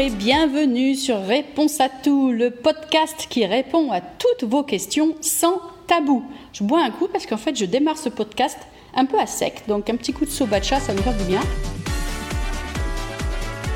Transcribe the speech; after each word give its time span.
Et 0.00 0.10
bienvenue 0.10 0.94
sur 0.94 1.20
Réponse 1.26 1.80
à 1.80 1.88
tout, 1.88 2.30
le 2.30 2.52
podcast 2.52 3.26
qui 3.28 3.44
répond 3.44 3.90
à 3.90 4.00
toutes 4.00 4.48
vos 4.48 4.62
questions 4.62 5.16
sans 5.20 5.60
tabou. 5.88 6.22
Je 6.52 6.62
bois 6.62 6.84
un 6.84 6.92
coup 6.92 7.08
parce 7.12 7.26
qu'en 7.26 7.36
fait 7.36 7.56
je 7.56 7.64
démarre 7.64 7.98
ce 7.98 8.08
podcast 8.08 8.58
un 8.94 9.06
peu 9.06 9.18
à 9.18 9.26
sec, 9.26 9.64
donc 9.66 9.90
un 9.90 9.96
petit 9.96 10.12
coup 10.12 10.24
de 10.24 10.30
sobacha, 10.30 10.78
ça 10.78 10.94
me 10.94 10.98
fait 10.98 11.18
du 11.18 11.24
bien. 11.24 11.40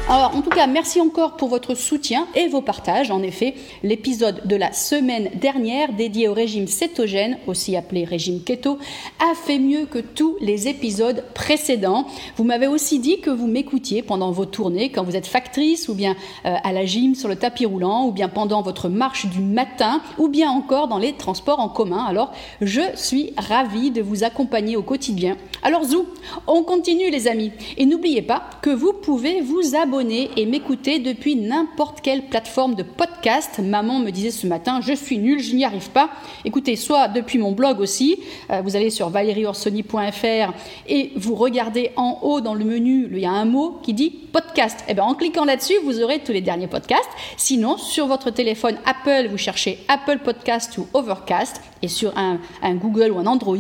Alors, 0.09 0.35
en 0.35 0.43
tout 0.43 0.51
cas, 0.51 0.67
merci 0.67 1.01
encore 1.01 1.37
pour 1.37 1.49
votre 1.49 1.75
soutien 1.75 2.27
et 2.35 2.49
vos 2.49 2.61
partages. 2.61 3.13
En 3.13 3.23
effet, 3.23 3.55
l'épisode 3.85 4.47
de 4.47 4.57
la 4.57 4.73
semaine 4.73 5.31
dernière 5.37 5.93
dédié 5.93 6.27
au 6.27 6.35
régime 6.35 6.67
cétogène, 6.67 7.39
aussi 7.47 7.77
appelé 7.77 8.05
régime 8.05 8.43
keto, 8.43 8.79
a 9.21 9.35
fait 9.35 9.61
mieux 9.61 9.87
que 9.87 10.01
tous 10.01 10.37
les 10.41 10.67
épisodes 10.67 11.25
précédents. 11.35 12.07
Vous 12.37 12.43
m'avez 12.43 12.67
aussi 12.67 12.99
dit 12.99 13.21
que 13.21 13.31
vous 13.31 13.47
m'écoutiez 13.47 14.03
pendant 14.03 14.33
vos 14.33 14.45
tournées, 14.45 14.91
quand 14.91 15.05
vous 15.05 15.17
êtes 15.17 15.29
factrice, 15.29 15.89
ou 15.89 15.95
bien 15.95 16.17
euh, 16.47 16.57
à 16.63 16.73
la 16.73 16.85
gym 16.85 17.15
sur 17.15 17.29
le 17.29 17.37
tapis 17.37 17.65
roulant, 17.65 18.05
ou 18.07 18.13
bien 18.13 18.29
pendant 18.29 18.61
votre 18.61 18.89
marche 18.89 19.27
du 19.27 19.41
matin, 19.41 20.03
ou 20.19 20.29
bien 20.29 20.51
encore 20.51 20.89
dans 20.89 20.99
les 20.99 21.13
transports 21.13 21.61
en 21.61 21.69
commun. 21.69 22.05
Alors, 22.05 22.33
je 22.61 22.83
suis 22.97 23.33
ravie 23.39 23.93
de 23.93 24.03
vous 24.03 24.25
accompagner 24.25 24.77
au 24.77 24.83
quotidien. 24.83 25.37
Alors, 25.63 25.85
zou, 25.85 26.07
on 26.49 26.65
continue 26.65 27.09
les 27.09 27.29
amis. 27.29 27.53
Et 27.77 27.87
n'oubliez 27.87 28.23
pas 28.23 28.43
que 28.63 28.71
vous 28.71 28.93
pouvez 28.93 29.41
vous 29.41 29.77
abonner 29.77 29.92
et 30.01 30.47
m'écouter 30.47 31.01
depuis 31.01 31.37
n'importe 31.37 32.01
quelle 32.01 32.23
plateforme 32.23 32.75
de 32.75 32.83
podcast. 32.83 33.59
Maman 33.59 33.99
me 33.99 34.11
disait 34.11 34.31
ce 34.31 34.47
matin, 34.47 34.81
je 34.81 34.95
suis 34.95 35.19
nulle, 35.19 35.41
je 35.41 35.55
n'y 35.55 35.67
arrive 35.67 35.91
pas. 35.91 36.09
Écoutez, 36.47 36.77
soit 36.77 37.09
depuis 37.09 37.39
mon 37.39 37.53
blog 37.53 37.79
aussi, 37.79 38.19
euh, 38.51 38.63
vous 38.63 38.75
allez 38.75 38.89
sur 38.89 39.11
valérieorsoni.fr 39.11 40.55
et 40.89 41.13
vous 41.17 41.35
regardez 41.35 41.91
en 41.97 42.21
haut 42.23 42.41
dans 42.41 42.55
le 42.55 42.65
menu, 42.65 43.07
il 43.13 43.19
y 43.19 43.27
a 43.27 43.31
un 43.31 43.45
mot 43.45 43.81
qui 43.83 43.93
dit 43.93 44.11
podcast. 44.11 44.81
Et 44.89 44.93
eh 44.93 44.95
bien 44.95 45.05
en 45.05 45.15
cliquant 45.15 45.45
là-dessus, 45.45 45.75
vous 45.85 46.01
aurez 46.01 46.21
tous 46.21 46.33
les 46.33 46.41
derniers 46.41 46.69
podcasts. 46.69 47.11
Sinon, 47.37 47.77
sur 47.77 48.07
votre 48.07 48.31
téléphone 48.31 48.79
Apple, 48.87 49.29
vous 49.31 49.39
cherchez 49.39 49.79
Apple 49.89 50.21
Podcast 50.25 50.79
ou 50.79 50.87
Overcast 50.95 51.61
et 51.83 51.89
sur 51.89 52.17
un, 52.17 52.39
un 52.63 52.75
Google 52.75 53.11
ou 53.11 53.19
un 53.19 53.27
Android, 53.27 53.57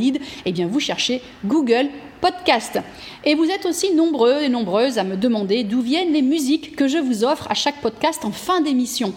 eh 0.46 0.52
bien 0.52 0.67
vous 0.67 0.80
cherchez 0.80 1.20
Google 1.44 1.89
podcast. 2.22 2.78
Et 3.24 3.34
vous 3.34 3.50
êtes 3.50 3.66
aussi 3.66 3.94
nombreux 3.94 4.40
et 4.40 4.48
nombreuses 4.48 4.96
à 4.96 5.04
me 5.04 5.16
demander 5.16 5.64
d'où 5.64 5.82
viennent 5.82 6.12
les 6.12 6.22
musiques 6.22 6.74
que 6.76 6.88
je 6.88 6.98
vous 6.98 7.24
offre 7.24 7.50
à 7.50 7.54
chaque 7.54 7.82
podcast 7.82 8.24
en 8.24 8.32
fin 8.32 8.62
d'émission 8.62 9.12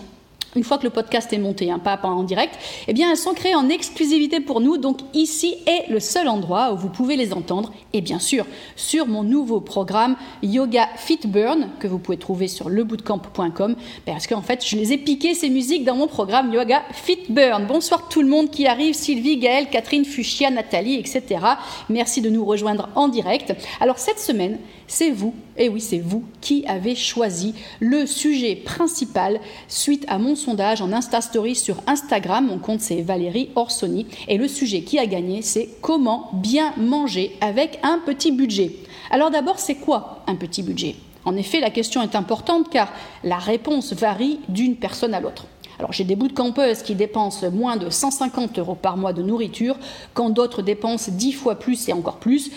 une 0.55 0.63
fois 0.63 0.77
que 0.77 0.83
le 0.83 0.89
podcast 0.89 1.31
est 1.33 1.37
monté, 1.37 1.69
un 1.69 1.75
hein, 1.75 1.79
pas 1.79 1.99
en 2.03 2.23
direct, 2.23 2.57
eh 2.87 2.93
bien 2.93 3.11
elles 3.11 3.17
sont 3.17 3.33
créées 3.33 3.55
en 3.55 3.69
exclusivité 3.69 4.39
pour 4.39 4.61
nous. 4.61 4.77
Donc 4.77 4.99
ici 5.13 5.55
est 5.65 5.89
le 5.89 5.99
seul 5.99 6.27
endroit 6.27 6.71
où 6.73 6.77
vous 6.77 6.89
pouvez 6.89 7.17
les 7.17 7.33
entendre. 7.33 7.73
Et 7.93 8.01
bien 8.01 8.19
sûr, 8.19 8.45
sur 8.75 9.05
mon 9.07 9.23
nouveau 9.23 9.59
programme 9.59 10.15
Yoga 10.43 10.87
Fit 10.95 11.19
Burn, 11.25 11.69
que 11.79 11.87
vous 11.87 11.99
pouvez 11.99 12.17
trouver 12.17 12.47
sur 12.47 12.69
lebootcamp.com, 12.69 13.75
parce 14.05 14.27
qu'en 14.27 14.41
fait, 14.41 14.65
je 14.65 14.75
les 14.77 14.93
ai 14.93 14.97
piquées 14.97 15.33
ces 15.33 15.49
musiques 15.49 15.83
dans 15.83 15.95
mon 15.95 16.07
programme 16.07 16.53
Yoga 16.53 16.83
Fit 16.91 17.19
Burn. 17.29 17.65
Bonsoir 17.65 18.07
tout 18.07 18.21
le 18.21 18.27
monde 18.27 18.49
qui 18.49 18.65
arrive, 18.65 18.93
Sylvie, 18.93 19.37
Gaëlle, 19.37 19.69
Catherine, 19.69 20.05
Fuchsia, 20.05 20.49
Nathalie, 20.49 20.95
etc. 20.95 21.23
Merci 21.89 22.21
de 22.21 22.29
nous 22.29 22.45
rejoindre 22.45 22.89
en 22.95 23.09
direct. 23.09 23.53
Alors 23.81 23.99
cette 23.99 24.19
semaine, 24.19 24.59
c'est 24.87 25.11
vous, 25.11 25.33
et 25.57 25.69
oui 25.69 25.81
c'est 25.81 25.99
vous, 25.99 26.23
qui 26.41 26.65
avez 26.67 26.95
choisi 26.95 27.55
le 27.79 28.05
sujet 28.05 28.55
principal 28.55 29.39
suite 29.67 30.05
à 30.07 30.17
mon 30.17 30.35
sondage 30.35 30.81
en 30.81 30.91
Insta 30.91 31.21
Story 31.21 31.55
sur 31.55 31.77
Instagram. 31.87 32.47
Mon 32.47 32.59
compte 32.59 32.81
c'est 32.81 33.01
Valérie 33.01 33.49
Orsoni. 33.55 34.07
Et 34.27 34.37
le 34.37 34.47
sujet 34.47 34.81
qui 34.81 34.99
a 34.99 35.05
gagné 35.05 35.41
c'est 35.41 35.69
comment 35.81 36.29
bien 36.33 36.73
manger 36.77 37.35
avec 37.41 37.79
un 37.83 37.99
petit 38.05 38.31
budget. 38.31 38.71
Alors 39.09 39.31
d'abord 39.31 39.59
c'est 39.59 39.75
quoi 39.75 40.23
un 40.27 40.35
petit 40.35 40.63
budget? 40.63 40.95
En 41.25 41.35
effet 41.35 41.59
la 41.59 41.71
question 41.71 42.01
est 42.01 42.15
importante 42.15 42.69
car 42.69 42.91
la 43.23 43.37
réponse 43.37 43.93
varie 43.93 44.39
d'une 44.49 44.75
personne 44.75 45.13
à 45.13 45.19
l'autre. 45.19 45.47
Alors 45.77 45.91
j'ai 45.91 46.03
des 46.03 46.15
bouts 46.15 46.29
de 46.29 46.33
campeuses 46.33 46.83
qui 46.83 46.95
dépensent 46.95 47.49
moins 47.51 47.75
de 47.75 47.89
150 47.89 48.59
euros 48.59 48.75
par 48.75 48.95
mois 48.97 49.11
de 49.13 49.21
nourriture, 49.21 49.77
quand 50.13 50.29
d'autres 50.29 50.61
dépensent 50.61 51.11
10 51.11 51.33
fois 51.33 51.55
plus 51.55 51.89
et 51.89 51.93
encore 51.93 52.17
plus. 52.17 52.51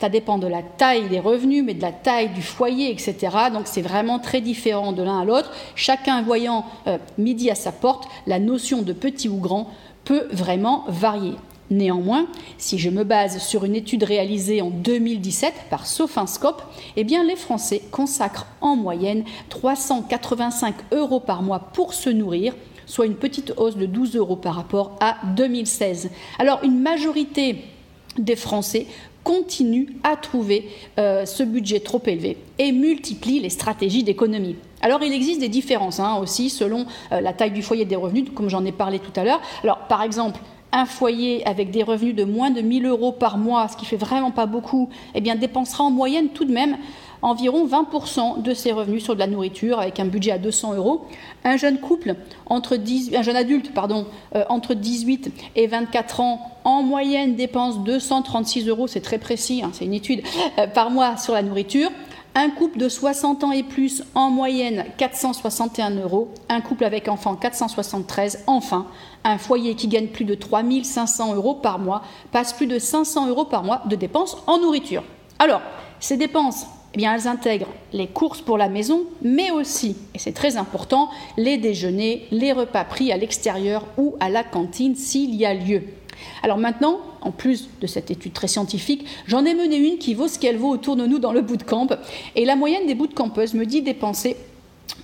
Ça 0.00 0.08
dépend 0.08 0.38
de 0.38 0.46
la 0.46 0.62
taille 0.62 1.08
des 1.08 1.20
revenus, 1.20 1.64
mais 1.64 1.74
de 1.74 1.82
la 1.82 1.92
taille 1.92 2.28
du 2.28 2.42
foyer, 2.42 2.90
etc. 2.90 3.16
Donc 3.52 3.62
c'est 3.64 3.80
vraiment 3.80 4.18
très 4.18 4.40
différent 4.40 4.92
de 4.92 5.02
l'un 5.02 5.20
à 5.20 5.24
l'autre. 5.24 5.50
Chacun 5.76 6.22
voyant 6.22 6.66
euh, 6.86 6.98
midi 7.16 7.50
à 7.50 7.54
sa 7.54 7.72
porte, 7.72 8.06
la 8.26 8.38
notion 8.38 8.82
de 8.82 8.92
petit 8.92 9.28
ou 9.28 9.38
grand 9.38 9.70
peut 10.04 10.26
vraiment 10.30 10.84
varier. 10.88 11.34
Néanmoins, 11.70 12.26
si 12.58 12.78
je 12.78 12.90
me 12.90 13.04
base 13.04 13.38
sur 13.38 13.64
une 13.64 13.74
étude 13.74 14.02
réalisée 14.02 14.60
en 14.60 14.68
2017 14.68 15.54
par 15.70 15.86
Sophinscope, 15.86 16.62
eh 16.96 17.04
bien 17.04 17.24
les 17.24 17.36
Français 17.36 17.80
consacrent 17.90 18.46
en 18.60 18.76
moyenne 18.76 19.24
385 19.48 20.74
euros 20.92 21.20
par 21.20 21.42
mois 21.42 21.60
pour 21.72 21.94
se 21.94 22.10
nourrir, 22.10 22.54
soit 22.84 23.06
une 23.06 23.14
petite 23.14 23.54
hausse 23.56 23.76
de 23.76 23.86
12 23.86 24.16
euros 24.16 24.36
par 24.36 24.56
rapport 24.56 24.96
à 25.00 25.16
2016. 25.34 26.10
Alors 26.38 26.62
une 26.62 26.80
majorité 26.80 27.64
des 28.18 28.36
Français 28.36 28.86
continue 29.24 29.88
à 30.04 30.16
trouver 30.16 30.68
euh, 30.98 31.26
ce 31.26 31.42
budget 31.42 31.80
trop 31.80 32.00
élevé 32.06 32.36
et 32.58 32.70
multiplie 32.70 33.40
les 33.40 33.50
stratégies 33.50 34.04
d'économie. 34.04 34.56
Alors 34.82 35.02
il 35.02 35.12
existe 35.12 35.40
des 35.40 35.48
différences 35.48 35.98
hein, 35.98 36.16
aussi 36.20 36.50
selon 36.50 36.86
euh, 37.10 37.20
la 37.20 37.32
taille 37.32 37.50
du 37.50 37.62
foyer 37.62 37.86
des 37.86 37.96
revenus, 37.96 38.26
comme 38.34 38.50
j'en 38.50 38.64
ai 38.64 38.72
parlé 38.72 38.98
tout 38.98 39.18
à 39.18 39.24
l'heure. 39.24 39.40
Alors 39.62 39.78
par 39.88 40.02
exemple, 40.02 40.38
un 40.72 40.86
foyer 40.86 41.46
avec 41.46 41.70
des 41.70 41.82
revenus 41.82 42.14
de 42.14 42.24
moins 42.24 42.50
de 42.50 42.60
1000 42.60 42.86
euros 42.86 43.12
par 43.12 43.38
mois, 43.38 43.68
ce 43.68 43.76
qui 43.76 43.86
fait 43.86 43.96
vraiment 43.96 44.32
pas 44.32 44.46
beaucoup, 44.46 44.90
eh 45.14 45.20
dépensera 45.20 45.84
en 45.84 45.90
moyenne 45.90 46.28
tout 46.28 46.44
de 46.44 46.52
même 46.52 46.76
environ 47.24 47.66
20% 47.66 48.42
de 48.42 48.52
ses 48.52 48.70
revenus 48.70 49.02
sur 49.02 49.14
de 49.14 49.18
la 49.18 49.26
nourriture 49.26 49.80
avec 49.80 49.98
un 49.98 50.04
budget 50.04 50.30
à 50.30 50.38
200 50.38 50.74
euros. 50.74 51.06
Un 51.42 51.56
jeune 51.56 51.78
couple, 51.78 52.16
entre 52.46 52.76
un 52.76 53.22
jeune 53.22 53.36
adulte, 53.36 53.72
pardon, 53.72 54.06
euh, 54.34 54.44
entre 54.50 54.74
18 54.74 55.32
et 55.56 55.66
24 55.66 56.20
ans, 56.20 56.52
en 56.64 56.82
moyenne 56.82 57.34
dépense 57.34 57.78
236 57.80 58.68
euros, 58.68 58.86
c'est 58.86 59.00
très 59.00 59.18
précis, 59.18 59.62
hein, 59.64 59.70
c'est 59.72 59.86
une 59.86 59.94
étude, 59.94 60.22
euh, 60.58 60.66
par 60.66 60.90
mois 60.90 61.16
sur 61.16 61.32
la 61.32 61.42
nourriture. 61.42 61.90
Un 62.34 62.50
couple 62.50 62.78
de 62.78 62.88
60 62.90 63.44
ans 63.44 63.52
et 63.52 63.62
plus, 63.62 64.02
en 64.14 64.28
moyenne 64.28 64.84
461 64.98 65.92
euros. 66.00 66.28
Un 66.50 66.60
couple 66.60 66.84
avec 66.84 67.08
enfant 67.08 67.36
473. 67.36 68.40
Enfin, 68.46 68.86
un 69.22 69.38
foyer 69.38 69.76
qui 69.76 69.88
gagne 69.88 70.08
plus 70.08 70.24
de 70.24 70.34
3500 70.34 71.36
euros 71.36 71.54
par 71.54 71.78
mois 71.78 72.02
passe 72.32 72.52
plus 72.52 72.66
de 72.66 72.78
500 72.78 73.28
euros 73.28 73.44
par 73.44 73.62
mois 73.62 73.82
de 73.88 73.96
dépenses 73.96 74.36
en 74.48 74.58
nourriture. 74.58 75.04
Alors, 75.38 75.62
ces 76.00 76.16
dépenses, 76.16 76.66
eh 76.94 76.96
bien, 76.96 77.12
elles 77.12 77.26
intègrent 77.26 77.72
les 77.92 78.06
courses 78.06 78.40
pour 78.40 78.56
la 78.56 78.68
maison, 78.68 79.02
mais 79.20 79.50
aussi, 79.50 79.96
et 80.14 80.20
c'est 80.20 80.32
très 80.32 80.56
important, 80.56 81.10
les 81.36 81.58
déjeuners, 81.58 82.28
les 82.30 82.52
repas 82.52 82.84
pris 82.84 83.10
à 83.10 83.16
l'extérieur 83.16 83.84
ou 83.98 84.14
à 84.20 84.30
la 84.30 84.44
cantine 84.44 84.94
s'il 84.94 85.34
y 85.34 85.44
a 85.44 85.54
lieu. 85.54 85.82
Alors 86.44 86.56
maintenant, 86.56 87.00
en 87.20 87.32
plus 87.32 87.68
de 87.80 87.88
cette 87.88 88.12
étude 88.12 88.32
très 88.32 88.46
scientifique, 88.46 89.04
j'en 89.26 89.44
ai 89.44 89.54
mené 89.54 89.76
une 89.76 89.98
qui 89.98 90.14
vaut 90.14 90.28
ce 90.28 90.38
qu'elle 90.38 90.56
vaut 90.56 90.70
autour 90.70 90.94
de 90.94 91.04
nous 91.04 91.18
dans 91.18 91.32
le 91.32 91.40
bootcamp. 91.40 91.88
Et 92.36 92.44
la 92.44 92.54
moyenne 92.54 92.86
des 92.86 92.94
bootcampeuses 92.94 93.54
me 93.54 93.66
dit 93.66 93.82
dépenser 93.82 94.36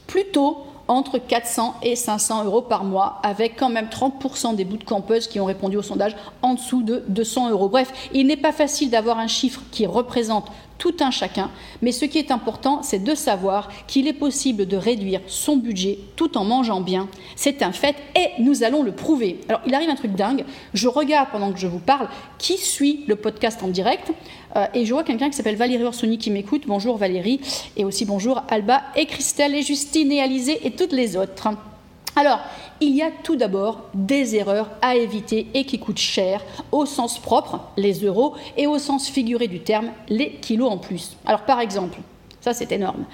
plutôt 0.06 0.58
entre 0.88 1.18
400 1.18 1.76
et 1.82 1.96
500 1.96 2.44
euros 2.44 2.62
par 2.62 2.84
mois, 2.84 3.20
avec 3.22 3.56
quand 3.56 3.68
même 3.68 3.86
30% 3.86 4.54
des 4.54 4.64
bootcampeuses 4.64 5.28
qui 5.28 5.40
ont 5.40 5.44
répondu 5.44 5.76
au 5.76 5.82
sondage 5.82 6.16
en 6.42 6.54
dessous 6.54 6.82
de 6.82 7.04
200 7.08 7.50
euros. 7.50 7.68
Bref, 7.68 7.92
il 8.12 8.26
n'est 8.26 8.36
pas 8.36 8.52
facile 8.52 8.90
d'avoir 8.90 9.18
un 9.18 9.26
chiffre 9.26 9.62
qui 9.70 9.86
représente 9.86 10.46
tout 10.80 10.96
un 11.00 11.10
chacun, 11.10 11.50
mais 11.82 11.92
ce 11.92 12.06
qui 12.06 12.16
est 12.16 12.30
important, 12.30 12.82
c'est 12.82 13.04
de 13.04 13.14
savoir 13.14 13.68
qu'il 13.86 14.08
est 14.08 14.14
possible 14.14 14.66
de 14.66 14.78
réduire 14.78 15.20
son 15.26 15.58
budget 15.58 15.98
tout 16.16 16.38
en 16.38 16.44
mangeant 16.44 16.80
bien. 16.80 17.06
C'est 17.36 17.62
un 17.62 17.70
fait 17.70 17.94
et 18.16 18.42
nous 18.42 18.64
allons 18.64 18.82
le 18.82 18.92
prouver. 18.92 19.42
Alors, 19.48 19.60
il 19.66 19.74
arrive 19.74 19.90
un 19.90 19.94
truc 19.94 20.14
dingue. 20.14 20.46
Je 20.72 20.88
regarde 20.88 21.28
pendant 21.30 21.52
que 21.52 21.58
je 21.58 21.66
vous 21.66 21.80
parle 21.80 22.08
qui 22.38 22.56
suit 22.56 23.04
le 23.06 23.16
podcast 23.16 23.62
en 23.62 23.68
direct 23.68 24.10
euh, 24.56 24.66
et 24.74 24.84
je 24.84 24.92
vois 24.92 25.04
quelqu'un 25.04 25.30
qui 25.30 25.36
s'appelle 25.36 25.56
Valérie 25.56 25.84
Orsoni 25.84 26.18
qui 26.18 26.30
m'écoute. 26.30 26.64
Bonjour 26.66 26.96
Valérie 26.96 27.40
et 27.76 27.84
aussi 27.84 28.04
bonjour 28.04 28.42
Alba 28.48 28.82
et 28.96 29.06
Christelle 29.06 29.54
et 29.54 29.62
Justine 29.62 30.10
et 30.12 30.20
Alizé 30.20 30.66
et 30.66 30.72
toutes 30.72 30.92
les 30.92 31.16
autres. 31.16 31.48
Alors, 32.16 32.40
il 32.80 32.94
y 32.94 33.02
a 33.02 33.10
tout 33.22 33.36
d'abord 33.36 33.88
des 33.94 34.34
erreurs 34.36 34.70
à 34.82 34.96
éviter 34.96 35.46
et 35.54 35.64
qui 35.64 35.78
coûtent 35.78 35.98
cher, 35.98 36.42
au 36.72 36.86
sens 36.86 37.18
propre, 37.18 37.60
les 37.76 38.04
euros, 38.04 38.34
et 38.56 38.66
au 38.66 38.78
sens 38.78 39.08
figuré 39.08 39.46
du 39.46 39.60
terme, 39.60 39.90
les 40.08 40.32
kilos 40.32 40.70
en 40.70 40.78
plus. 40.78 41.16
Alors 41.24 41.42
par 41.42 41.60
exemple, 41.60 41.98
ça 42.40 42.52
c'est 42.52 42.72
énorme, 42.72 43.04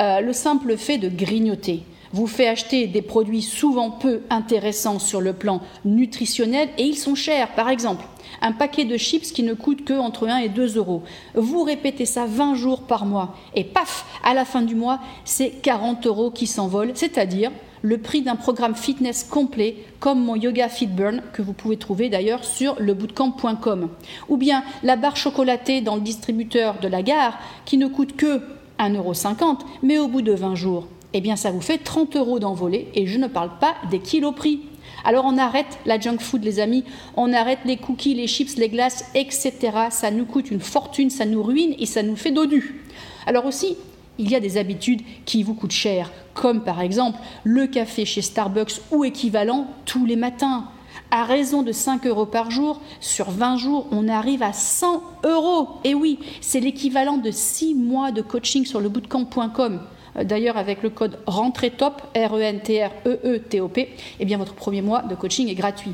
euh, 0.00 0.20
le 0.20 0.32
simple 0.32 0.76
fait 0.76 0.98
de 0.98 1.08
grignoter 1.08 1.82
vous 2.12 2.26
fait 2.26 2.48
acheter 2.48 2.86
des 2.86 3.02
produits 3.02 3.42
souvent 3.42 3.90
peu 3.90 4.22
intéressants 4.30 4.98
sur 4.98 5.20
le 5.20 5.32
plan 5.32 5.60
nutritionnel 5.84 6.68
et 6.78 6.84
ils 6.84 6.96
sont 6.96 7.14
chers. 7.14 7.54
Par 7.54 7.68
exemple, 7.68 8.04
un 8.42 8.52
paquet 8.52 8.84
de 8.84 8.96
chips 8.96 9.32
qui 9.32 9.42
ne 9.42 9.54
coûte 9.54 9.84
que 9.84 9.94
entre 9.94 10.28
1 10.28 10.38
et 10.38 10.48
2 10.48 10.76
euros. 10.76 11.02
Vous 11.34 11.62
répétez 11.62 12.06
ça 12.06 12.26
20 12.26 12.54
jours 12.54 12.82
par 12.82 13.06
mois 13.06 13.34
et 13.54 13.64
paf, 13.64 14.06
à 14.24 14.34
la 14.34 14.44
fin 14.44 14.62
du 14.62 14.74
mois, 14.74 15.00
c'est 15.24 15.50
40 15.50 16.06
euros 16.06 16.30
qui 16.30 16.46
s'envolent, 16.46 16.92
c'est-à-dire 16.94 17.50
le 17.82 17.98
prix 17.98 18.22
d'un 18.22 18.36
programme 18.36 18.74
fitness 18.74 19.22
complet 19.22 19.76
comme 20.00 20.24
mon 20.24 20.34
Yoga 20.34 20.68
Fit 20.68 20.86
Burn 20.86 21.22
que 21.32 21.42
vous 21.42 21.52
pouvez 21.52 21.76
trouver 21.76 22.08
d'ailleurs 22.08 22.44
sur 22.44 22.74
lebootcamp.com. 22.80 23.88
Ou 24.28 24.36
bien 24.36 24.64
la 24.82 24.96
barre 24.96 25.16
chocolatée 25.16 25.80
dans 25.82 25.94
le 25.94 26.00
distributeur 26.00 26.80
de 26.80 26.88
la 26.88 27.02
gare 27.02 27.38
qui 27.64 27.76
ne 27.76 27.86
coûte 27.86 28.16
que 28.16 28.40
1,50€, 28.78 29.58
mais 29.82 29.98
au 29.98 30.08
bout 30.08 30.22
de 30.22 30.32
20 30.32 30.54
jours, 30.54 30.86
eh 31.12 31.20
bien 31.20 31.36
ça 31.36 31.50
vous 31.50 31.60
fait 31.60 31.78
30 31.78 32.16
euros 32.16 32.38
d'envolée 32.38 32.88
et 32.94 33.06
je 33.06 33.18
ne 33.18 33.26
parle 33.26 33.58
pas 33.58 33.74
des 33.90 34.00
kilos 34.00 34.34
prix. 34.34 34.60
Alors 35.04 35.24
on 35.24 35.38
arrête 35.38 35.78
la 35.86 36.00
junk 36.00 36.18
food, 36.18 36.42
les 36.42 36.60
amis, 36.60 36.84
on 37.16 37.32
arrête 37.32 37.60
les 37.64 37.76
cookies, 37.76 38.14
les 38.14 38.26
chips, 38.26 38.56
les 38.56 38.68
glaces, 38.68 39.04
etc. 39.14 39.52
Ça 39.90 40.10
nous 40.10 40.24
coûte 40.24 40.50
une 40.50 40.60
fortune, 40.60 41.10
ça 41.10 41.26
nous 41.26 41.42
ruine 41.42 41.74
et 41.78 41.86
ça 41.86 42.02
nous 42.02 42.16
fait 42.16 42.32
dodu. 42.32 42.82
Alors 43.26 43.46
aussi, 43.46 43.76
il 44.18 44.30
y 44.30 44.34
a 44.34 44.40
des 44.40 44.56
habitudes 44.56 45.02
qui 45.24 45.42
vous 45.42 45.54
coûtent 45.54 45.70
cher, 45.70 46.10
comme 46.34 46.64
par 46.64 46.80
exemple 46.80 47.18
le 47.44 47.66
café 47.66 48.04
chez 48.04 48.22
Starbucks 48.22 48.80
ou 48.90 49.04
équivalent 49.04 49.68
tous 49.84 50.06
les 50.06 50.16
matins. 50.16 50.68
À 51.10 51.24
raison 51.24 51.62
de 51.62 51.72
5 51.72 52.06
euros 52.06 52.26
par 52.26 52.50
jour, 52.50 52.80
sur 53.00 53.30
20 53.30 53.58
jours, 53.58 53.86
on 53.92 54.08
arrive 54.08 54.42
à 54.42 54.52
100 54.52 55.02
euros. 55.24 55.68
Et 55.84 55.94
oui, 55.94 56.18
c'est 56.40 56.60
l'équivalent 56.60 57.18
de 57.18 57.30
6 57.30 57.74
mois 57.74 58.10
de 58.10 58.22
coaching 58.22 58.64
sur 58.64 58.80
le 58.80 58.88
bootcamp.com. 58.88 59.80
D'ailleurs, 60.24 60.56
avec 60.56 60.82
le 60.82 60.90
code 60.90 61.18
rentrée 61.26 61.70
top, 61.70 62.02
R-E-N-T-R-E-E-T-O-P, 62.14 63.88
eh 64.18 64.24
bien, 64.24 64.38
votre 64.38 64.54
premier 64.54 64.82
mois 64.82 65.02
de 65.02 65.14
coaching 65.14 65.48
est 65.48 65.54
gratuit. 65.54 65.92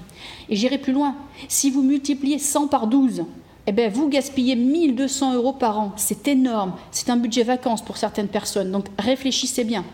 Et 0.49 0.57
j'irai 0.57 0.79
plus 0.79 0.93
loin. 0.93 1.17
Si 1.49 1.71
vous 1.71 1.83
multipliez 1.83 2.39
100 2.39 2.69
par 2.69 2.87
12, 2.87 3.25
eh 3.67 3.73
bien, 3.73 3.89
vous 3.89 4.09
gaspillez 4.09 4.57
1200 4.57 5.35
euros 5.35 5.53
par 5.53 5.79
an. 5.79 5.93
C'est 5.97 6.29
énorme. 6.29 6.75
C'est 6.91 7.11
un 7.11 7.17
budget 7.17 7.43
vacances 7.43 7.83
pour 7.83 7.97
certaines 7.97 8.29
personnes. 8.29 8.71
Donc, 8.71 8.87
réfléchissez 8.99 9.65
bien. 9.65 9.85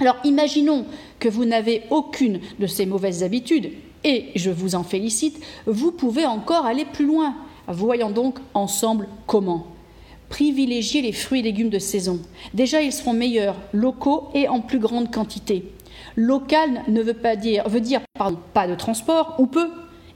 Alors, 0.00 0.16
imaginons 0.24 0.86
que 1.18 1.28
vous 1.28 1.44
n'avez 1.44 1.82
aucune 1.90 2.40
de 2.58 2.66
ces 2.66 2.86
mauvaises 2.86 3.22
habitudes, 3.22 3.70
et 4.02 4.30
je 4.34 4.50
vous 4.50 4.74
en 4.74 4.82
félicite, 4.82 5.38
vous 5.66 5.92
pouvez 5.92 6.24
encore 6.24 6.64
aller 6.64 6.86
plus 6.86 7.04
loin. 7.04 7.34
Voyons 7.68 8.10
donc 8.10 8.38
ensemble 8.54 9.06
comment 9.26 9.66
privilégier 10.30 11.02
les 11.02 11.12
fruits 11.12 11.40
et 11.40 11.42
légumes 11.42 11.68
de 11.68 11.78
saison. 11.78 12.20
Déjà, 12.54 12.80
ils 12.80 12.92
seront 12.92 13.12
meilleurs, 13.12 13.56
locaux 13.74 14.30
et 14.32 14.48
en 14.48 14.60
plus 14.60 14.78
grande 14.78 15.12
quantité. 15.12 15.64
Local 16.16 16.82
ne 16.88 17.02
veut 17.02 17.14
pas 17.14 17.36
dire, 17.36 17.68
veut 17.68 17.80
dire 17.80 18.00
pas 18.54 18.66
de 18.66 18.74
transport 18.74 19.34
ou 19.38 19.46
peu. 19.46 19.68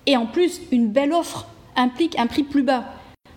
Et 0.07 0.17
en 0.17 0.27
plus, 0.27 0.61
une 0.71 0.89
belle 0.89 1.13
offre 1.13 1.47
implique 1.77 2.19
un 2.19 2.27
prix 2.27 2.45
plus 2.45 2.63
bas. 2.63 2.85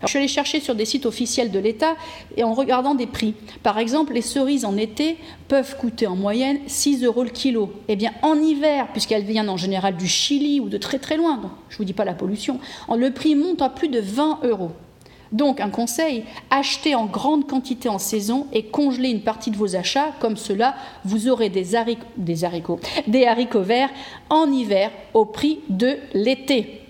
je 0.02 0.08
suis 0.08 0.20
allée 0.20 0.28
chercher 0.28 0.60
sur 0.60 0.76
des 0.76 0.86
sites 0.86 1.08
officiels 1.08 1.50
de 1.50 1.60
l'État 1.60 1.96
et 2.36 2.44
en 2.44 2.54
regardant 2.54 2.94
des 2.94 3.08
prix. 3.08 3.34
Par 3.64 3.80
exemple, 3.80 4.14
les 4.14 4.22
cerises 4.22 4.64
en 4.64 4.78
été 4.78 5.18
peuvent 5.48 5.76
coûter 5.78 6.06
en 6.06 6.16
moyenne 6.16 6.60
6 6.68 7.04
euros 7.04 7.24
le 7.24 7.32
kilo. 7.32 7.74
Eh 7.88 7.96
bien, 7.96 8.12
en 8.22 8.36
hiver, 8.36 8.90
puisqu'elles 8.92 9.26
viennent 9.26 9.50
en 9.50 9.58
général 9.58 9.98
du 9.98 10.08
Chili 10.08 10.60
ou 10.60 10.70
de 10.70 10.78
très 10.78 11.00
très 11.00 11.18
loin, 11.18 11.42
je 11.70 11.76
ne 11.76 11.78
vous 11.80 11.86
dis 11.86 11.94
pas 11.94 12.06
la 12.06 12.14
pollution, 12.14 12.60
le 12.96 13.10
prix 13.12 13.36
monte 13.36 13.62
à 13.62 13.70
plus 13.70 13.90
de 13.90 14.00
20 14.00 14.42
euros. 14.44 14.72
Donc 15.32 15.60
un 15.60 15.70
conseil, 15.70 16.24
achetez 16.50 16.96
en 16.96 17.06
grande 17.06 17.48
quantité 17.48 17.90
en 17.90 18.00
saison 18.00 18.48
et 18.54 18.64
congelez 18.64 19.10
une 19.10 19.22
partie 19.22 19.52
de 19.52 19.58
vos 19.58 19.76
achats, 19.76 20.12
comme 20.20 20.38
cela 20.38 20.76
vous 21.06 21.28
aurez 21.28 21.50
des, 21.50 21.76
haricots, 21.76 22.80
des 23.08 23.26
haricots 23.26 23.62
verts 23.62 23.90
en 24.30 24.52
hiver 24.52 24.92
au 25.14 25.26
prix 25.26 25.60
de 25.70 25.98
l'été. 26.14 26.82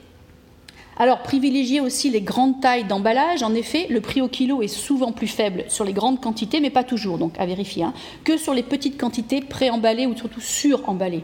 Alors 0.99 1.19
privilégiez 1.19 1.79
aussi 1.79 2.09
les 2.09 2.21
grandes 2.21 2.59
tailles 2.59 2.83
d'emballage. 2.83 3.43
En 3.43 3.53
effet, 3.53 3.85
le 3.89 4.01
prix 4.01 4.21
au 4.21 4.27
kilo 4.27 4.61
est 4.63 4.67
souvent 4.67 5.11
plus 5.11 5.27
faible 5.27 5.65
sur 5.67 5.85
les 5.85 5.93
grandes 5.93 6.19
quantités, 6.19 6.59
mais 6.59 6.71
pas 6.71 6.83
toujours, 6.83 7.19
donc 7.19 7.33
à 7.39 7.45
vérifier, 7.45 7.83
hein, 7.83 7.93
que 8.23 8.37
sur 8.37 8.53
les 8.53 8.63
petites 8.63 8.99
quantités 8.99 9.41
préemballées 9.41 10.07
ou 10.07 10.17
surtout 10.17 10.41
suremballées. 10.41 11.23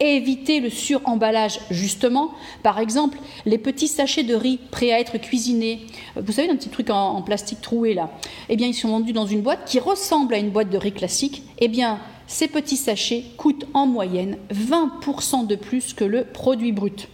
Évitez 0.00 0.60
le 0.60 0.70
suremballage, 0.70 1.60
justement. 1.70 2.30
Par 2.62 2.78
exemple, 2.78 3.18
les 3.46 3.58
petits 3.58 3.88
sachets 3.88 4.22
de 4.22 4.34
riz 4.34 4.58
prêts 4.70 4.92
à 4.92 5.00
être 5.00 5.18
cuisinés. 5.18 5.86
Vous 6.16 6.32
savez, 6.32 6.50
un 6.50 6.56
petit 6.56 6.68
truc 6.68 6.90
en, 6.90 7.22
plastique 7.22 7.60
troué 7.60 7.94
là. 7.94 8.10
Eh 8.48 8.56
bien, 8.56 8.66
ils 8.66 8.74
sont 8.74 8.88
vendus 8.88 9.12
dans 9.12 9.26
une 9.26 9.42
boîte 9.42 9.64
qui 9.66 9.78
ressemble 9.78 10.34
à 10.34 10.38
une 10.38 10.50
boîte 10.50 10.70
de 10.70 10.78
riz 10.78 10.92
classique. 10.92 11.42
Eh 11.58 11.68
bien, 11.68 11.98
ces 12.26 12.48
petits 12.48 12.76
sachets 12.76 13.24
coûtent 13.36 13.66
en 13.74 13.86
moyenne 13.86 14.36
20% 14.52 15.46
de 15.46 15.56
plus 15.56 15.94
que 15.94 16.04
le 16.04 16.24
produit 16.24 16.72
brut. 16.72 17.08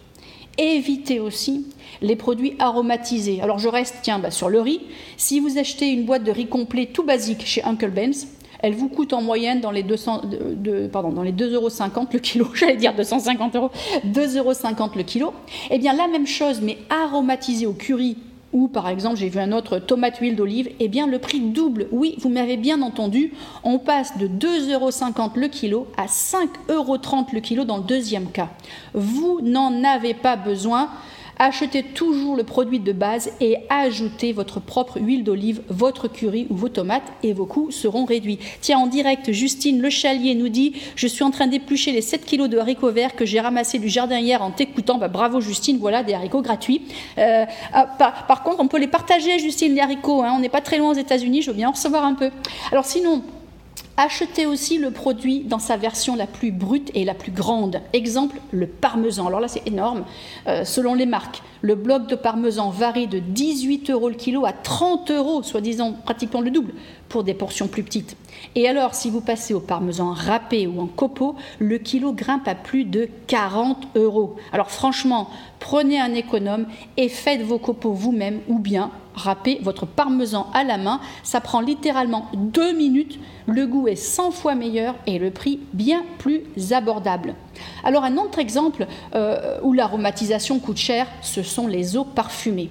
Évitez 0.59 1.21
aussi 1.21 1.67
les 2.01 2.17
produits 2.17 2.55
aromatisés. 2.59 3.41
Alors 3.41 3.59
je 3.59 3.69
reste, 3.69 3.97
tiens, 4.03 4.19
bah, 4.19 4.31
sur 4.31 4.49
le 4.49 4.61
riz. 4.61 4.81
Si 5.17 5.41
vous 5.41 5.59
achetez 5.59 5.89
une 5.89 6.05
boîte 6.05 6.25
de 6.25 6.31
riz 6.31 6.47
complet 6.47 6.87
tout 6.87 7.05
basique 7.05 7.45
chez 7.47 7.63
Uncle 7.65 7.91
Ben's, 7.91 8.27
elle 8.65 8.75
vous 8.75 8.89
coûte 8.89 9.13
en 9.13 9.21
moyenne 9.21 9.61
dans 9.61 9.71
les, 9.71 9.83
200, 9.83 10.23
pardon, 10.91 11.11
dans 11.11 11.23
les 11.23 11.33
2,50 11.33 11.53
euros 11.53 11.69
le 12.11 12.19
kilo, 12.19 12.49
j'allais 12.55 12.77
dire 12.77 12.95
250 12.95 13.57
euros, 13.57 13.71
2,50 14.07 14.39
euros 14.39 14.91
le 14.97 15.03
kilo. 15.03 15.35
Eh 15.71 15.77
bien, 15.77 15.93
la 15.93 16.09
même 16.09 16.27
chose, 16.27 16.63
mais 16.63 16.79
aromatisée 16.89 17.67
au 17.67 17.75
curry 17.75 18.17
ou 18.55 18.69
par 18.69 18.89
exemple, 18.89 19.17
j'ai 19.17 19.29
vu 19.29 19.41
un 19.41 19.53
autre 19.53 19.81
tomate 19.81 20.17
huile 20.19 20.37
d'olive, 20.37 20.71
eh 20.79 20.89
bien 20.89 21.09
le 21.09 21.19
prix 21.19 21.41
double. 21.41 21.89
Oui, 21.91 22.15
vous 22.21 22.29
m'avez 22.29 22.57
bien 22.57 22.81
entendu, 22.81 23.35
on 23.65 23.79
passe 23.79 24.17
de 24.17 24.29
2,50 24.29 24.73
euros 24.73 25.31
le 25.35 25.49
kilo 25.49 25.89
à 25.99 26.07
5,30 26.07 26.47
euros 26.73 26.99
le 27.33 27.41
kilo 27.41 27.65
dans 27.65 27.79
le 27.79 27.83
deuxième 27.83 28.31
cas. 28.31 28.49
Vous 28.95 29.41
n'en 29.43 29.85
avez 29.85 30.15
pas 30.15 30.37
besoin. 30.37 30.89
Achetez 31.39 31.83
toujours 31.83 32.37
le 32.37 32.45
produit 32.45 32.79
de 32.79 32.93
base 32.93 33.33
et 33.41 33.59
ajoutez 33.69 34.33
votre 34.33 34.61
propre 34.61 35.01
huile 35.01 35.25
d'olive, 35.25 35.63
votre 35.69 36.09
curry 36.09 36.47
ou 36.49 36.55
vos 36.55 36.69
tomates 36.69 37.13
et 37.23 37.33
vos 37.33 37.47
coûts 37.47 37.71
seront 37.71 38.05
réduits. 38.05 38.39
Tiens, 38.61 38.79
en 38.79 38.87
direct, 38.87 39.33
Justine 39.33 39.81
Le 39.81 39.91
Chalier 39.91 40.35
nous 40.35 40.49
dit 40.49 40.75
Je 40.95 41.07
suis 41.07 41.25
en 41.25 41.31
train 41.31 41.47
d'éplucher 41.47 41.93
les 41.93 42.03
7 42.03 42.25
kilos 42.25 42.49
de 42.49 42.59
haricots 42.59 42.93
verts 42.93 43.17
que 43.17 43.25
j'ai 43.25 43.41
ramassés 43.41 43.79
du 43.79 43.89
jardin 43.89 44.19
hier 44.19 44.43
en 44.43 44.51
t'écoutant. 44.51 44.99
Bah, 44.99 45.09
bravo 45.09 45.41
Justine, 45.41 45.79
voilà 45.79 46.03
des 46.03 46.15
haricots 46.15 46.43
gratuits. 46.43 46.83
Euh, 47.19 47.45
ah, 47.73 47.87
par, 47.87 48.43
contre, 48.43 48.61
on 48.61 48.69
peut 48.69 48.79
les 48.79 48.87
partager, 48.87 49.39
Justine, 49.39 49.75
les 49.75 49.81
haricots. 49.81 50.23
Hein. 50.23 50.35
on 50.37 50.41
n'est 50.41 50.49
pas 50.49 50.61
très 50.61 50.79
loin 50.79 50.91
aux 50.91 50.99
États-Unis, 50.99 51.43
je 51.43 51.51
veux 51.51 51.57
bien 51.57 51.69
en 51.69 51.73
recevoir 51.73 52.05
un 52.05 52.15
peu. 52.15 52.31
Alors 52.71 52.85
sinon, 52.85 53.23
Achetez 53.97 54.45
aussi 54.45 54.79
le 54.79 54.91
produit 54.91 55.45
dans 55.45 55.61
sa 55.61 55.77
version 55.77 56.17
la 56.17 56.27
plus 56.27 56.51
brute 56.51 56.91
et 56.95 57.05
la 57.05 57.15
plus 57.15 57.31
grande. 57.31 57.81
Exemple, 57.93 58.41
le 58.51 58.67
parmesan. 58.67 59.29
Alors 59.29 59.39
là, 59.39 59.47
c'est 59.47 59.65
énorme. 59.69 60.05
Euh, 60.49 60.65
selon 60.65 60.95
les 60.95 61.07
marques, 61.07 61.43
le 61.63 61.77
bloc 61.77 62.09
de 62.09 62.17
parmesan 62.17 62.71
varie 62.71 63.07
de 63.07 63.21
18 63.21 63.91
euros 63.91 64.09
le 64.09 64.17
kilo 64.17 64.45
à 64.47 64.53
30 64.53 65.13
euros, 65.13 65.45
soi-disant 65.45 65.93
pratiquement 65.93 66.41
le 66.41 66.51
double, 66.51 66.75
pour 67.09 67.23
des 67.23 67.35
portions 67.35 67.69
plus 67.69 67.85
petites. 67.85 68.17
Et 68.57 68.69
alors, 68.69 68.97
si 68.97 69.11
vous 69.11 69.21
passez 69.21 69.55
au 69.55 69.61
parmesan 69.61 70.13
râpé 70.13 70.67
ou 70.67 70.81
en 70.81 70.87
copeaux, 70.87 71.37
le 71.61 71.79
kilo 71.79 72.13
grimpe 72.13 72.49
à 72.49 72.57
plus 72.57 72.85
de 72.85 73.09
40 73.29 73.97
euros. 73.97 74.35
Alors 74.53 74.73
franchement, 74.73 75.31
prenez 75.61 76.01
un 76.01 76.15
économe 76.15 76.67
et 76.97 77.09
faites 77.09 77.43
vos 77.43 77.61
copeaux 77.61 77.93
vous-même 77.93 78.41
ou 78.49 78.59
bien 78.59 78.91
râpez 79.15 79.59
votre 79.63 79.87
parmesan 79.87 80.49
à 80.53 80.65
la 80.65 80.79
main. 80.79 81.01
Ça 81.23 81.41
prend 81.41 81.61
littéralement 81.61 82.29
deux 82.35 82.73
minutes. 82.73 83.19
Le 83.47 83.67
goût 83.67 83.89
est 83.89 83.97
100 83.97 84.31
fois 84.31 84.55
meilleur 84.55 84.95
et 85.07 85.19
le 85.19 85.31
prix 85.31 85.61
bien 85.73 86.03
plus 86.19 86.43
abordable. 86.73 87.35
Alors 87.85 88.05
un 88.05 88.17
autre 88.17 88.39
exemple 88.39 88.87
euh, 89.15 89.59
où 89.63 89.73
l'aromatisation 89.73 90.59
coûte 90.59 90.79
cher, 90.79 91.07
ce 91.23 91.43
sont 91.43 91.67
les 91.67 91.97
eaux 91.97 92.05
parfumées. 92.05 92.71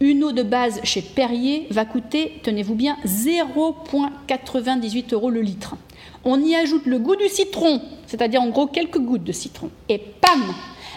Une 0.00 0.24
eau 0.24 0.32
de 0.32 0.42
base 0.42 0.80
chez 0.82 1.02
Perrier 1.02 1.68
va 1.70 1.84
coûter, 1.84 2.40
tenez-vous 2.42 2.74
bien, 2.74 2.96
0,98 3.06 5.14
euros 5.14 5.30
le 5.30 5.40
litre. 5.40 5.76
On 6.24 6.42
y 6.42 6.54
ajoute 6.54 6.86
le 6.86 6.98
goût 6.98 7.16
du 7.16 7.28
citron, 7.28 7.80
c'est-à-dire 8.06 8.42
en 8.42 8.48
gros 8.48 8.66
quelques 8.66 8.98
gouttes 8.98 9.24
de 9.24 9.32
citron. 9.32 9.70
Et 9.88 9.98
pam 9.98 10.40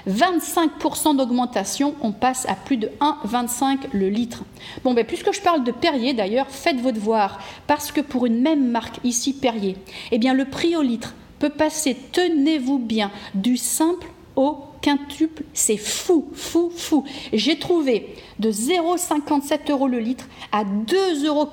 25% 0.07 1.17
d'augmentation, 1.17 1.95
on 2.01 2.11
passe 2.11 2.47
à 2.47 2.55
plus 2.55 2.77
de 2.77 2.89
1,25 3.01 3.79
le 3.93 4.09
litre. 4.09 4.43
Bon, 4.83 4.93
ben, 4.93 5.05
puisque 5.05 5.33
je 5.33 5.41
parle 5.41 5.63
de 5.63 5.71
Perrier 5.71 6.13
d'ailleurs, 6.13 6.49
faites 6.49 6.79
vos 6.79 6.91
devoirs, 6.91 7.39
parce 7.67 7.91
que 7.91 8.01
pour 8.01 8.25
une 8.25 8.41
même 8.41 8.69
marque 8.69 8.99
ici, 9.03 9.33
Perrier, 9.33 9.77
eh 10.11 10.17
le 10.17 10.45
prix 10.45 10.75
au 10.75 10.81
litre 10.81 11.15
peut 11.39 11.49
passer, 11.49 11.95
tenez-vous 12.11 12.79
bien, 12.79 13.11
du 13.33 13.57
simple 13.57 14.07
au 14.35 14.57
quintuple, 14.81 15.43
c'est 15.53 15.77
fou, 15.77 16.29
fou, 16.33 16.71
fou. 16.75 17.03
J'ai 17.33 17.57
trouvé 17.57 18.15
de 18.39 18.51
0,57 18.51 19.71
euros 19.71 19.87
le 19.87 19.99
litre 19.99 20.27
à 20.51 20.63
2,40 20.63 21.25
euros 21.25 21.49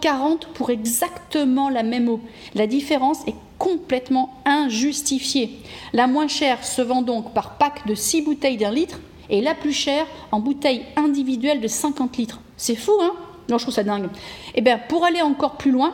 pour 0.54 0.70
exactement 0.70 1.70
la 1.70 1.82
même 1.82 2.08
eau. 2.08 2.20
La 2.54 2.66
différence 2.66 3.26
est 3.26 3.34
complètement 3.58 4.34
injustifiée. 4.44 5.58
La 5.92 6.06
moins 6.06 6.28
chère 6.28 6.64
se 6.64 6.82
vend 6.82 7.02
donc 7.02 7.32
par 7.34 7.56
pack 7.56 7.86
de 7.86 7.94
6 7.94 8.22
bouteilles 8.22 8.56
d'un 8.56 8.70
litre 8.70 9.00
et 9.30 9.40
la 9.40 9.54
plus 9.54 9.72
chère 9.72 10.06
en 10.32 10.40
bouteille 10.40 10.82
individuelle 10.96 11.60
de 11.60 11.68
50 11.68 12.16
litres. 12.16 12.40
C'est 12.56 12.76
fou, 12.76 12.92
hein? 13.00 13.12
Non, 13.48 13.58
je 13.58 13.64
trouve 13.64 13.74
ça 13.74 13.82
dingue. 13.82 14.08
Eh 14.54 14.60
bien, 14.60 14.78
pour 14.78 15.04
aller 15.04 15.20
encore 15.20 15.56
plus 15.56 15.70
loin, 15.70 15.92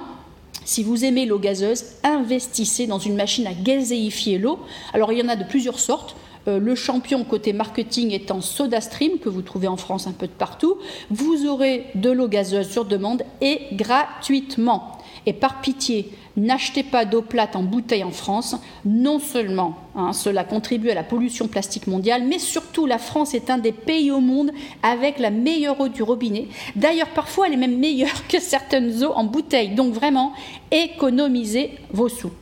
si 0.65 0.85
vous 0.85 1.05
aimez 1.05 1.27
l'eau 1.27 1.39
gazeuse, 1.39 1.85
investissez 2.05 2.87
dans 2.87 2.99
une 2.99 3.17
machine 3.17 3.47
à 3.47 3.55
gazéifier 3.55 4.39
l'eau. 4.39 4.61
Alors, 4.93 5.13
il 5.13 5.19
y 5.19 5.23
en 5.23 5.29
a 5.29 5.37
de 5.37 5.45
plusieurs 5.45 5.79
sortes. 5.79 6.17
Euh, 6.49 6.59
le 6.59 6.75
champion 6.75 7.25
côté 7.25 7.53
marketing 7.53 8.13
étant 8.13 8.41
SodaStream, 8.41 9.19
que 9.19 9.29
vous 9.29 9.43
trouvez 9.43 9.69
en 9.69 9.77
France 9.77 10.07
un 10.07 10.13
peu 10.13 10.27
de 10.27 10.33
partout. 10.33 10.77
Vous 11.11 11.47
aurez 11.47 11.87
de 11.97 12.11
l'eau 12.11 12.29
gazeuse 12.29 12.69
sur 12.69 12.85
demande 12.85 13.25
et 13.41 13.63
gratuitement. 13.73 15.00
Et 15.27 15.33
par 15.33 15.61
pitié, 15.61 16.11
n'achetez 16.37 16.83
pas 16.83 17.05
d'eau 17.05 17.23
plate 17.23 17.57
en 17.57 17.63
bouteille 17.63 18.05
en 18.05 18.11
France. 18.11 18.57
Non 18.85 19.19
seulement 19.19 19.77
hein, 19.95 20.13
cela 20.13 20.45
contribue 20.45 20.91
à 20.91 20.95
la 20.95 21.03
pollution 21.03 21.49
plastique 21.49 21.87
mondiale, 21.87 22.25
mais 22.27 22.39
surtout 22.39 22.87
la 22.87 22.99
France 22.99 23.35
est 23.35 23.51
un 23.51 23.59
des 23.59 23.73
pays 23.73 24.11
au 24.11 24.21
monde 24.21 24.51
avec 24.83 25.19
la 25.19 25.31
meilleure 25.31 25.81
eau 25.81 25.89
du 25.89 26.03
robinet. 26.03 26.49
D'ailleurs, 26.77 27.09
parfois, 27.09 27.47
elle 27.47 27.55
est 27.55 27.59
même 27.59 27.79
meilleure 27.79 28.27
que 28.29 28.41
certaines 28.41 29.05
eaux 29.05 29.13
en 29.13 29.25
bouteille. 29.25 29.75
Donc 29.75 29.93
vraiment, 29.93 30.33
économisez 30.71 31.73
vos 31.93 32.09
sous. 32.09 32.33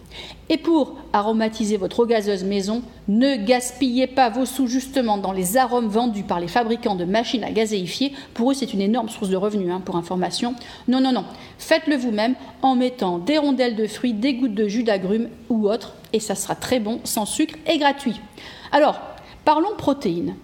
Et 0.51 0.57
pour 0.57 0.97
aromatiser 1.13 1.77
votre 1.77 2.01
eau 2.01 2.07
gazeuse 2.07 2.45
maison, 2.45 2.83
ne 3.07 3.37
gaspillez 3.37 4.07
pas 4.07 4.31
vos 4.31 4.47
sous 4.47 4.67
justement 4.67 5.19
dans 5.19 5.33
les 5.33 5.57
arômes 5.57 5.89
vendus 5.89 6.23
par 6.23 6.41
les 6.41 6.49
fabricants 6.49 6.95
de 6.95 7.05
machines 7.05 7.45
à 7.45 7.51
gazéifier. 7.51 8.15
Pour 8.33 8.51
eux, 8.51 8.55
c'est 8.55 8.73
une 8.73 8.81
énorme 8.81 9.09
source 9.09 9.29
de 9.29 9.37
revenus, 9.37 9.71
hein, 9.71 9.83
pour 9.85 9.97
information. 9.97 10.55
Non, 10.89 11.01
non, 11.01 11.13
non. 11.13 11.25
Faites-le 11.59 11.97
vous-même 11.97 12.35
en 12.63 12.77
mettant 12.77 13.19
des 13.19 13.39
rondelles 13.39 13.77
de 13.77 13.87
fruits, 13.87 14.15
des 14.15 14.35
gouttes 14.35 14.55
de 14.55 14.69
jus 14.69 14.85
d'agrumes 14.85 15.29
ou 15.51 15.69
autre, 15.69 15.95
et 16.13 16.21
ça 16.21 16.35
sera 16.35 16.55
très 16.55 16.81
bon, 16.81 17.01
sans 17.05 17.27
sucre 17.27 17.59
et 17.67 17.79
gratuit. 17.79 18.21
Alors, 18.73 19.01
parlons 19.45 19.77
protéines 19.77 20.35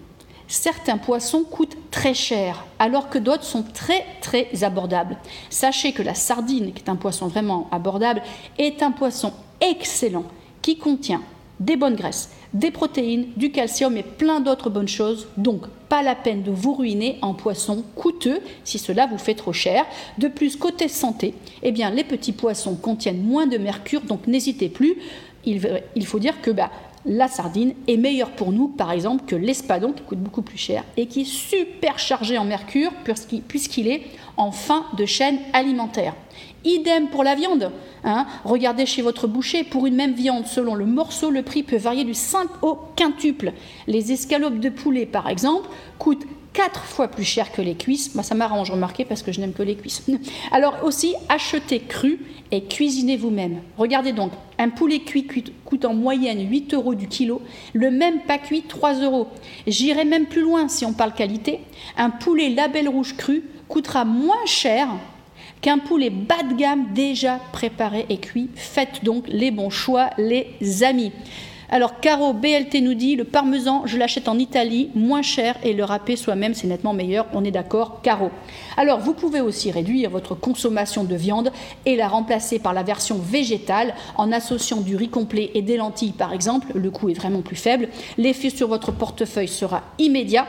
certains 0.47 0.97
poissons 0.97 1.43
coûtent 1.43 1.77
très 1.91 2.13
cher, 2.13 2.65
alors 2.79 3.09
que 3.09 3.17
d'autres 3.17 3.43
sont 3.43 3.63
très 3.63 4.05
très 4.21 4.63
abordables. 4.63 5.17
Sachez 5.49 5.91
que 5.91 6.01
la 6.01 6.13
sardine, 6.13 6.73
qui 6.73 6.83
est 6.83 6.89
un 6.89 6.95
poisson 6.95 7.27
vraiment 7.27 7.67
abordable, 7.71 8.21
est 8.57 8.83
un 8.83 8.91
poisson 8.91 9.33
excellent 9.61 10.25
qui 10.61 10.77
contient 10.77 11.21
des 11.59 11.77
bonnes 11.77 11.95
graisses, 11.95 12.31
des 12.53 12.71
protéines, 12.71 13.27
du 13.37 13.51
calcium 13.51 13.95
et 13.97 14.03
plein 14.03 14.39
d'autres 14.39 14.69
bonnes 14.69 14.87
choses. 14.87 15.27
Donc, 15.37 15.63
pas 15.89 16.03
la 16.03 16.15
peine 16.15 16.43
de 16.43 16.51
vous 16.51 16.73
ruiner 16.73 17.17
en 17.21 17.33
poisson 17.33 17.83
coûteux 17.95 18.39
si 18.63 18.79
cela 18.79 19.07
vous 19.07 19.17
fait 19.17 19.35
trop 19.35 19.53
cher. 19.53 19.85
De 20.17 20.27
plus, 20.27 20.55
côté 20.55 20.87
santé, 20.87 21.33
eh 21.63 21.71
bien, 21.71 21.89
les 21.89 22.03
petits 22.03 22.33
poissons 22.33 22.75
contiennent 22.75 23.23
moins 23.23 23.47
de 23.47 23.57
mercure, 23.57 24.01
donc 24.01 24.27
n'hésitez 24.27 24.69
plus. 24.69 24.95
Il, 25.47 26.05
faut 26.07 26.17
dire 26.17 26.41
que 26.41 26.49
bah, 26.49 26.71
la 27.05 27.27
sardine 27.27 27.73
est 27.87 27.97
meilleure 27.97 28.31
pour 28.31 28.51
nous, 28.51 28.67
par 28.67 28.91
exemple, 28.91 29.25
que 29.25 29.35
l'espadon, 29.35 29.91
qui 29.91 30.03
coûte 30.03 30.19
beaucoup 30.19 30.41
plus 30.41 30.57
cher 30.57 30.83
et 30.97 31.05
qui 31.05 31.21
est 31.21 31.25
super 31.25 31.99
chargé 31.99 32.37
en 32.37 32.45
mercure, 32.45 32.91
puisqu'il 33.47 33.87
est 33.87 34.03
en 34.37 34.51
fin 34.51 34.85
de 34.97 35.05
chaîne 35.05 35.39
alimentaire. 35.53 36.15
Idem 36.63 37.09
pour 37.09 37.23
la 37.23 37.35
viande. 37.35 37.71
Hein. 38.03 38.25
Regardez 38.43 38.85
chez 38.85 39.03
votre 39.03 39.27
boucher, 39.27 39.63
pour 39.63 39.85
une 39.85 39.95
même 39.95 40.13
viande, 40.13 40.47
selon 40.47 40.73
le 40.73 40.85
morceau, 40.85 41.29
le 41.29 41.43
prix 41.43 41.63
peut 41.63 41.77
varier 41.77 42.03
du 42.03 42.15
simple 42.15 42.57
au 42.63 42.77
quintuple. 42.95 43.53
Les 43.87 44.11
escalopes 44.11 44.59
de 44.59 44.69
poulet, 44.69 45.05
par 45.05 45.29
exemple, 45.29 45.69
coûtent 45.99 46.25
quatre 46.55 46.85
fois 46.85 47.09
plus 47.09 47.25
cher 47.25 47.51
que 47.51 47.61
les 47.61 47.75
cuisses. 47.75 48.15
Moi, 48.15 48.23
ça 48.23 48.33
m'arrange, 48.33 48.71
remarquez, 48.71 49.05
parce 49.05 49.21
que 49.21 49.31
je 49.31 49.41
n'aime 49.41 49.53
que 49.53 49.61
les 49.61 49.75
cuisses. 49.75 50.03
Alors 50.51 50.83
aussi, 50.83 51.13
achetez 51.29 51.81
cru 51.81 52.19
et 52.51 52.63
cuisinez 52.63 53.17
vous-même. 53.17 53.61
Regardez 53.77 54.13
donc, 54.13 54.31
un 54.57 54.69
poulet 54.69 54.99
cuit 54.99 55.27
coûte 55.65 55.85
en 55.85 55.93
moyenne 55.93 56.49
8 56.49 56.73
euros 56.73 56.95
du 56.95 57.07
kilo, 57.07 57.41
le 57.73 57.91
même 57.91 58.21
pas 58.21 58.37
cuit 58.37 58.63
3 58.63 59.01
euros. 59.01 59.27
J'irai 59.67 60.05
même 60.05 60.25
plus 60.25 60.41
loin 60.41 60.69
si 60.69 60.85
on 60.85 60.93
parle 60.93 61.13
qualité. 61.13 61.59
Un 61.97 62.09
poulet 62.09 62.49
label 62.49 62.87
rouge 62.87 63.15
cru 63.17 63.43
coûtera 63.67 64.05
moins 64.05 64.45
cher 64.45 64.87
qu'un 65.61 65.79
poulet 65.79 66.09
bas 66.09 66.43
de 66.49 66.55
gamme 66.55 66.93
déjà 66.93 67.39
préparé 67.51 68.05
et 68.09 68.17
cuit. 68.17 68.49
Faites 68.55 69.03
donc 69.03 69.25
les 69.27 69.51
bons 69.51 69.69
choix, 69.69 70.09
les 70.17 70.83
amis. 70.83 71.11
Alors, 71.69 71.99
Caro 71.99 72.33
BLT 72.33 72.81
nous 72.81 72.93
dit 72.93 73.15
le 73.15 73.23
parmesan, 73.23 73.83
je 73.85 73.97
l'achète 73.97 74.27
en 74.27 74.37
Italie, 74.37 74.91
moins 74.93 75.23
cher, 75.23 75.55
et 75.63 75.73
le 75.73 75.83
râpé 75.83 76.15
soi-même, 76.15 76.53
c'est 76.53 76.67
nettement 76.67 76.93
meilleur. 76.93 77.25
On 77.33 77.43
est 77.43 77.51
d'accord, 77.51 78.01
Caro. 78.01 78.29
Alors, 78.77 78.99
vous 78.99 79.13
pouvez 79.13 79.41
aussi 79.41 79.71
réduire 79.71 80.11
votre 80.11 80.35
consommation 80.35 81.03
de 81.03 81.15
viande 81.15 81.51
et 81.85 81.95
la 81.95 82.07
remplacer 82.07 82.59
par 82.59 82.73
la 82.73 82.83
version 82.83 83.17
végétale 83.17 83.95
en 84.15 84.31
associant 84.31 84.81
du 84.81 84.95
riz 84.95 85.09
complet 85.09 85.51
et 85.55 85.63
des 85.63 85.77
lentilles, 85.77 86.11
par 86.11 86.33
exemple. 86.33 86.67
Le 86.75 86.91
coût 86.91 87.09
est 87.09 87.13
vraiment 87.13 87.41
plus 87.41 87.55
faible. 87.55 87.89
L'effet 88.17 88.51
sur 88.51 88.67
votre 88.67 88.91
portefeuille 88.91 89.47
sera 89.47 89.81
immédiat. 89.97 90.45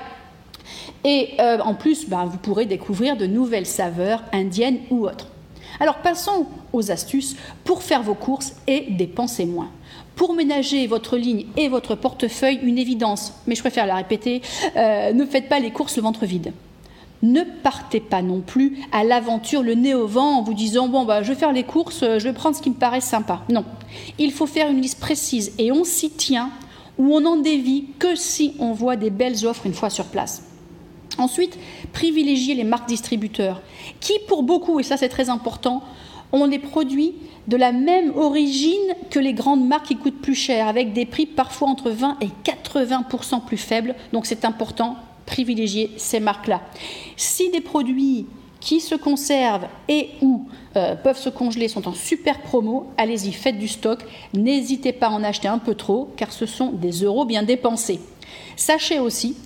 Et 1.04 1.30
euh, 1.40 1.58
en 1.60 1.74
plus, 1.74 2.08
ben, 2.08 2.26
vous 2.26 2.38
pourrez 2.38 2.66
découvrir 2.66 3.16
de 3.16 3.26
nouvelles 3.26 3.66
saveurs 3.66 4.22
indiennes 4.32 4.80
ou 4.90 5.06
autres. 5.06 5.28
Alors 5.80 5.96
passons 5.96 6.46
aux 6.72 6.90
astuces 6.90 7.36
pour 7.64 7.82
faire 7.82 8.02
vos 8.02 8.14
courses 8.14 8.54
et 8.66 8.86
dépenser 8.90 9.46
moins. 9.46 9.68
Pour 10.16 10.32
ménager 10.32 10.86
votre 10.86 11.18
ligne 11.18 11.44
et 11.58 11.68
votre 11.68 11.94
portefeuille, 11.94 12.58
une 12.62 12.78
évidence, 12.78 13.34
mais 13.46 13.54
je 13.54 13.60
préfère 13.60 13.86
la 13.86 13.96
répéter, 13.96 14.40
euh, 14.74 15.12
ne 15.12 15.26
faites 15.26 15.50
pas 15.50 15.60
les 15.60 15.70
courses 15.70 15.96
le 15.96 16.02
ventre 16.02 16.24
vide. 16.24 16.54
Ne 17.22 17.42
partez 17.62 18.00
pas 18.00 18.22
non 18.22 18.40
plus 18.40 18.78
à 18.92 19.04
l'aventure 19.04 19.62
le 19.62 19.74
nez 19.74 19.94
au 19.94 20.06
vent 20.06 20.38
en 20.38 20.42
vous 20.42 20.54
disant 20.54 20.88
bon 20.88 21.04
bah 21.04 21.22
je 21.22 21.28
vais 21.28 21.38
faire 21.38 21.52
les 21.52 21.64
courses, 21.64 22.02
euh, 22.02 22.18
je 22.18 22.24
vais 22.24 22.32
prendre 22.32 22.56
ce 22.56 22.62
qui 22.62 22.70
me 22.70 22.74
paraît 22.74 23.02
sympa. 23.02 23.42
Non, 23.50 23.64
il 24.18 24.32
faut 24.32 24.46
faire 24.46 24.70
une 24.70 24.80
liste 24.80 25.00
précise 25.00 25.52
et 25.58 25.70
on 25.70 25.84
s'y 25.84 26.08
tient 26.08 26.50
ou 26.96 27.14
on 27.14 27.20
n'en 27.20 27.36
dévie 27.36 27.84
que 27.98 28.16
si 28.16 28.54
on 28.58 28.72
voit 28.72 28.96
des 28.96 29.10
belles 29.10 29.46
offres 29.46 29.66
une 29.66 29.74
fois 29.74 29.90
sur 29.90 30.06
place. 30.06 30.44
Ensuite, 31.18 31.58
privilégiez 31.92 32.54
les 32.54 32.64
marques 32.64 32.88
distributeurs 32.88 33.60
qui 34.00 34.14
pour 34.28 34.42
beaucoup, 34.42 34.80
et 34.80 34.82
ça 34.82 34.96
c'est 34.96 35.10
très 35.10 35.28
important, 35.28 35.82
ont 36.32 36.48
des 36.48 36.58
produits 36.58 37.14
de 37.48 37.56
la 37.56 37.72
même 37.72 38.16
origine 38.16 38.94
que 39.10 39.18
les 39.18 39.32
grandes 39.32 39.66
marques 39.66 39.86
qui 39.86 39.96
coûtent 39.96 40.20
plus 40.20 40.34
cher, 40.34 40.68
avec 40.68 40.92
des 40.92 41.06
prix 41.06 41.26
parfois 41.26 41.68
entre 41.68 41.90
20 41.90 42.18
et 42.20 42.28
80% 42.44 43.44
plus 43.44 43.56
faibles. 43.56 43.94
Donc 44.12 44.26
c'est 44.26 44.44
important, 44.44 44.96
privilégier 45.26 45.90
ces 45.96 46.20
marques-là. 46.20 46.62
Si 47.16 47.50
des 47.50 47.60
produits 47.60 48.26
qui 48.60 48.80
se 48.80 48.94
conservent 48.94 49.68
et 49.88 50.10
ou 50.22 50.48
euh, 50.76 50.96
peuvent 50.96 51.18
se 51.18 51.28
congeler 51.28 51.68
sont 51.68 51.86
en 51.86 51.94
super 51.94 52.40
promo, 52.40 52.90
allez-y, 52.96 53.32
faites 53.32 53.58
du 53.58 53.68
stock. 53.68 54.00
N'hésitez 54.34 54.92
pas 54.92 55.06
à 55.06 55.10
en 55.10 55.22
acheter 55.22 55.46
un 55.46 55.58
peu 55.58 55.74
trop, 55.74 56.10
car 56.16 56.32
ce 56.32 56.46
sont 56.46 56.72
des 56.72 56.90
euros 57.04 57.24
bien 57.24 57.42
dépensés. 57.42 58.00
Sachez 58.56 58.98
aussi 58.98 59.36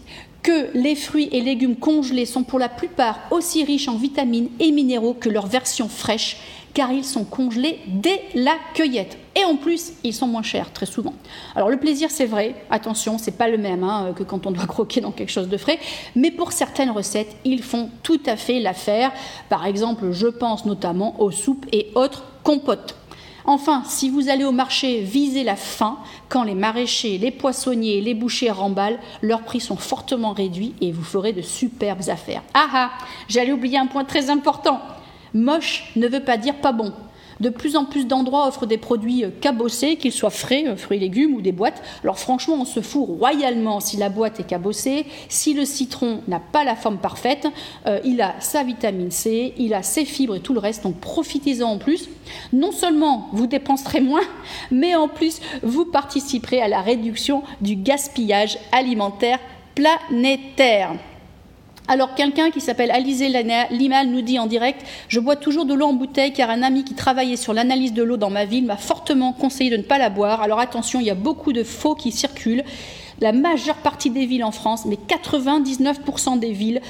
que 0.43 0.71
les 0.73 0.95
fruits 0.95 1.29
et 1.33 1.41
légumes 1.43 1.77
congelés 1.77 2.25
sont 2.25 2.45
pour 2.45 2.59
la 2.59 2.71
plupart 2.71 3.19
aussi 3.31 3.63
riches 3.63 3.89
en 3.89 3.97
vitamines 3.97 4.49
et 4.59 4.73
minéraux 4.73 5.13
que 5.13 5.29
leur 5.29 5.47
version 5.47 5.89
fraîche 5.89 6.39
car 6.75 6.93
ils 6.93 7.05
sont 7.05 7.25
congelés 7.25 7.81
dès 7.87 8.23
la 8.35 8.55
cueillette. 8.75 9.19
Et 9.37 9.45
en 9.45 9.57
plus, 9.57 9.93
ils 10.03 10.13
sont 10.13 10.27
moins 10.27 10.43
chers, 10.43 10.73
très 10.73 10.87
souvent. 10.87 11.15
Alors 11.55 11.71
le 11.71 11.79
plaisir, 11.79 12.11
c'est 12.11 12.27
vrai, 12.27 12.55
attention, 12.71 13.19
c'est 13.19 13.37
pas 13.37 13.49
le 13.49 13.59
même 13.59 13.85
hein, 13.85 14.13
que 14.17 14.23
quand 14.23 14.47
on 14.47 14.51
doit 14.51 14.67
croquer 14.69 15.01
dans 15.01 15.13
quelque 15.13 15.31
chose 15.31 15.49
de 15.49 15.57
frais, 15.57 15.79
mais 16.17 16.31
pour 16.31 16.53
certaines 16.53 16.91
recettes, 16.91 17.37
ils 17.45 17.63
font 17.63 17.91
tout 18.03 18.21
à 18.27 18.37
fait 18.37 18.61
l'affaire. 18.61 19.13
Par 19.49 19.67
exemple, 19.67 20.13
je 20.13 20.27
pense 20.27 20.65
notamment 20.67 21.21
aux 21.21 21.31
soupes 21.31 21.67
et 21.73 21.91
autres 21.95 22.25
compotes. 22.43 22.97
Enfin, 23.45 23.83
si 23.87 24.11
vous 24.11 24.29
allez 24.29 24.45
au 24.45 24.53
marché, 24.53 25.01
visez 25.01 25.45
la 25.45 25.57
faim. 25.57 25.99
Quand 26.29 26.45
les 26.45 26.55
maraîchers, 26.55 27.19
les 27.19 27.31
poissonniers 27.31 28.01
les 28.01 28.15
bouchers 28.15 28.51
remballent, 28.51 28.99
leurs 29.23 29.43
prix 29.43 29.61
sont 29.61 29.77
fortement 29.77 30.33
réduits 30.33 30.75
et 30.81 30.93
vous 30.93 31.03
ferez 31.03 31.33
de 31.33 31.43
superbes 31.43 32.09
affaires. 32.09 32.43
Ah 32.55 32.69
ah, 32.73 32.91
j'allais 33.29 33.53
oublier 33.53 33.79
un 33.79 33.87
point 33.87 34.05
très 34.05 34.31
important. 34.31 34.81
Moche 35.35 35.93
ne 35.97 36.09
veut 36.09 36.25
pas 36.25 36.37
dire 36.37 36.57
pas 36.57 36.73
bon. 36.73 36.93
De 37.41 37.49
plus 37.49 37.75
en 37.75 37.87
plus 37.87 38.07
d'endroits 38.07 38.47
offrent 38.47 38.67
des 38.67 38.77
produits 38.77 39.25
euh, 39.25 39.31
cabossés, 39.41 39.97
qu'ils 39.97 40.13
soient 40.13 40.29
frais, 40.29 40.65
euh, 40.67 40.77
fruits 40.77 40.99
légumes 40.99 41.35
ou 41.35 41.41
des 41.41 41.53
boîtes. 41.53 41.83
Alors 42.05 42.19
franchement, 42.19 42.57
on 42.61 42.65
se 42.67 42.81
fout 42.83 43.07
royalement 43.09 43.81
si 43.81 43.97
la 43.97 44.11
boîte 44.11 44.41
est 44.41 44.47
cabossée. 44.47 45.07
Si 45.31 45.55
le 45.55 45.65
citron 45.65 46.21
n'a 46.29 46.39
pas 46.39 46.65
la 46.65 46.77
forme 46.77 46.99
parfaite, 46.99 47.49
euh, 47.87 47.99
il 48.05 48.21
a 48.21 48.35
sa 48.41 48.63
vitamine 48.63 49.11
C, 49.11 49.55
il 49.57 49.73
a 49.73 49.83
ses 49.83 50.05
fibres 50.05 50.37
et 50.37 50.41
tout 50.41 50.53
le 50.53 50.61
reste. 50.61 50.83
Donc 50.83 51.01
profitez-en 51.01 51.71
en 51.71 51.79
plus. 51.79 52.11
Non 52.53 52.73
seulement 52.73 53.31
vous 53.33 53.47
dépenserez 53.47 54.03
moins, 54.03 54.21
mais 54.71 54.95
en 54.95 55.09
plus 55.09 55.41
vous 55.63 55.87
participerez 55.87 56.61
à 56.61 56.69
la 56.69 56.83
réduction 56.83 57.43
du 57.63 57.75
gaspillage 57.75 58.59
alimentaire 58.71 59.39
planétaire. 59.75 60.93
Alors 61.91 62.15
quelqu'un 62.15 62.53
qui 62.53 62.61
s'appelle 62.61 62.93
Alizé 62.93 63.27
Limal 63.73 64.07
nous 64.07 64.21
dit 64.21 64.39
en 64.39 64.47
direct 64.47 64.87
Je 65.09 65.19
bois 65.19 65.35
toujours 65.35 65.65
de 65.65 65.75
l'eau 65.75 65.87
en 65.87 65.93
bouteille 65.93 66.33
car 66.33 66.49
un 66.49 66.63
ami 66.63 66.85
qui 66.85 66.95
travaillait 66.95 67.35
sur 67.35 67.53
l'analyse 67.53 67.93
de 67.93 68.05
l'eau 68.05 68.17
dans 68.17 68.31
ma 68.31 68.45
ville 68.45 68.65
m'a 68.65 68.77
fortement 68.77 69.33
conseillé 69.33 69.71
de 69.71 69.77
ne 69.77 69.83
pas 69.83 69.99
la 69.99 70.09
boire. 70.09 70.41
Alors 70.41 70.61
attention, 70.61 71.01
il 71.01 71.07
y 71.07 71.11
a 71.11 71.17
beaucoup 71.17 71.53
de 71.53 71.65
faux 71.65 71.97
qui 71.97 72.13
circulent 72.13 72.63
la 73.21 73.33
majeure 73.33 73.77
partie 73.77 74.11
des 74.11 74.27
villes 74.27 74.45
en 74.45 74.51
France, 74.51 74.85
mais 74.87 74.97
99% 74.97 76.39
des 76.39 76.53
villes 76.53 76.81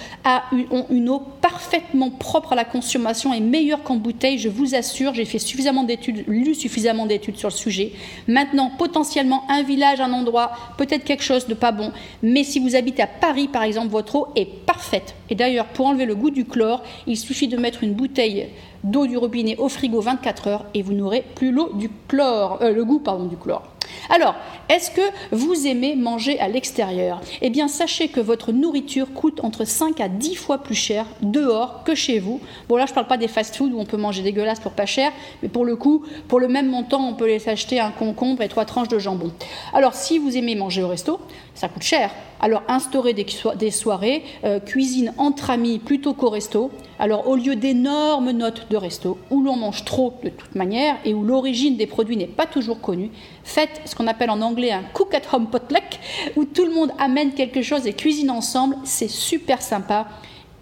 ont 0.70 0.86
une 0.90 1.08
eau 1.08 1.22
parfaitement 1.40 2.10
propre 2.10 2.52
à 2.52 2.56
la 2.56 2.64
consommation 2.64 3.34
et 3.34 3.40
meilleure 3.40 3.82
qu'en 3.82 3.96
bouteille, 3.96 4.38
je 4.38 4.48
vous 4.48 4.74
assure. 4.74 5.14
J'ai 5.14 5.24
fait 5.24 5.38
suffisamment 5.38 5.82
d'études, 5.82 6.24
lu 6.28 6.54
suffisamment 6.54 7.06
d'études 7.06 7.36
sur 7.36 7.48
le 7.48 7.54
sujet. 7.54 7.92
Maintenant, 8.28 8.70
potentiellement, 8.78 9.44
un 9.48 9.62
village, 9.62 10.00
un 10.00 10.12
endroit, 10.12 10.52
peut-être 10.78 11.04
quelque 11.04 11.24
chose 11.24 11.46
de 11.46 11.54
pas 11.54 11.72
bon, 11.72 11.92
mais 12.22 12.44
si 12.44 12.60
vous 12.60 12.76
habitez 12.76 13.02
à 13.02 13.06
Paris, 13.06 13.48
par 13.48 13.62
exemple, 13.62 13.88
votre 13.88 14.16
eau 14.16 14.28
est 14.36 14.46
parfaite. 14.46 15.14
Et 15.30 15.34
d'ailleurs, 15.34 15.66
pour 15.66 15.86
enlever 15.86 16.06
le 16.06 16.14
goût 16.14 16.30
du 16.30 16.44
chlore, 16.44 16.82
il 17.06 17.16
suffit 17.16 17.48
de 17.48 17.56
mettre 17.56 17.82
une 17.82 17.94
bouteille 17.94 18.48
d'eau 18.84 19.06
du 19.06 19.16
robinet 19.16 19.56
au 19.58 19.68
frigo 19.68 20.00
24 20.00 20.48
heures 20.48 20.64
et 20.74 20.82
vous 20.82 20.92
n'aurez 20.92 21.24
plus 21.34 21.54
du 21.74 21.90
chlore, 22.08 22.58
euh, 22.62 22.72
le 22.72 22.84
goût 22.84 23.02
du 23.28 23.36
chlore. 23.36 23.69
Alors, 24.08 24.34
est-ce 24.68 24.90
que 24.90 25.00
vous 25.32 25.66
aimez 25.66 25.96
manger 25.96 26.38
à 26.40 26.48
l'extérieur? 26.48 27.20
Eh 27.42 27.50
bien, 27.50 27.68
sachez 27.68 28.08
que 28.08 28.20
votre 28.20 28.52
nourriture 28.52 29.12
coûte 29.12 29.40
entre 29.42 29.64
5 29.64 30.00
à 30.00 30.08
10 30.08 30.34
fois 30.36 30.58
plus 30.58 30.74
cher 30.74 31.06
dehors 31.22 31.82
que 31.84 31.94
chez 31.94 32.18
vous. 32.18 32.40
Bon, 32.68 32.76
là, 32.76 32.86
je 32.86 32.92
ne 32.92 32.94
parle 32.94 33.06
pas 33.06 33.16
des 33.16 33.28
fast-foods 33.28 33.72
où 33.72 33.80
on 33.80 33.86
peut 33.86 33.96
manger 33.96 34.22
dégueulasse 34.22 34.60
pour 34.60 34.72
pas 34.72 34.86
cher, 34.86 35.12
mais 35.42 35.48
pour 35.48 35.64
le 35.64 35.76
coup, 35.76 36.04
pour 36.28 36.40
le 36.40 36.48
même 36.48 36.68
montant, 36.68 37.06
on 37.08 37.14
peut 37.14 37.26
les 37.26 37.48
acheter 37.48 37.80
un 37.80 37.90
concombre 37.90 38.42
et 38.42 38.48
trois 38.48 38.64
tranches 38.64 38.88
de 38.88 38.98
jambon. 38.98 39.32
Alors, 39.72 39.94
si 39.94 40.18
vous 40.18 40.36
aimez 40.36 40.54
manger 40.54 40.82
au 40.82 40.88
resto, 40.88 41.20
ça 41.54 41.68
coûte 41.68 41.82
cher. 41.82 42.10
Alors, 42.40 42.62
instaurer 42.68 43.12
des, 43.12 43.70
soirées, 43.70 44.24
euh, 44.44 44.60
cuisine 44.60 45.12
entre 45.18 45.50
amis 45.50 45.78
plutôt 45.78 46.14
qu'au 46.14 46.30
resto. 46.30 46.70
Alors, 46.98 47.28
au 47.28 47.36
lieu 47.36 47.54
d'énormes 47.54 48.30
notes 48.30 48.66
de 48.70 48.76
resto, 48.76 49.18
où 49.30 49.42
l'on 49.42 49.56
mange 49.56 49.84
trop 49.84 50.14
de 50.24 50.30
toute 50.30 50.54
manière 50.54 50.96
et 51.04 51.12
où 51.12 51.22
l'origine 51.22 51.76
des 51.76 51.86
produits 51.86 52.16
n'est 52.16 52.26
pas 52.26 52.46
toujours 52.46 52.80
connue, 52.80 53.10
faites 53.44 53.82
ce 53.84 53.94
qu'on 53.94 54.06
appelle 54.06 54.30
en 54.30 54.40
anglais 54.40 54.72
un 54.72 54.82
cook 54.94 55.14
at 55.14 55.36
home 55.36 55.48
potluck, 55.48 56.00
où 56.36 56.46
tout 56.46 56.64
le 56.64 56.72
monde 56.72 56.92
amène 56.98 57.32
quelque 57.34 57.60
chose 57.60 57.86
et 57.86 57.92
cuisine 57.92 58.30
ensemble. 58.30 58.76
C'est 58.84 59.10
super 59.10 59.60
sympa. 59.60 60.08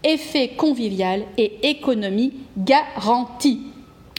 Effet 0.02 0.49
convivial 0.56 1.23
et 1.37 1.68
économie 1.70 2.32
garantie. 2.56 3.62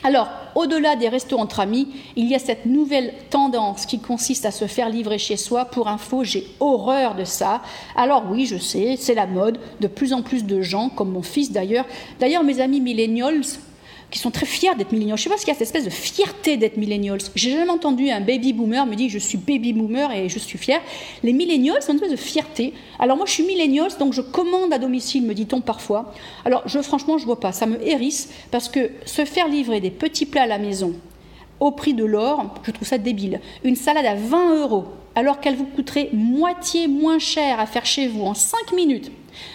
Alors, 0.04 0.30
au-delà 0.56 0.96
des 0.96 1.10
restos 1.10 1.38
entre 1.38 1.60
amis, 1.60 1.90
il 2.16 2.28
y 2.28 2.36
a 2.36 2.40
cette 2.40 2.66
nouvelle 2.66 3.14
tendance 3.30 3.86
qui 3.86 4.00
consiste 4.00 4.46
à 4.46 4.52
se 4.52 4.66
faire 4.66 4.90
livrer 4.90 5.18
chez 5.18 5.38
soi. 5.38 5.66
Pour 5.66 5.88
info, 5.88 6.24
j'ai 6.24 6.48
horreur 6.60 7.16
de 7.16 7.26
ça. 7.26 7.62
Alors 7.96 8.24
oui, 8.30 8.46
je 8.46 8.58
sais, 8.58 8.96
c'est 8.98 9.14
la 9.14 9.28
mode. 9.28 9.60
De 9.82 9.88
plus 9.88 10.14
en 10.14 10.22
plus 10.22 10.46
de 10.46 10.62
gens, 10.62 10.90
comme 10.90 11.12
mon 11.12 11.22
fils 11.22 11.52
d'ailleurs. 11.52 11.86
D'ailleurs, 12.20 12.44
mes 12.44 12.62
amis 12.62 12.80
millennials, 12.80 13.44
qui 14.12 14.20
sont 14.20 14.32
très 14.32 14.46
fiers 14.46 14.74
d'être 14.76 14.92
millennials. 14.92 15.18
Je 15.18 15.30
ne 15.30 15.36
sais 15.36 15.36
pas 15.36 15.38
ce 15.38 15.48
y 15.48 15.52
a 15.52 15.54
cette 15.54 15.62
espèce 15.64 15.86
de 15.86 15.90
fierté 15.90 16.58
d'être 16.58 16.78
millennials. 16.78 17.20
J'ai 17.36 17.52
jamais 17.52 17.70
entendu 17.70 18.10
un 18.10 18.22
baby 18.22 18.54
boomer 18.54 18.86
me 18.86 18.96
dire 18.96 19.10
je 19.10 19.20
suis 19.20 19.38
baby 19.38 19.74
boomer 19.74 20.12
et 20.12 20.30
je 20.30 20.40
suis 20.40 20.58
fier. 20.58 20.82
Les 21.24 21.34
millennials 21.34 21.82
sont 21.82 21.92
une 21.92 21.98
espèce 21.98 22.12
de 22.12 22.16
fierté. 22.16 22.74
Alors 22.98 23.18
moi 23.18 23.26
je 23.26 23.34
suis 23.34 23.44
millennials 23.44 23.92
donc 24.00 24.14
je 24.14 24.22
commande 24.22 24.74
à 24.74 24.80
domicile 24.80 25.24
me 25.24 25.34
dit-on 25.34 25.62
parfois. 25.62 26.14
Alors 26.46 26.64
je 26.66 26.80
franchement 26.80 27.18
je 27.18 27.26
vois 27.26 27.40
pas, 27.40 27.52
ça 27.52 27.66
me 27.66 27.82
hérisse 27.86 28.30
parce 28.52 28.70
que 28.70 28.92
se 29.06 29.26
faire 29.26 29.48
livrer 29.48 29.80
des 29.80 29.92
petits 29.92 30.26
plats 30.26 30.44
à 30.44 30.48
la 30.48 30.58
maison 30.58 30.94
au 31.60 31.72
prix 31.72 31.94
de 31.94 32.06
l'or, 32.06 32.56
je 32.64 32.72
trouve 32.72 32.88
ça 32.88 32.98
débile. 32.98 33.42
Une 33.64 33.76
salade 33.76 34.06
à 34.06 34.16
20 34.16 34.62
euros 34.62 34.86
alors 35.16 35.40
qu'elle 35.40 35.56
vous 35.56 35.66
coûterait 35.66 36.10
moitié 36.14 36.88
moins 36.88 37.20
cher 37.20 37.60
à 37.60 37.66
faire 37.66 37.86
chez 37.86 38.08
vous 38.08 38.24
en 38.24 38.34
5 38.34 38.72
minutes 38.74 39.12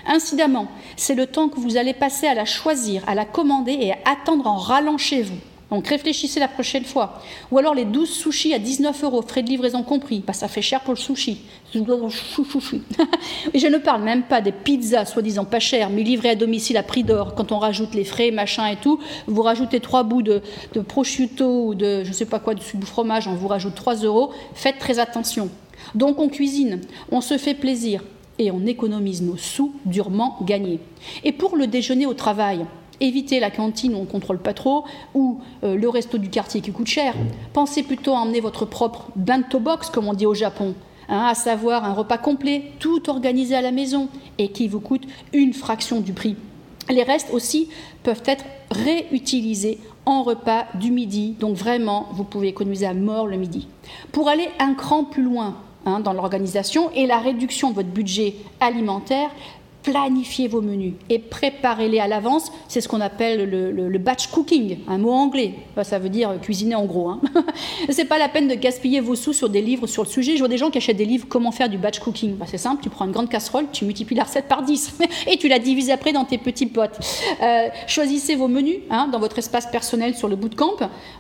Incidemment, 0.07 0.69
c'est 0.97 1.15
le 1.15 1.27
temps 1.27 1.49
que 1.49 1.61
vous 1.61 1.77
allez 1.77 1.95
passer 1.95 2.27
à 2.27 2.35
la 2.35 2.45
choisir, 2.45 3.03
à 3.07 3.15
la 3.15 3.25
commander 3.25 3.73
et 3.73 3.93
à 3.93 3.99
attendre 4.13 4.47
en 4.47 4.57
rallant 4.57 4.99
chez 4.99 5.23
vous. 5.23 5.39
Donc 5.75 5.89
réfléchissez 5.89 6.39
la 6.39 6.47
prochaine 6.47 6.85
fois. 6.85 7.21
Ou 7.51 7.59
alors 7.59 7.75
les 7.75 7.85
12 7.85 8.09
sushis 8.09 8.55
à 8.55 8.61
19 8.61 9.03
euros, 9.03 9.23
frais 9.23 9.43
de 9.43 9.49
livraison 9.49 9.83
compris. 9.83 10.23
Bah, 10.25 10.33
ça 10.33 10.47
fait 10.47 10.63
cher 10.63 10.81
pour 10.83 10.95
le 10.95 10.99
sushi. 10.99 11.41
et 11.75 11.79
je 13.59 13.67
ne 13.67 13.79
parle 13.79 14.03
même 14.03 14.23
pas 14.23 14.41
des 14.41 14.53
pizzas 14.53 15.05
soi-disant 15.05 15.45
pas 15.45 15.59
chères, 15.59 15.91
mais 15.91 16.05
livrées 16.05 16.31
à 16.31 16.35
domicile 16.37 16.77
à 16.77 16.85
prix 16.85 17.03
d'or. 17.03 17.35
Quand 17.35 17.51
on 17.51 17.59
rajoute 17.59 17.95
les 17.95 18.05
frais, 18.05 18.31
machin 18.31 18.69
et 18.69 18.77
tout, 18.77 19.01
vous 19.27 19.43
rajoutez 19.43 19.81
trois 19.81 20.05
bouts 20.05 20.23
de, 20.23 20.43
prosciutto 20.87 21.67
ou 21.67 21.75
de 21.75 22.05
je 22.05 22.09
ne 22.09 22.15
sais 22.15 22.27
pas 22.27 22.39
quoi, 22.39 22.55
de 22.55 22.61
fromage, 22.61 23.27
on 23.27 23.35
vous 23.35 23.49
rajoute 23.49 23.75
3 23.75 23.97
euros. 23.97 24.33
Faites 24.55 24.79
très 24.79 25.01
attention. 25.01 25.49
Donc 25.97 26.21
on 26.21 26.29
cuisine, 26.29 26.83
on 27.11 27.21
se 27.21 27.37
fait 27.37 27.55
plaisir 27.55 28.03
et 28.39 28.51
on 28.51 28.67
économise 28.67 29.23
nos 29.23 29.37
sous 29.37 29.73
durement 29.85 30.39
gagnés. 30.43 30.81
Et 31.23 31.33
pour 31.33 31.57
le 31.57 31.67
déjeuner 31.67 32.07
au 32.07 32.15
travail, 32.15 32.67
évitez 33.01 33.41
la 33.41 33.51
cantine 33.51 33.95
où 33.95 33.99
on 33.99 34.03
ne 34.03 34.07
contrôle 34.07 34.39
pas 34.39 34.55
trop 34.55 34.85
ou 35.15 35.41
euh, 35.63 35.77
le 35.77 35.89
resto 35.89 36.19
du 36.19 36.31
quartier 36.31 36.61
qui 36.61 36.73
coûte 36.73 36.87
cher. 36.87 37.15
Pensez 37.53 37.83
plutôt 37.83 38.13
à 38.13 38.19
emmener 38.19 38.41
votre 38.41 38.65
propre 38.65 39.09
bento 39.17 39.61
box, 39.61 39.91
comme 39.91 40.09
on 40.09 40.15
dit 40.15 40.27
au 40.27 40.35
Japon, 40.35 40.75
hein, 41.09 41.27
à 41.27 41.35
savoir 41.35 41.85
un 41.85 41.93
repas 41.93 42.19
complet, 42.19 42.73
tout 42.79 43.09
organisé 43.09 43.55
à 43.55 43.63
la 43.63 43.73
maison 43.73 44.09
et 44.39 44.49
qui 44.49 44.69
vous 44.69 44.81
coûte 44.81 45.05
une 45.33 45.53
fraction 45.53 46.01
du 46.01 46.13
prix. 46.13 46.37
Les 46.91 47.03
restes 47.03 47.33
aussi 47.33 47.69
peuvent 48.03 48.23
être 48.27 48.45
réutilisés 48.71 49.79
en 50.07 50.23
repas 50.23 50.67
du 50.75 50.91
midi, 50.91 51.35
donc 51.41 51.57
vraiment, 51.57 52.09
vous 52.13 52.25
pouvez 52.25 52.49
économiser 52.49 52.85
à 52.85 52.93
mort 52.93 53.27
le 53.27 53.39
midi. 53.39 53.69
Pour 54.13 54.29
aller 54.29 54.49
un 54.59 54.75
cran 54.75 55.05
plus 55.05 55.23
loin, 55.23 55.57
Hein, 55.87 56.01
dans 56.01 56.15
l'organisation 56.15 56.91
et 56.95 57.07
la 57.07 57.19
réduction 57.19 57.71
de 57.71 57.75
votre 57.75 57.91
budget 57.91 58.37
alimentaire, 58.59 59.29
planifiez 59.85 60.49
vos 60.49 60.63
menus 60.63 60.95
et 61.11 61.19
préparez-les 61.19 62.01
à 62.01 62.09
l'avance. 62.09 62.51
C'est 62.69 62.81
ce 62.81 62.89
qu'on 62.89 63.01
appelle 63.01 63.49
le, 63.49 63.99
batch 63.99 64.27
cooking, 64.29 64.79
un 64.89 64.99
mot 64.99 65.13
anglais. 65.13 65.55
Ça 65.83 65.99
veut 65.99 66.09
dire 66.09 66.33
cuisiner 66.41 66.75
en 66.75 66.87
gros. 66.87 67.09
Hein. 67.09 67.21
c'est 67.91 68.07
pas 68.07 68.19
la 68.19 68.29
peine 68.29 68.49
de 68.49 68.55
gaspiller 68.55 69.01
vos 69.01 69.15
sous 69.15 69.33
sur 69.33 69.49
des 69.49 69.63
livres 69.63 69.87
sur 69.87 70.03
le 70.03 70.09
sujet. 70.09 70.33
Je 70.35 70.39
vois 70.39 70.49
des 70.49 70.59
gens 70.59 70.71
qui 70.71 70.79
achètent 70.79 70.97
des 70.97 71.05
livres 71.05 71.27
comment 71.29 71.53
faire 71.53 71.69
du 71.69 71.79
batch 71.79 72.01
cooking. 72.01 72.37
Bah, 72.37 72.47
c'est 72.49 72.59
simple, 72.59 72.83
tu 72.83 72.91
prends 72.91 73.05
une 73.05 73.13
grande 73.13 73.29
casserole, 73.29 73.67
tu 73.73 73.85
multiplies 73.85 74.17
la 74.17 74.25
recette 74.25 74.49
par 74.49 74.63
10 74.63 74.99
et 75.27 75.37
tu 75.37 75.49
la 75.49 75.59
divises 75.59 75.91
après 75.91 76.13
dans 76.13 76.25
tes 76.25 76.39
petits 76.39 76.67
potes. 76.67 76.99
Euh, 77.43 77.69
choisissez 77.87 78.37
vos 78.37 78.49
menus 78.49 78.79
hein, 78.91 79.09
dans 79.13 79.21
votre 79.21 79.39
espace 79.39 79.67
personnel 79.67 80.15
sur 80.17 80.29
le 80.29 80.37
bootcamp. 80.37 80.77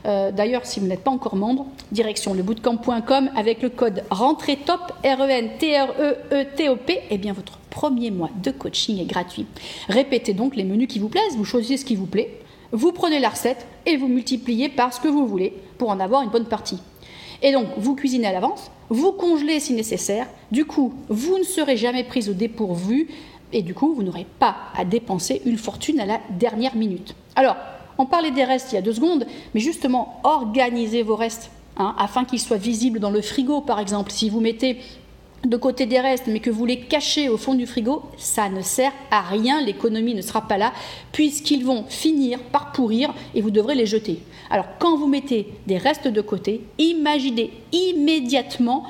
Euh, 0.07 0.33
d'ailleurs, 0.33 0.65
si 0.65 0.81
vous 0.81 0.87
n'êtes 0.87 1.05
pas 1.05 1.11
encore 1.11 1.37
membre, 1.37 1.67
direction 1.93 2.33
lebootcamp.com 2.33 3.31
avec 3.37 3.63
le 3.63 3.69
code 3.69 4.05
rentrée 4.11 4.57
top 4.57 4.81
R-E-N-T-R-E-E-T-O-P, 5.05 6.93
et 6.93 7.03
eh 7.11 7.19
bien 7.19 7.35
votre 7.35 7.59
premier 7.75 8.13
mois 8.13 8.31
de 8.43 8.53
coaching 8.53 9.01
est 9.01 9.05
gratuit. 9.05 9.47
Répétez 9.89 10.33
donc 10.33 10.55
les 10.55 10.65
menus 10.65 10.89
qui 10.89 11.01
vous 11.01 11.09
plaisent, 11.09 11.37
vous 11.37 11.45
choisissez 11.45 11.77
ce 11.77 11.85
qui 11.85 11.97
vous 11.97 12.07
plaît, 12.07 12.41
vous 12.71 12.93
prenez 12.93 13.19
la 13.19 13.29
recette 13.29 13.67
et 13.85 13.97
vous 13.97 14.07
multipliez 14.07 14.69
par 14.69 14.95
ce 14.95 15.01
que 15.01 15.09
vous 15.09 15.27
voulez 15.27 15.53
pour 15.77 15.91
en 15.91 15.99
avoir 15.99 16.23
une 16.23 16.31
bonne 16.31 16.47
partie. 16.47 16.79
Et 17.43 17.53
donc, 17.53 17.67
vous 17.77 17.97
cuisinez 17.97 18.29
à 18.29 18.33
l'avance, 18.33 18.71
vous 18.89 19.13
congelez 19.13 19.59
si 19.59 19.75
nécessaire, 19.75 20.29
du 20.53 20.65
coup, 20.65 20.95
vous 21.09 21.37
ne 21.37 21.43
serez 21.43 21.77
jamais 21.77 22.05
prise 22.05 22.31
au 22.31 22.33
dépourvu 22.33 23.09
et 23.53 23.63
du 23.63 23.75
coup, 23.75 23.93
vous 23.93 24.05
n'aurez 24.05 24.27
pas 24.39 24.57
à 24.77 24.85
dépenser 24.85 25.43
une 25.45 25.59
fortune 25.59 25.99
à 25.99 26.07
la 26.07 26.21
dernière 26.31 26.77
minute. 26.77 27.17
Alors, 27.35 27.57
on 27.99 28.07
parlait 28.07 28.31
des 28.31 28.45
restes 28.45 28.71
il 28.73 28.77
y 28.77 28.79
a 28.79 28.83
deux 28.83 28.95
secondes, 28.95 29.27
mais 29.53 29.61
justement, 29.61 30.21
organisez 30.23 31.03
vos 31.03 31.17
restes 31.17 31.51
hein, 31.77 31.95
afin 31.99 32.25
qu'ils 32.25 32.41
soient 32.41 32.57
visibles 32.57 33.01
dans 33.01 33.11
le 33.11 33.21
frigo, 33.21 33.61
par 33.61 33.81
exemple. 33.81 34.13
Si 34.13 34.31
vous 34.31 34.41
mettez 34.41 34.79
de 35.45 35.57
côté 35.57 35.87
des 35.87 36.01
restes, 36.01 36.27
mais 36.27 36.41
que 36.41 36.51
vous 36.51 36.65
les 36.65 36.81
cachez 36.81 37.29
au 37.29 37.37
fond 37.37 37.55
du 37.55 37.67
frigo, 37.67 38.03
ça 38.17 38.49
ne 38.49 38.63
sert 38.63 38.93
à 39.11 39.21
rien, 39.21 39.61
l'économie 39.61 40.15
ne 40.15 40.23
sera 40.23 40.43
pas 40.49 40.59
là, 40.59 40.73
puisqu'ils 41.13 41.65
vont 41.65 41.85
finir 41.89 42.39
par 42.41 42.73
pourrir 42.73 43.13
et 43.35 43.41
vous 43.41 43.51
devrez 43.51 43.75
les 43.75 43.87
jeter. 43.87 44.21
Alors 44.51 44.67
quand 44.79 44.97
vous 44.97 45.07
mettez 45.07 45.49
des 45.67 45.79
restes 45.79 46.09
de 46.09 46.21
côté, 46.21 46.63
imaginez 46.79 47.53
immédiatement 47.73 48.85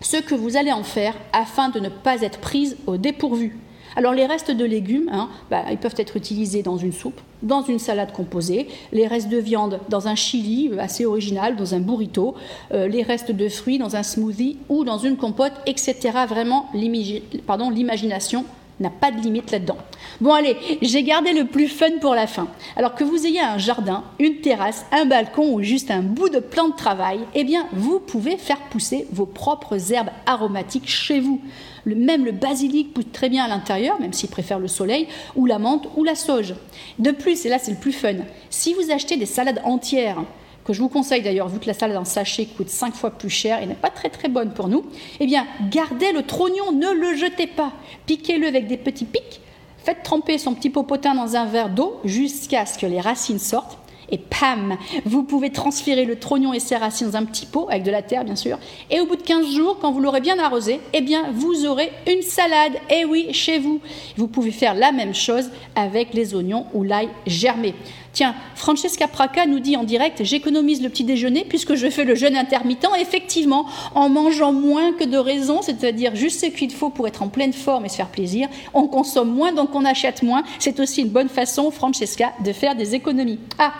ce 0.00 0.16
que 0.16 0.34
vous 0.34 0.56
allez 0.56 0.72
en 0.72 0.84
faire 0.84 1.14
afin 1.32 1.68
de 1.68 1.80
ne 1.80 1.88
pas 1.88 2.22
être 2.22 2.38
prise 2.38 2.76
au 2.86 2.96
dépourvu. 2.96 3.58
Alors 3.96 4.14
les 4.14 4.26
restes 4.26 4.50
de 4.50 4.64
légumes, 4.64 5.08
hein, 5.10 5.28
bah, 5.50 5.64
ils 5.70 5.78
peuvent 5.78 5.94
être 5.96 6.16
utilisés 6.16 6.62
dans 6.62 6.76
une 6.76 6.92
soupe, 6.92 7.20
dans 7.42 7.62
une 7.62 7.78
salade 7.78 8.12
composée, 8.12 8.68
les 8.92 9.06
restes 9.06 9.28
de 9.28 9.38
viande 9.38 9.80
dans 9.88 10.08
un 10.08 10.14
chili 10.14 10.70
assez 10.78 11.04
original, 11.06 11.56
dans 11.56 11.74
un 11.74 11.80
burrito, 11.80 12.34
euh, 12.72 12.88
les 12.88 13.02
restes 13.02 13.32
de 13.32 13.48
fruits 13.48 13.78
dans 13.78 13.96
un 13.96 14.02
smoothie 14.02 14.58
ou 14.68 14.84
dans 14.84 14.98
une 14.98 15.16
compote, 15.16 15.52
etc. 15.66 15.96
Vraiment, 16.28 16.66
l'imagination 16.74 18.44
n'a 18.80 18.90
pas 18.90 19.10
de 19.10 19.20
limite 19.20 19.50
là-dedans. 19.50 19.78
Bon 20.20 20.32
allez, 20.32 20.56
j'ai 20.82 21.02
gardé 21.02 21.32
le 21.32 21.44
plus 21.44 21.68
fun 21.68 21.98
pour 22.00 22.14
la 22.14 22.26
fin. 22.26 22.48
Alors 22.76 22.94
que 22.94 23.04
vous 23.04 23.26
ayez 23.26 23.40
un 23.40 23.58
jardin, 23.58 24.04
une 24.18 24.40
terrasse, 24.40 24.86
un 24.92 25.04
balcon 25.04 25.52
ou 25.52 25.62
juste 25.62 25.90
un 25.90 26.02
bout 26.02 26.28
de 26.28 26.38
plan 26.38 26.68
de 26.68 26.76
travail, 26.76 27.20
eh 27.34 27.44
bien 27.44 27.66
vous 27.72 28.00
pouvez 28.00 28.36
faire 28.36 28.60
pousser 28.70 29.06
vos 29.12 29.26
propres 29.26 29.92
herbes 29.92 30.10
aromatiques 30.26 30.88
chez 30.88 31.20
vous. 31.20 31.40
même 31.86 32.24
le 32.24 32.32
basilic 32.32 32.92
pousse 32.92 33.12
très 33.12 33.28
bien 33.28 33.44
à 33.44 33.48
l'intérieur, 33.48 34.00
même 34.00 34.12
s'il 34.12 34.28
préfère 34.28 34.58
le 34.58 34.68
soleil, 34.68 35.08
ou 35.36 35.46
la 35.46 35.58
menthe 35.58 35.88
ou 35.96 36.04
la 36.04 36.14
sauge. 36.14 36.54
De 36.98 37.10
plus, 37.10 37.46
et 37.46 37.48
là 37.48 37.58
c'est 37.58 37.72
le 37.72 37.78
plus 37.78 37.92
fun, 37.92 38.16
si 38.50 38.74
vous 38.74 38.90
achetez 38.90 39.16
des 39.16 39.26
salades 39.26 39.62
entières, 39.64 40.22
que 40.68 40.74
je 40.74 40.82
vous 40.82 40.90
conseille 40.90 41.22
d'ailleurs, 41.22 41.48
vu 41.48 41.58
que 41.58 41.66
la 41.66 41.72
salade 41.72 41.96
en 41.96 42.04
sachet 42.04 42.44
coûte 42.44 42.68
5 42.68 42.94
fois 42.94 43.10
plus 43.10 43.30
cher 43.30 43.62
et 43.62 43.66
n'est 43.66 43.74
pas 43.74 43.88
très 43.88 44.10
très 44.10 44.28
bonne 44.28 44.50
pour 44.50 44.68
nous, 44.68 44.84
eh 45.18 45.24
bien, 45.24 45.46
gardez 45.70 46.12
le 46.12 46.22
trognon, 46.22 46.72
ne 46.72 46.92
le 46.92 47.16
jetez 47.16 47.46
pas. 47.46 47.72
Piquez-le 48.04 48.46
avec 48.46 48.66
des 48.66 48.76
petits 48.76 49.06
pics, 49.06 49.40
faites 49.82 50.02
tremper 50.02 50.36
son 50.36 50.54
petit 50.54 50.68
popotin 50.68 51.14
dans 51.14 51.36
un 51.36 51.46
verre 51.46 51.70
d'eau 51.70 51.98
jusqu'à 52.04 52.66
ce 52.66 52.78
que 52.78 52.84
les 52.84 53.00
racines 53.00 53.38
sortent. 53.38 53.78
Et 54.10 54.18
pam, 54.18 54.76
vous 55.04 55.22
pouvez 55.22 55.50
transférer 55.50 56.04
le 56.04 56.18
trognon 56.18 56.52
et 56.52 56.60
ses 56.60 56.76
racines 56.76 57.08
dans 57.10 57.16
un 57.16 57.24
petit 57.24 57.46
pot, 57.46 57.66
avec 57.70 57.82
de 57.82 57.90
la 57.90 58.02
terre 58.02 58.24
bien 58.24 58.36
sûr. 58.36 58.58
Et 58.90 59.00
au 59.00 59.06
bout 59.06 59.16
de 59.16 59.22
15 59.22 59.54
jours, 59.54 59.78
quand 59.80 59.92
vous 59.92 60.00
l'aurez 60.00 60.20
bien 60.20 60.38
arrosé, 60.38 60.80
eh 60.92 61.00
bien 61.00 61.30
vous 61.32 61.66
aurez 61.66 61.90
une 62.06 62.22
salade. 62.22 62.74
Et 62.90 63.00
eh 63.00 63.04
oui, 63.06 63.28
chez 63.32 63.58
vous. 63.58 63.80
Vous 64.16 64.28
pouvez 64.28 64.50
faire 64.50 64.74
la 64.74 64.92
même 64.92 65.14
chose 65.14 65.50
avec 65.74 66.14
les 66.14 66.34
oignons 66.34 66.66
ou 66.74 66.82
l'ail 66.82 67.08
germé. 67.26 67.74
Tiens, 68.18 68.34
Francesca 68.56 69.06
Praca 69.06 69.46
nous 69.46 69.60
dit 69.60 69.76
en 69.76 69.84
direct 69.84 70.24
J'économise 70.24 70.82
le 70.82 70.88
petit 70.88 71.04
déjeuner 71.04 71.44
puisque 71.48 71.76
je 71.76 71.88
fais 71.88 72.02
le 72.02 72.16
jeûne 72.16 72.34
intermittent. 72.34 72.88
Effectivement, 72.98 73.66
en 73.94 74.08
mangeant 74.08 74.52
moins 74.52 74.92
que 74.92 75.04
de 75.04 75.16
raison, 75.16 75.62
c'est-à-dire 75.62 76.16
juste 76.16 76.40
ce 76.40 76.46
qu'il 76.46 76.72
faut 76.72 76.90
pour 76.90 77.06
être 77.06 77.22
en 77.22 77.28
pleine 77.28 77.52
forme 77.52 77.84
et 77.84 77.88
se 77.88 77.94
faire 77.94 78.08
plaisir, 78.08 78.48
on 78.74 78.88
consomme 78.88 79.32
moins 79.32 79.52
donc 79.52 79.72
on 79.72 79.84
achète 79.84 80.24
moins. 80.24 80.42
C'est 80.58 80.80
aussi 80.80 81.02
une 81.02 81.10
bonne 81.10 81.28
façon, 81.28 81.70
Francesca, 81.70 82.32
de 82.44 82.52
faire 82.52 82.74
des 82.74 82.96
économies. 82.96 83.38
Ah, 83.60 83.72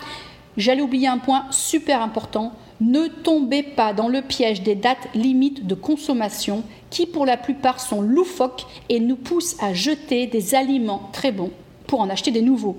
j'allais 0.55 0.83
oublier 0.83 1.09
un 1.09 1.17
point 1.17 1.43
super 1.51 2.01
important. 2.01 2.53
Ne 2.79 3.07
tombez 3.07 3.61
pas 3.61 3.91
dans 3.91 4.07
le 4.07 4.21
piège 4.21 4.63
des 4.63 4.75
dates 4.75 5.09
limites 5.15 5.67
de 5.67 5.75
consommation 5.75 6.63
qui 6.89 7.07
pour 7.07 7.25
la 7.25 7.35
plupart 7.35 7.81
sont 7.81 7.99
loufoques 7.99 8.65
et 8.87 9.01
nous 9.01 9.17
poussent 9.17 9.57
à 9.61 9.73
jeter 9.73 10.27
des 10.27 10.55
aliments 10.55 11.09
très 11.11 11.33
bons 11.33 11.51
pour 11.87 11.99
en 11.99 12.09
acheter 12.09 12.31
des 12.31 12.41
nouveaux. 12.41 12.77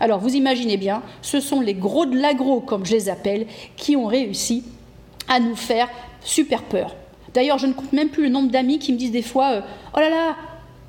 Alors 0.00 0.18
vous 0.18 0.34
imaginez 0.34 0.78
bien, 0.78 1.02
ce 1.22 1.40
sont 1.40 1.60
les 1.60 1.74
gros 1.74 2.06
de 2.06 2.18
l'agro, 2.18 2.60
comme 2.60 2.86
je 2.86 2.92
les 2.92 3.08
appelle, 3.10 3.46
qui 3.76 3.96
ont 3.96 4.06
réussi 4.06 4.64
à 5.28 5.38
nous 5.38 5.54
faire 5.54 5.88
super 6.22 6.62
peur. 6.62 6.96
D'ailleurs, 7.34 7.58
je 7.58 7.66
ne 7.66 7.72
compte 7.72 7.92
même 7.92 8.08
plus 8.08 8.24
le 8.24 8.28
nombre 8.30 8.50
d'amis 8.50 8.78
qui 8.78 8.92
me 8.92 8.98
disent 8.98 9.12
des 9.12 9.22
fois 9.22 9.52
euh, 9.52 9.60
Oh 9.94 10.00
là 10.00 10.10
là, 10.10 10.36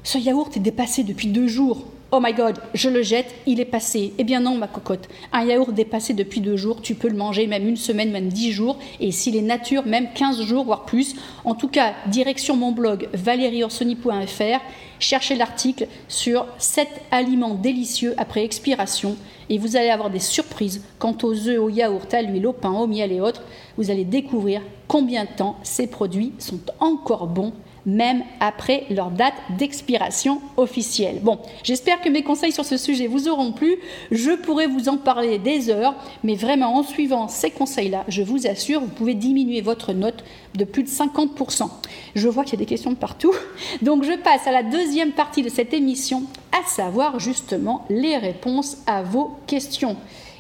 ce 0.03 0.17
yaourt 0.17 0.55
est 0.55 0.61
dépassé 0.61 1.03
depuis 1.03 1.27
deux 1.27 1.47
jours. 1.47 1.85
Oh 2.13 2.19
my 2.21 2.33
god, 2.33 2.59
je 2.73 2.89
le 2.89 3.03
jette, 3.03 3.33
il 3.45 3.61
est 3.61 3.65
passé. 3.65 4.11
Eh 4.17 4.25
bien 4.25 4.41
non, 4.41 4.57
ma 4.57 4.67
cocotte. 4.67 5.07
Un 5.31 5.45
yaourt 5.45 5.73
dépassé 5.73 6.13
depuis 6.13 6.41
deux 6.41 6.57
jours, 6.57 6.81
tu 6.81 6.93
peux 6.93 7.07
le 7.07 7.15
manger 7.15 7.47
même 7.47 7.65
une 7.65 7.77
semaine, 7.77 8.11
même 8.11 8.27
dix 8.27 8.51
jours. 8.51 8.77
Et 8.99 9.11
s'il 9.11 9.37
est 9.37 9.41
nature, 9.41 9.85
même 9.85 10.09
quinze 10.13 10.41
jours, 10.41 10.65
voire 10.65 10.83
plus. 10.83 11.15
En 11.45 11.55
tout 11.55 11.69
cas, 11.69 11.93
direction 12.07 12.57
mon 12.57 12.73
blog 12.73 13.07
valérieorsoni.fr. 13.13 14.59
Cherchez 14.99 15.35
l'article 15.35 15.87
sur 16.09 16.47
7 16.57 16.89
aliments 17.11 17.55
délicieux 17.55 18.13
après 18.17 18.43
expiration. 18.43 19.15
Et 19.49 19.57
vous 19.57 19.77
allez 19.77 19.89
avoir 19.89 20.09
des 20.09 20.19
surprises 20.19 20.83
quant 20.99 21.15
aux 21.23 21.47
œufs, 21.47 21.59
aux 21.59 21.69
yaourts, 21.69 22.07
à 22.11 22.21
l'huile, 22.21 22.45
au 22.45 22.51
pain, 22.53 22.73
au 22.73 22.87
miel 22.87 23.13
et 23.13 23.21
autres. 23.21 23.43
Vous 23.77 23.89
allez 23.89 24.03
découvrir 24.03 24.61
combien 24.89 25.23
de 25.23 25.29
temps 25.37 25.55
ces 25.63 25.87
produits 25.87 26.33
sont 26.39 26.59
encore 26.81 27.27
bons 27.27 27.53
même 27.85 28.23
après 28.39 28.85
leur 28.89 29.09
date 29.11 29.33
d'expiration 29.57 30.41
officielle. 30.57 31.19
Bon, 31.21 31.39
j'espère 31.63 32.01
que 32.01 32.09
mes 32.09 32.23
conseils 32.23 32.51
sur 32.51 32.65
ce 32.65 32.77
sujet 32.77 33.07
vous 33.07 33.27
auront 33.27 33.51
plu. 33.51 33.77
Je 34.11 34.31
pourrais 34.31 34.67
vous 34.67 34.89
en 34.89 34.97
parler 34.97 35.39
des 35.39 35.69
heures, 35.69 35.95
mais 36.23 36.35
vraiment 36.35 36.75
en 36.75 36.83
suivant 36.83 37.27
ces 37.27 37.51
conseils-là, 37.51 38.03
je 38.07 38.23
vous 38.23 38.47
assure, 38.47 38.81
vous 38.81 38.87
pouvez 38.87 39.13
diminuer 39.13 39.61
votre 39.61 39.93
note 39.93 40.23
de 40.55 40.65
plus 40.65 40.83
de 40.83 40.89
50%. 40.89 41.69
Je 42.15 42.27
vois 42.27 42.43
qu'il 42.43 42.53
y 42.53 42.57
a 42.57 42.59
des 42.59 42.65
questions 42.65 42.91
de 42.91 42.97
partout. 42.97 43.33
Donc 43.81 44.03
je 44.03 44.13
passe 44.13 44.47
à 44.47 44.51
la 44.51 44.63
deuxième 44.63 45.11
partie 45.11 45.43
de 45.43 45.49
cette 45.49 45.73
émission, 45.73 46.23
à 46.51 46.67
savoir 46.67 47.19
justement 47.19 47.85
les 47.89 48.17
réponses 48.17 48.77
à 48.85 49.01
vos 49.03 49.37
questions. 49.47 49.95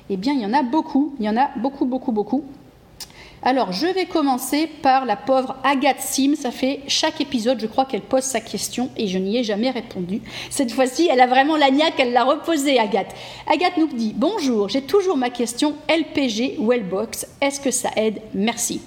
Eh 0.09 0.17
bien, 0.17 0.33
il 0.33 0.41
y 0.41 0.45
en 0.45 0.53
a 0.53 0.63
beaucoup, 0.63 1.15
il 1.19 1.25
y 1.25 1.29
en 1.29 1.37
a 1.37 1.49
beaucoup, 1.57 1.85
beaucoup, 1.85 2.11
beaucoup. 2.11 2.43
Alors, 3.43 3.71
je 3.71 3.87
vais 3.87 4.05
commencer 4.05 4.67
par 4.67 5.05
la 5.05 5.15
pauvre 5.15 5.55
Agathe 5.63 5.99
Sim. 5.99 6.35
Ça 6.35 6.51
fait 6.51 6.81
chaque 6.87 7.21
épisode, 7.21 7.59
je 7.59 7.65
crois 7.65 7.85
qu'elle 7.85 8.01
pose 8.01 8.21
sa 8.21 8.39
question 8.39 8.91
et 8.97 9.07
je 9.07 9.17
n'y 9.17 9.37
ai 9.37 9.43
jamais 9.43 9.71
répondu. 9.71 10.21
Cette 10.51 10.71
fois-ci, 10.71 11.09
elle 11.11 11.21
a 11.21 11.25
vraiment 11.25 11.57
la 11.57 11.69
elle 11.97 12.13
l'a 12.13 12.23
reposée, 12.23 12.77
Agathe. 12.77 13.15
Agathe 13.51 13.77
nous 13.77 13.87
dit 13.87 14.13
Bonjour, 14.15 14.69
j'ai 14.69 14.83
toujours 14.83 15.17
ma 15.17 15.31
question 15.31 15.73
LPG 15.89 16.57
Wellbox. 16.59 17.25
Est-ce 17.41 17.59
que 17.59 17.71
ça 17.71 17.89
aide? 17.95 18.21
Merci. 18.35 18.81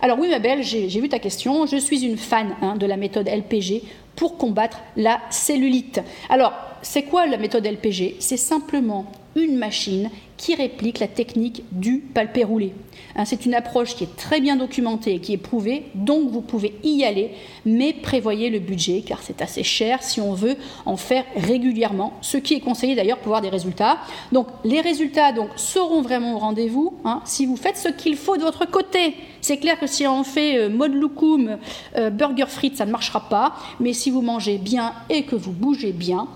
Alors, 0.00 0.18
oui, 0.18 0.28
ma 0.28 0.38
belle, 0.38 0.62
j'ai 0.62 0.86
vu 0.86 1.08
ta 1.08 1.18
question. 1.18 1.66
Je 1.66 1.76
suis 1.76 2.04
une 2.04 2.16
fan 2.16 2.54
hein, 2.62 2.76
de 2.76 2.86
la 2.86 2.96
méthode 2.96 3.28
LPG 3.28 3.82
pour 4.18 4.36
combattre 4.36 4.80
la 4.96 5.20
cellulite. 5.30 6.00
Alors, 6.28 6.52
c'est 6.82 7.04
quoi 7.04 7.26
la 7.26 7.38
méthode 7.38 7.64
LPG 7.64 8.16
C'est 8.18 8.36
simplement 8.36 9.06
une 9.36 9.56
machine 9.56 10.10
qui 10.36 10.54
réplique 10.54 11.00
la 11.00 11.08
technique 11.08 11.64
du 11.72 11.98
palpé 11.98 12.44
roulé. 12.44 12.72
Hein, 13.16 13.24
c'est 13.24 13.44
une 13.44 13.54
approche 13.54 13.96
qui 13.96 14.04
est 14.04 14.16
très 14.16 14.40
bien 14.40 14.56
documentée 14.56 15.14
et 15.14 15.20
qui 15.20 15.32
est 15.32 15.36
prouvée, 15.36 15.86
donc 15.94 16.30
vous 16.30 16.40
pouvez 16.40 16.74
y 16.84 17.04
aller, 17.04 17.32
mais 17.66 17.92
prévoyez 17.92 18.48
le 18.48 18.60
budget 18.60 19.02
car 19.04 19.20
c'est 19.22 19.42
assez 19.42 19.64
cher 19.64 20.02
si 20.02 20.20
on 20.20 20.34
veut 20.34 20.56
en 20.86 20.96
faire 20.96 21.24
régulièrement, 21.36 22.14
ce 22.20 22.36
qui 22.38 22.54
est 22.54 22.60
conseillé 22.60 22.94
d'ailleurs 22.94 23.18
pour 23.18 23.28
avoir 23.28 23.42
des 23.42 23.48
résultats. 23.48 23.98
Donc 24.30 24.46
les 24.64 24.80
résultats 24.80 25.32
donc, 25.32 25.48
seront 25.56 26.02
vraiment 26.02 26.34
au 26.34 26.38
rendez-vous 26.38 26.94
hein, 27.04 27.20
si 27.24 27.44
vous 27.44 27.56
faites 27.56 27.76
ce 27.76 27.88
qu'il 27.88 28.16
faut 28.16 28.36
de 28.36 28.42
votre 28.42 28.70
côté. 28.70 29.14
C'est 29.40 29.56
clair 29.56 29.78
que 29.78 29.86
si 29.86 30.06
on 30.06 30.24
fait 30.24 30.58
euh, 30.58 30.68
mode 30.68 30.94
loukoum, 30.94 31.58
euh, 31.96 32.10
burger 32.10 32.46
frites, 32.46 32.76
ça 32.76 32.86
ne 32.86 32.92
marchera 32.92 33.28
pas, 33.28 33.54
mais 33.80 33.92
si 33.92 34.07
vous 34.10 34.22
mangez 34.22 34.58
bien 34.58 34.92
et 35.08 35.24
que 35.24 35.36
vous 35.36 35.52
bougez 35.52 35.92
bien, 35.92 36.28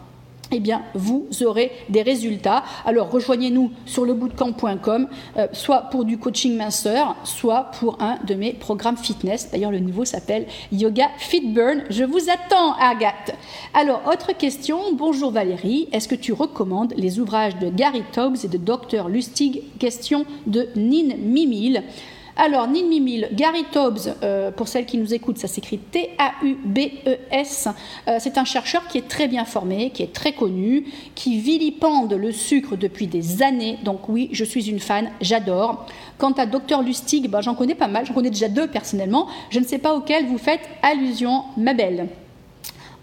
eh 0.52 0.60
bien, 0.60 0.82
vous 0.94 1.26
aurez 1.44 1.72
des 1.88 2.02
résultats. 2.02 2.62
Alors, 2.84 3.10
rejoignez-nous 3.10 3.70
sur 3.86 4.04
lebootcamp.com, 4.04 5.08
euh, 5.38 5.46
soit 5.52 5.82
pour 5.90 6.04
du 6.04 6.18
coaching 6.18 6.56
minceur, 6.56 7.16
soit 7.24 7.70
pour 7.78 8.00
un 8.02 8.18
de 8.26 8.34
mes 8.34 8.52
programmes 8.52 8.98
fitness. 8.98 9.50
D'ailleurs, 9.50 9.70
le 9.70 9.80
nouveau 9.80 10.04
s'appelle 10.04 10.46
Yoga 10.70 11.08
Fit 11.16 11.40
Burn. 11.40 11.84
Je 11.88 12.04
vous 12.04 12.28
attends, 12.30 12.74
Agathe. 12.74 13.34
Alors, 13.72 14.02
autre 14.06 14.36
question. 14.36 14.94
Bonjour 14.94 15.30
Valérie. 15.30 15.88
Est-ce 15.90 16.06
que 16.06 16.14
tu 16.14 16.34
recommandes 16.34 16.92
les 16.96 17.18
ouvrages 17.18 17.58
de 17.58 17.70
Gary 17.70 18.02
Togs 18.12 18.44
et 18.44 18.48
de 18.48 18.58
Dr. 18.58 19.08
Lustig? 19.08 19.62
Question 19.78 20.26
de 20.46 20.68
Nin 20.76 21.16
Mimil. 21.16 21.82
Alors, 22.36 22.66
Ninmimil, 22.66 23.28
Gary 23.32 23.64
Tobbs, 23.70 24.14
euh, 24.22 24.50
pour 24.50 24.66
celles 24.66 24.86
qui 24.86 24.96
nous 24.96 25.12
écoutent, 25.12 25.36
ça 25.36 25.48
s'écrit 25.48 25.78
T-A-U-B-E-S. 25.78 27.68
Euh, 28.08 28.16
c'est 28.18 28.38
un 28.38 28.44
chercheur 28.44 28.88
qui 28.88 28.98
est 28.98 29.06
très 29.08 29.28
bien 29.28 29.44
formé, 29.44 29.90
qui 29.90 30.02
est 30.02 30.14
très 30.14 30.32
connu, 30.32 30.84
qui 31.14 31.38
vilipende 31.38 32.14
le 32.14 32.32
sucre 32.32 32.76
depuis 32.76 33.06
des 33.06 33.42
années. 33.42 33.78
Donc 33.84 34.08
oui, 34.08 34.30
je 34.32 34.44
suis 34.44 34.70
une 34.70 34.80
fan, 34.80 35.10
j'adore. 35.20 35.86
Quant 36.16 36.32
à 36.32 36.46
Dr 36.46 36.82
Lustig, 36.82 37.28
ben, 37.28 37.42
j'en 37.42 37.54
connais 37.54 37.74
pas 37.74 37.88
mal, 37.88 38.06
j'en 38.06 38.14
connais 38.14 38.30
déjà 38.30 38.48
deux 38.48 38.66
personnellement. 38.66 39.26
Je 39.50 39.58
ne 39.58 39.64
sais 39.64 39.78
pas 39.78 39.94
auquel 39.94 40.26
vous 40.26 40.38
faites 40.38 40.62
allusion, 40.82 41.44
ma 41.58 41.74
belle. 41.74 42.08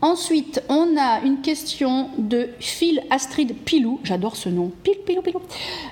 Ensuite, 0.01 0.63
on 0.69 0.95
a 0.97 1.19
une 1.25 1.41
question 1.41 2.09
de 2.17 2.49
Phil 2.61 3.01
Astrid 3.09 3.53
Pilou, 3.53 3.99
j'adore 4.05 4.37
ce 4.37 4.47
nom, 4.47 4.71
Pil, 4.83 4.95
Pilou, 5.05 5.21
Pilou, 5.21 5.41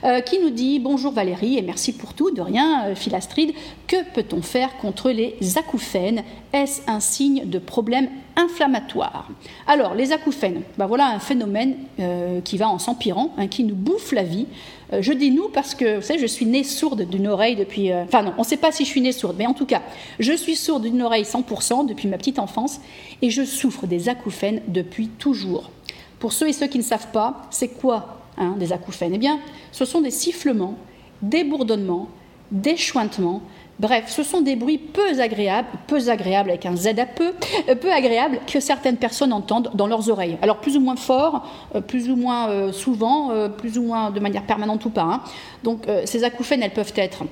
euh, 0.05 0.21
qui 0.21 0.39
nous 0.39 0.49
dit 0.49 0.79
Bonjour 0.79 1.11
Valérie 1.11 1.57
et 1.57 1.61
merci 1.61 1.91
pour 1.91 2.13
tout, 2.13 2.31
de 2.31 2.39
rien, 2.39 2.85
euh, 2.85 2.95
Phil 2.95 3.13
Astrid. 3.13 3.51
Que 3.85 3.97
peut-on 4.13 4.41
faire 4.41 4.77
contre 4.77 5.09
les 5.09 5.35
acouphènes? 5.57 6.23
Est-ce 6.53 6.81
un 6.87 7.01
signe 7.01 7.49
de 7.49 7.59
problème 7.59 8.07
inflammatoire 8.37 9.27
Alors, 9.65 9.95
les 9.95 10.13
acouphènes, 10.13 10.61
ben 10.77 10.85
voilà 10.85 11.07
un 11.07 11.19
phénomène 11.19 11.75
euh, 11.99 12.39
qui 12.41 12.57
va 12.57 12.69
en 12.69 12.79
s'empirant, 12.79 13.33
hein, 13.37 13.47
qui 13.47 13.63
nous 13.63 13.75
bouffe 13.75 14.13
la 14.13 14.23
vie. 14.23 14.45
Euh, 14.93 15.01
je 15.01 15.11
dis 15.11 15.31
nous 15.31 15.49
parce 15.49 15.75
que, 15.75 15.97
vous 15.97 16.01
savez, 16.01 16.19
je 16.19 16.27
suis 16.27 16.45
née 16.45 16.63
sourde 16.63 17.01
d'une 17.01 17.27
oreille 17.27 17.55
depuis... 17.55 17.91
Euh, 17.91 18.03
enfin 18.03 18.21
non, 18.21 18.33
on 18.37 18.41
ne 18.41 18.45
sait 18.45 18.57
pas 18.57 18.71
si 18.71 18.85
je 18.85 18.89
suis 18.89 19.01
née 19.01 19.11
sourde, 19.11 19.35
mais 19.37 19.47
en 19.47 19.53
tout 19.53 19.65
cas, 19.65 19.81
je 20.19 20.33
suis 20.33 20.55
sourde 20.55 20.83
d'une 20.83 21.01
oreille 21.01 21.23
100% 21.23 21.87
depuis 21.87 22.07
ma 22.07 22.17
petite 22.17 22.39
enfance 22.39 22.79
et 23.21 23.31
je 23.31 23.43
souffre 23.43 23.87
des 23.87 24.07
acouphènes 24.07 24.61
depuis 24.67 25.07
toujours. 25.07 25.71
Pour 26.19 26.31
ceux 26.31 26.47
et 26.47 26.53
ceux 26.53 26.67
qui 26.67 26.77
ne 26.77 26.83
savent 26.83 27.11
pas, 27.11 27.47
c'est 27.49 27.69
quoi 27.69 28.19
hein, 28.37 28.55
des 28.57 28.71
acouphènes? 28.71 29.13
Eh 29.15 29.19
bien, 29.19 29.39
ce 29.71 29.83
sont 29.83 30.01
des 30.01 30.11
sifflements, 30.11 30.75
des 31.21 31.43
bourdonnements, 31.43 32.07
des 32.51 32.77
chointements, 32.77 33.41
Bref, 33.79 34.05
ce 34.07 34.23
sont 34.23 34.41
des 34.41 34.55
bruits 34.55 34.79
peu 34.79 35.19
agréables, 35.19 35.67
peu 35.85 36.09
agréables 36.09 36.49
avec 36.49 36.65
un 36.65 36.75
Z 36.75 36.87
à 36.99 37.05
peu, 37.05 37.33
euh, 37.69 37.75
peu 37.75 37.91
agréables 37.91 38.39
que 38.51 38.59
certaines 38.59 38.97
personnes 38.97 39.31
entendent 39.31 39.69
dans 39.75 39.85
leurs 39.85 40.09
oreilles. 40.09 40.37
Alors 40.41 40.57
plus 40.57 40.77
ou 40.77 40.79
moins 40.79 40.95
fort, 40.95 41.45
euh, 41.75 41.81
plus 41.81 42.09
ou 42.09 42.15
moins 42.15 42.49
euh, 42.49 42.71
souvent, 42.71 43.49
plus 43.49 43.77
ou 43.77 43.83
moins 43.83 44.09
de 44.09 44.19
manière 44.19 44.43
permanente 44.43 44.83
ou 44.85 44.89
pas. 44.89 45.03
Hein. 45.03 45.21
Donc 45.63 45.85
ces 46.05 46.23
acouphènes, 46.23 46.63
elles 46.63 46.73
peuvent 46.73 46.93
être, 46.95 47.23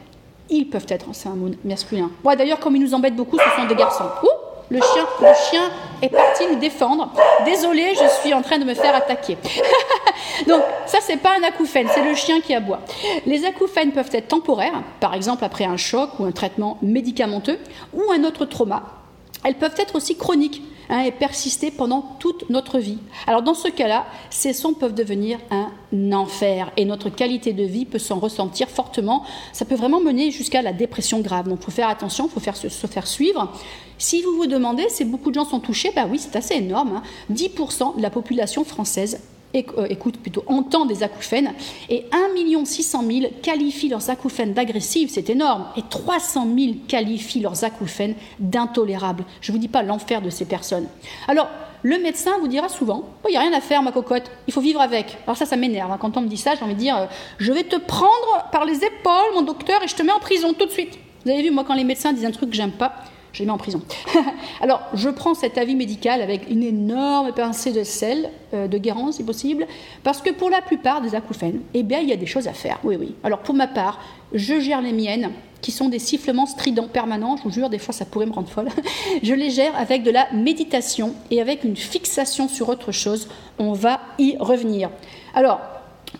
ils 0.49 0.69
peuvent 0.69 0.85
être, 0.89 1.07
c'est 1.13 1.29
un 1.29 1.35
mot 1.35 1.49
masculin. 1.63 2.11
Ouais, 2.23 2.35
D'ailleurs, 2.35 2.59
comme 2.59 2.75
ils 2.75 2.81
nous 2.81 2.93
embêtent 2.93 3.15
beaucoup, 3.15 3.37
ce 3.37 3.61
sont 3.61 3.67
des 3.67 3.75
garçons. 3.75 4.05
Le 4.69 4.79
chien, 4.79 5.71
est 6.01 6.09
parti 6.09 6.43
nous 6.51 6.59
défendre. 6.59 7.11
Désolé, 7.45 7.93
je 7.95 8.21
suis 8.21 8.33
en 8.33 8.41
train 8.41 8.57
de 8.57 8.65
me 8.65 8.73
faire 8.73 8.95
attaquer. 8.95 9.37
Donc 10.47 10.61
ça, 10.85 10.99
c'est 11.01 11.17
pas 11.17 11.37
un 11.39 11.43
acouphène, 11.43 11.87
c'est 11.93 12.03
le 12.03 12.15
chien 12.15 12.41
qui 12.41 12.53
aboie. 12.53 12.79
Les 13.25 13.45
acouphènes 13.45 13.91
peuvent 13.91 14.09
être 14.11 14.27
temporaires, 14.27 14.81
par 14.99 15.13
exemple 15.13 15.43
après 15.43 15.65
un 15.65 15.77
choc 15.77 16.11
ou 16.19 16.25
un 16.25 16.31
traitement 16.31 16.77
médicamenteux, 16.81 17.59
ou 17.93 18.11
un 18.11 18.23
autre 18.23 18.45
trauma. 18.45 18.83
Elles 19.43 19.55
peuvent 19.55 19.75
être 19.77 19.95
aussi 19.95 20.17
chroniques 20.17 20.61
hein, 20.89 21.01
et 21.01 21.11
persister 21.11 21.71
pendant 21.71 22.01
toute 22.19 22.49
notre 22.49 22.79
vie. 22.79 22.97
Alors 23.27 23.41
dans 23.41 23.53
ce 23.53 23.67
cas-là, 23.67 24.05
ces 24.29 24.53
sons 24.53 24.73
peuvent 24.73 24.93
devenir 24.93 25.39
un 25.51 25.71
enfer 26.11 26.71
et 26.77 26.85
notre 26.85 27.09
qualité 27.09 27.53
de 27.53 27.63
vie 27.63 27.85
peut 27.85 27.99
s'en 27.99 28.19
ressentir 28.19 28.69
fortement. 28.69 29.23
Ça 29.53 29.65
peut 29.65 29.75
vraiment 29.75 29.99
mener 29.99 30.31
jusqu'à 30.31 30.61
la 30.61 30.73
dépression 30.73 31.19
grave. 31.19 31.47
Donc 31.47 31.59
il 31.61 31.65
faut 31.65 31.71
faire 31.71 31.89
attention, 31.89 32.25
il 32.25 32.31
faut 32.31 32.39
faire, 32.39 32.55
se, 32.55 32.67
faire 32.67 33.07
suivre. 33.07 33.51
Si 33.97 34.21
vous 34.21 34.35
vous 34.35 34.47
demandez 34.47 34.87
si 34.89 35.05
beaucoup 35.05 35.29
de 35.29 35.35
gens 35.35 35.45
sont 35.45 35.59
touchés, 35.59 35.91
bah 35.95 36.05
oui, 36.09 36.19
c'est 36.19 36.35
assez 36.35 36.55
énorme. 36.55 37.01
10% 37.31 37.83
hein. 37.83 37.93
de 37.97 38.01
la 38.01 38.09
population 38.09 38.63
française 38.63 39.19
euh, 39.77 39.87
écoute 39.89 40.17
plutôt, 40.17 40.43
entend 40.47 40.85
des 40.85 41.03
acouphènes, 41.03 41.53
et 41.89 42.05
1 42.11 42.65
600 42.65 43.03
000 43.07 43.31
qualifient 43.41 43.89
leurs 43.89 44.09
acouphènes 44.09 44.53
d'agressifs, 44.53 45.11
c'est 45.11 45.29
énorme, 45.29 45.65
et 45.77 45.81
300 45.89 46.47
000 46.57 46.73
qualifient 46.87 47.41
leurs 47.41 47.63
acouphènes 47.63 48.15
d'intolérables. 48.39 49.25
Je 49.41 49.51
ne 49.51 49.57
vous 49.57 49.61
dis 49.61 49.67
pas 49.67 49.83
l'enfer 49.83 50.21
de 50.21 50.29
ces 50.29 50.45
personnes. 50.45 50.87
Alors, 51.27 51.47
le 51.83 51.99
médecin 51.99 52.31
vous 52.39 52.47
dira 52.47 52.67
souvent 52.67 53.03
Il 53.27 53.31
n'y 53.31 53.37
a 53.37 53.41
rien 53.41 53.53
à 53.53 53.61
faire, 53.61 53.83
ma 53.83 53.91
cocotte, 53.91 54.31
il 54.47 54.53
faut 54.53 54.61
vivre 54.61 54.81
avec. 54.81 55.17
Alors, 55.27 55.37
ça, 55.37 55.45
ça 55.45 55.55
m'énerve. 55.55 55.91
Hein. 55.91 55.97
Quand 55.99 56.17
on 56.17 56.21
me 56.21 56.27
dit 56.27 56.37
ça, 56.37 56.55
j'ai 56.55 56.63
envie 56.63 56.73
de 56.73 56.79
dire 56.79 56.97
euh, 56.97 57.05
Je 57.37 57.51
vais 57.51 57.63
te 57.63 57.75
prendre 57.75 58.49
par 58.51 58.65
les 58.65 58.77
épaules, 58.77 59.33
mon 59.35 59.43
docteur, 59.43 59.83
et 59.83 59.87
je 59.87 59.95
te 59.95 60.01
mets 60.01 60.11
en 60.11 60.19
prison 60.19 60.53
tout 60.53 60.65
de 60.65 60.71
suite. 60.71 60.97
Vous 61.23 61.31
avez 61.31 61.43
vu, 61.43 61.51
moi, 61.51 61.63
quand 61.63 61.75
les 61.75 61.83
médecins 61.83 62.11
disent 62.13 62.25
un 62.25 62.31
truc 62.31 62.49
que 62.49 62.55
j'aime 62.55 62.71
pas, 62.71 63.03
je 63.35 63.41
les 63.41 63.45
mets 63.47 63.51
en 63.51 63.57
prison. 63.57 63.81
Alors, 64.61 64.81
je 64.93 65.09
prends 65.09 65.33
cet 65.33 65.57
avis 65.57 65.75
médical 65.75 66.21
avec 66.21 66.49
une 66.49 66.63
énorme 66.63 67.33
pincée 67.33 67.73
de 67.73 67.83
sel, 67.83 68.29
euh, 68.53 68.67
de 68.67 68.77
guérance 68.77 69.17
si 69.17 69.25
possible, 69.25 69.67
parce 70.03 70.21
que 70.21 70.29
pour 70.29 70.49
la 70.49 70.61
plupart 70.61 71.01
des 71.01 71.15
acouphènes, 71.15 71.59
eh 71.73 71.83
bien, 71.83 71.99
il 71.99 72.07
y 72.07 72.13
a 72.13 72.15
des 72.15 72.25
choses 72.25 72.47
à 72.47 72.53
faire. 72.53 72.79
Oui, 72.85 72.95
oui. 72.97 73.13
Alors, 73.25 73.39
pour 73.39 73.53
ma 73.53 73.67
part, 73.67 73.99
je 74.33 74.61
gère 74.61 74.81
les 74.81 74.93
miennes, 74.93 75.31
qui 75.61 75.71
sont 75.71 75.89
des 75.89 75.99
sifflements 75.99 76.45
stridents 76.45 76.87
permanents. 76.87 77.35
Je 77.35 77.43
vous 77.43 77.51
jure, 77.51 77.69
des 77.69 77.77
fois, 77.77 77.93
ça 77.93 78.05
pourrait 78.05 78.25
me 78.25 78.31
rendre 78.31 78.47
folle. 78.47 78.69
je 79.23 79.33
les 79.33 79.49
gère 79.49 79.75
avec 79.77 80.03
de 80.03 80.11
la 80.11 80.31
méditation 80.31 81.13
et 81.29 81.41
avec 81.41 81.65
une 81.65 81.75
fixation 81.75 82.47
sur 82.47 82.69
autre 82.69 82.93
chose. 82.93 83.27
On 83.59 83.73
va 83.73 83.99
y 84.17 84.37
revenir. 84.39 84.89
Alors, 85.33 85.59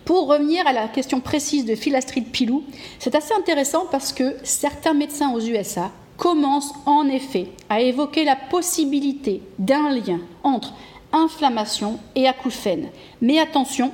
pour 0.04 0.28
revenir 0.28 0.66
à 0.66 0.74
la 0.74 0.88
question 0.88 1.20
précise 1.20 1.64
de 1.64 1.76
Phil 1.76 1.96
Astrid 1.96 2.26
Pilou, 2.26 2.64
c'est 2.98 3.14
assez 3.14 3.32
intéressant 3.32 3.86
parce 3.90 4.12
que 4.12 4.36
certains 4.42 4.92
médecins 4.92 5.32
aux 5.32 5.40
USA 5.40 5.90
commence 6.16 6.72
en 6.86 7.08
effet 7.08 7.48
à 7.68 7.80
évoquer 7.80 8.24
la 8.24 8.36
possibilité 8.36 9.42
d'un 9.58 9.90
lien 9.90 10.20
entre 10.42 10.72
inflammation 11.12 11.98
et 12.14 12.26
acouphènes. 12.26 12.88
Mais 13.20 13.38
attention, 13.38 13.92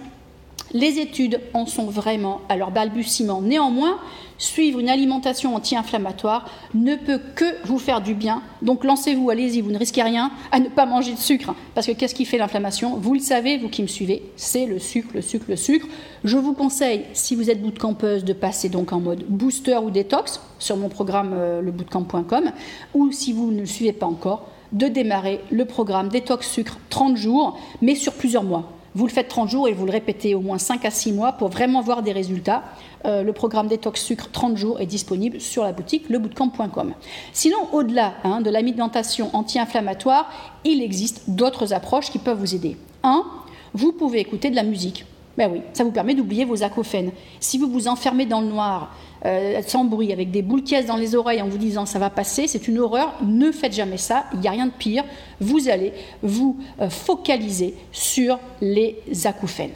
les 0.72 0.98
études 0.98 1.40
en 1.54 1.66
sont 1.66 1.86
vraiment 1.86 2.40
à 2.48 2.56
leur 2.56 2.70
balbutiement. 2.70 3.40
Néanmoins, 3.42 3.98
suivre 4.38 4.80
une 4.80 4.88
alimentation 4.88 5.54
anti-inflammatoire 5.54 6.48
ne 6.74 6.96
peut 6.96 7.20
que 7.34 7.44
vous 7.64 7.78
faire 7.78 8.00
du 8.00 8.14
bien. 8.14 8.42
Donc 8.62 8.84
lancez-vous, 8.84 9.30
allez-y, 9.30 9.60
vous 9.60 9.70
ne 9.70 9.78
risquez 9.78 10.02
rien 10.02 10.30
à 10.50 10.60
ne 10.60 10.68
pas 10.68 10.86
manger 10.86 11.12
de 11.12 11.18
sucre. 11.18 11.54
Parce 11.74 11.86
que 11.86 11.92
qu'est-ce 11.92 12.14
qui 12.14 12.24
fait 12.24 12.38
l'inflammation? 12.38 12.96
Vous 12.96 13.14
le 13.14 13.20
savez, 13.20 13.58
vous 13.58 13.68
qui 13.68 13.82
me 13.82 13.86
suivez, 13.86 14.22
c'est 14.36 14.66
le 14.66 14.78
sucre, 14.78 15.10
le 15.14 15.22
sucre, 15.22 15.46
le 15.48 15.56
sucre. 15.56 15.86
Je 16.24 16.36
vous 16.36 16.54
conseille, 16.54 17.04
si 17.12 17.34
vous 17.34 17.50
êtes 17.50 17.62
bootcampeuse, 17.62 18.24
de 18.24 18.32
passer 18.32 18.68
donc 18.68 18.92
en 18.92 19.00
mode 19.00 19.24
booster 19.28 19.76
ou 19.76 19.90
détox 19.90 20.40
sur 20.58 20.76
mon 20.76 20.88
programme 20.88 21.32
euh, 21.34 21.62
lebootcamp.com. 21.62 22.52
Ou 22.94 23.12
si 23.12 23.32
vous 23.32 23.50
ne 23.50 23.60
le 23.60 23.66
suivez 23.66 23.92
pas 23.92 24.06
encore, 24.06 24.48
de 24.72 24.88
démarrer 24.88 25.40
le 25.50 25.66
programme 25.66 26.08
détox 26.08 26.48
sucre 26.48 26.78
30 26.88 27.16
jours, 27.16 27.58
mais 27.82 27.94
sur 27.94 28.14
plusieurs 28.14 28.42
mois. 28.42 28.81
Vous 28.94 29.06
le 29.06 29.12
faites 29.12 29.28
30 29.28 29.48
jours 29.48 29.68
et 29.68 29.72
vous 29.72 29.86
le 29.86 29.92
répétez 29.92 30.34
au 30.34 30.40
moins 30.40 30.58
5 30.58 30.84
à 30.84 30.90
6 30.90 31.12
mois 31.12 31.32
pour 31.32 31.48
vraiment 31.48 31.80
voir 31.80 32.02
des 32.02 32.12
résultats. 32.12 32.62
Euh, 33.06 33.22
le 33.22 33.32
programme 33.32 33.66
Détox 33.66 34.02
Sucre 34.02 34.28
30 34.30 34.56
jours 34.56 34.80
est 34.80 34.86
disponible 34.86 35.40
sur 35.40 35.64
la 35.64 35.72
boutique 35.72 36.10
lebootcamp.com. 36.10 36.92
Sinon, 37.32 37.68
au-delà 37.72 38.14
hein, 38.24 38.42
de 38.42 38.50
l'alimentation 38.50 39.30
anti-inflammatoire, 39.32 40.30
il 40.64 40.82
existe 40.82 41.30
d'autres 41.30 41.72
approches 41.72 42.10
qui 42.10 42.18
peuvent 42.18 42.38
vous 42.38 42.54
aider. 42.54 42.76
1. 43.02 43.24
Vous 43.72 43.92
pouvez 43.92 44.20
écouter 44.20 44.50
de 44.50 44.56
la 44.56 44.62
musique. 44.62 45.06
Ben 45.38 45.50
oui, 45.50 45.62
ça 45.72 45.82
vous 45.84 45.90
permet 45.90 46.14
d'oublier 46.14 46.44
vos 46.44 46.62
acouphènes. 46.62 47.12
Si 47.40 47.56
vous 47.56 47.68
vous 47.68 47.88
enfermez 47.88 48.26
dans 48.26 48.42
le 48.42 48.48
noir, 48.48 48.94
euh, 49.24 49.62
sans 49.66 49.84
bruit, 49.84 50.12
avec 50.12 50.30
des 50.30 50.42
boules 50.42 50.64
caisses 50.64 50.86
dans 50.86 50.96
les 50.96 51.14
oreilles 51.14 51.42
en 51.42 51.48
vous 51.48 51.58
disant 51.58 51.86
ça 51.86 51.98
va 51.98 52.10
passer, 52.10 52.46
c'est 52.46 52.66
une 52.66 52.78
horreur, 52.78 53.14
ne 53.24 53.52
faites 53.52 53.72
jamais 53.72 53.96
ça, 53.96 54.24
il 54.34 54.40
n'y 54.40 54.48
a 54.48 54.50
rien 54.50 54.66
de 54.66 54.72
pire. 54.72 55.04
Vous 55.40 55.68
allez 55.68 55.92
vous 56.22 56.58
euh, 56.80 56.90
focaliser 56.90 57.74
sur 57.92 58.38
les 58.60 58.96
acouphènes. 59.24 59.72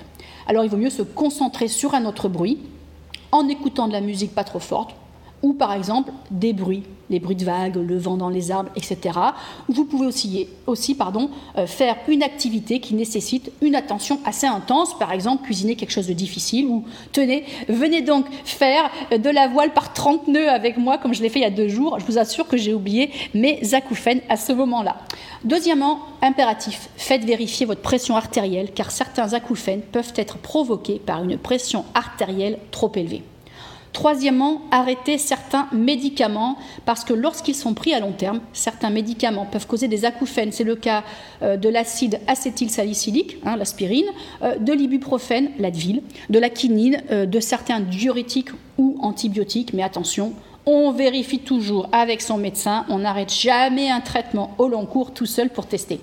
Alors 0.48 0.64
il 0.64 0.70
vaut 0.70 0.76
mieux 0.76 0.90
se 0.90 1.02
concentrer 1.02 1.68
sur 1.68 1.94
un 1.94 2.06
autre 2.06 2.28
bruit 2.28 2.58
en 3.32 3.48
écoutant 3.48 3.88
de 3.88 3.92
la 3.92 4.00
musique 4.00 4.34
pas 4.34 4.44
trop 4.44 4.58
forte, 4.60 4.94
ou 5.42 5.52
par 5.52 5.72
exemple 5.72 6.12
des 6.30 6.52
bruits, 6.52 6.82
les 7.10 7.20
bruits 7.20 7.36
de 7.36 7.44
vagues, 7.44 7.76
le 7.76 7.98
vent 7.98 8.16
dans 8.16 8.28
les 8.28 8.50
arbres, 8.50 8.70
etc. 8.74 9.18
Vous 9.68 9.84
pouvez 9.84 10.06
aussi, 10.06 10.48
euh, 11.56 11.66
faire 11.66 11.96
une 12.08 12.22
activité 12.22 12.80
qui 12.80 12.94
nécessite 12.94 13.52
une 13.60 13.74
attention 13.74 14.18
assez 14.24 14.46
intense, 14.46 14.98
par 14.98 15.12
exemple 15.12 15.44
cuisiner 15.44 15.76
quelque 15.76 15.90
chose 15.90 16.08
de 16.08 16.12
difficile, 16.12 16.66
ou 16.66 16.84
tenez, 17.12 17.44
venez 17.68 18.02
donc 18.02 18.26
faire 18.44 18.90
de 19.10 19.30
la 19.30 19.48
voile 19.48 19.72
par 19.72 19.92
30 19.92 20.28
nœuds 20.28 20.48
avec 20.48 20.78
moi, 20.78 20.98
comme 20.98 21.14
je 21.14 21.22
l'ai 21.22 21.28
fait 21.28 21.40
il 21.40 21.42
y 21.42 21.46
a 21.46 21.50
deux 21.50 21.68
jours. 21.68 21.98
Je 22.00 22.06
vous 22.06 22.18
assure 22.18 22.48
que 22.48 22.56
j'ai 22.56 22.74
oublié 22.74 23.10
mes 23.34 23.74
acouphènes 23.74 24.20
à 24.28 24.36
ce 24.36 24.52
moment-là. 24.52 24.96
Deuxièmement, 25.44 26.00
impératif, 26.22 26.88
faites 26.96 27.24
vérifier 27.24 27.66
votre 27.66 27.82
pression 27.82 28.16
artérielle, 28.16 28.72
car 28.72 28.90
certains 28.90 29.32
acouphènes 29.32 29.82
peuvent 29.82 30.12
être 30.16 30.38
provoqués 30.38 31.00
par 31.04 31.22
une 31.22 31.38
pression 31.38 31.84
artérielle 31.94 32.58
trop 32.70 32.90
élevée. 32.94 33.22
Troisièmement, 33.96 34.60
arrêter 34.70 35.16
certains 35.16 35.68
médicaments 35.72 36.58
parce 36.84 37.02
que 37.02 37.14
lorsqu'ils 37.14 37.54
sont 37.54 37.72
pris 37.72 37.94
à 37.94 37.98
long 37.98 38.12
terme, 38.12 38.40
certains 38.52 38.90
médicaments 38.90 39.46
peuvent 39.46 39.66
causer 39.66 39.88
des 39.88 40.04
acouphènes. 40.04 40.52
C'est 40.52 40.64
le 40.64 40.76
cas 40.76 41.02
euh, 41.40 41.56
de 41.56 41.70
l'acide 41.70 42.20
acétylsalicylique, 42.26 43.38
hein, 43.46 43.56
l'aspirine, 43.56 44.04
euh, 44.42 44.58
de 44.58 44.74
l'ibuprofène, 44.74 45.48
l'Advil, 45.58 46.02
de 46.28 46.38
la 46.38 46.50
quinine, 46.50 47.02
euh, 47.10 47.24
de 47.24 47.40
certains 47.40 47.80
diurétiques 47.80 48.50
ou 48.76 48.98
antibiotiques. 49.00 49.72
Mais 49.72 49.82
attention, 49.82 50.34
on 50.66 50.92
vérifie 50.92 51.38
toujours 51.38 51.88
avec 51.90 52.20
son 52.20 52.36
médecin, 52.36 52.84
on 52.90 52.98
n'arrête 52.98 53.32
jamais 53.32 53.88
un 53.88 54.02
traitement 54.02 54.50
au 54.58 54.68
long 54.68 54.84
cours 54.84 55.14
tout 55.14 55.24
seul 55.24 55.48
pour 55.48 55.64
tester. 55.64 56.00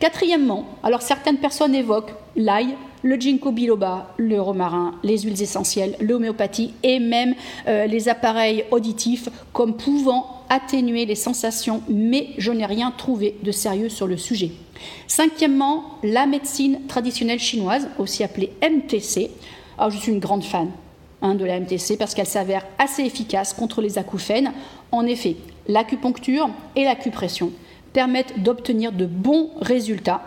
Quatrièmement, 0.00 0.64
alors 0.82 1.02
certaines 1.02 1.38
personnes 1.38 1.76
évoquent 1.76 2.14
l'ail, 2.34 2.74
le 3.02 3.16
ginkgo 3.16 3.52
biloba, 3.52 4.12
le 4.16 4.40
romarin, 4.40 4.94
les 5.02 5.18
huiles 5.18 5.40
essentielles, 5.40 5.96
l'homéopathie 6.00 6.74
et 6.82 6.98
même 6.98 7.34
euh, 7.66 7.86
les 7.86 8.08
appareils 8.08 8.64
auditifs 8.70 9.28
comme 9.52 9.76
pouvant 9.76 10.42
atténuer 10.48 11.06
les 11.06 11.14
sensations, 11.14 11.82
mais 11.88 12.28
je 12.38 12.52
n'ai 12.52 12.66
rien 12.66 12.92
trouvé 12.96 13.36
de 13.42 13.52
sérieux 13.52 13.88
sur 13.88 14.06
le 14.06 14.16
sujet. 14.16 14.50
Cinquièmement, 15.06 15.98
la 16.02 16.26
médecine 16.26 16.86
traditionnelle 16.88 17.38
chinoise, 17.38 17.88
aussi 17.98 18.24
appelée 18.24 18.52
MTC. 18.62 19.30
Alors 19.78 19.90
je 19.90 19.98
suis 19.98 20.12
une 20.12 20.18
grande 20.18 20.44
fan 20.44 20.70
hein, 21.22 21.34
de 21.34 21.44
la 21.44 21.60
MTC 21.60 21.96
parce 21.96 22.14
qu'elle 22.14 22.26
s'avère 22.26 22.66
assez 22.78 23.02
efficace 23.02 23.52
contre 23.52 23.80
les 23.80 23.98
acouphènes. 23.98 24.52
En 24.92 25.06
effet, 25.06 25.36
l'acupuncture 25.68 26.50
et 26.76 26.84
l'acupression 26.84 27.52
permettent 27.92 28.42
d'obtenir 28.42 28.92
de 28.92 29.06
bons 29.06 29.50
résultats 29.60 30.22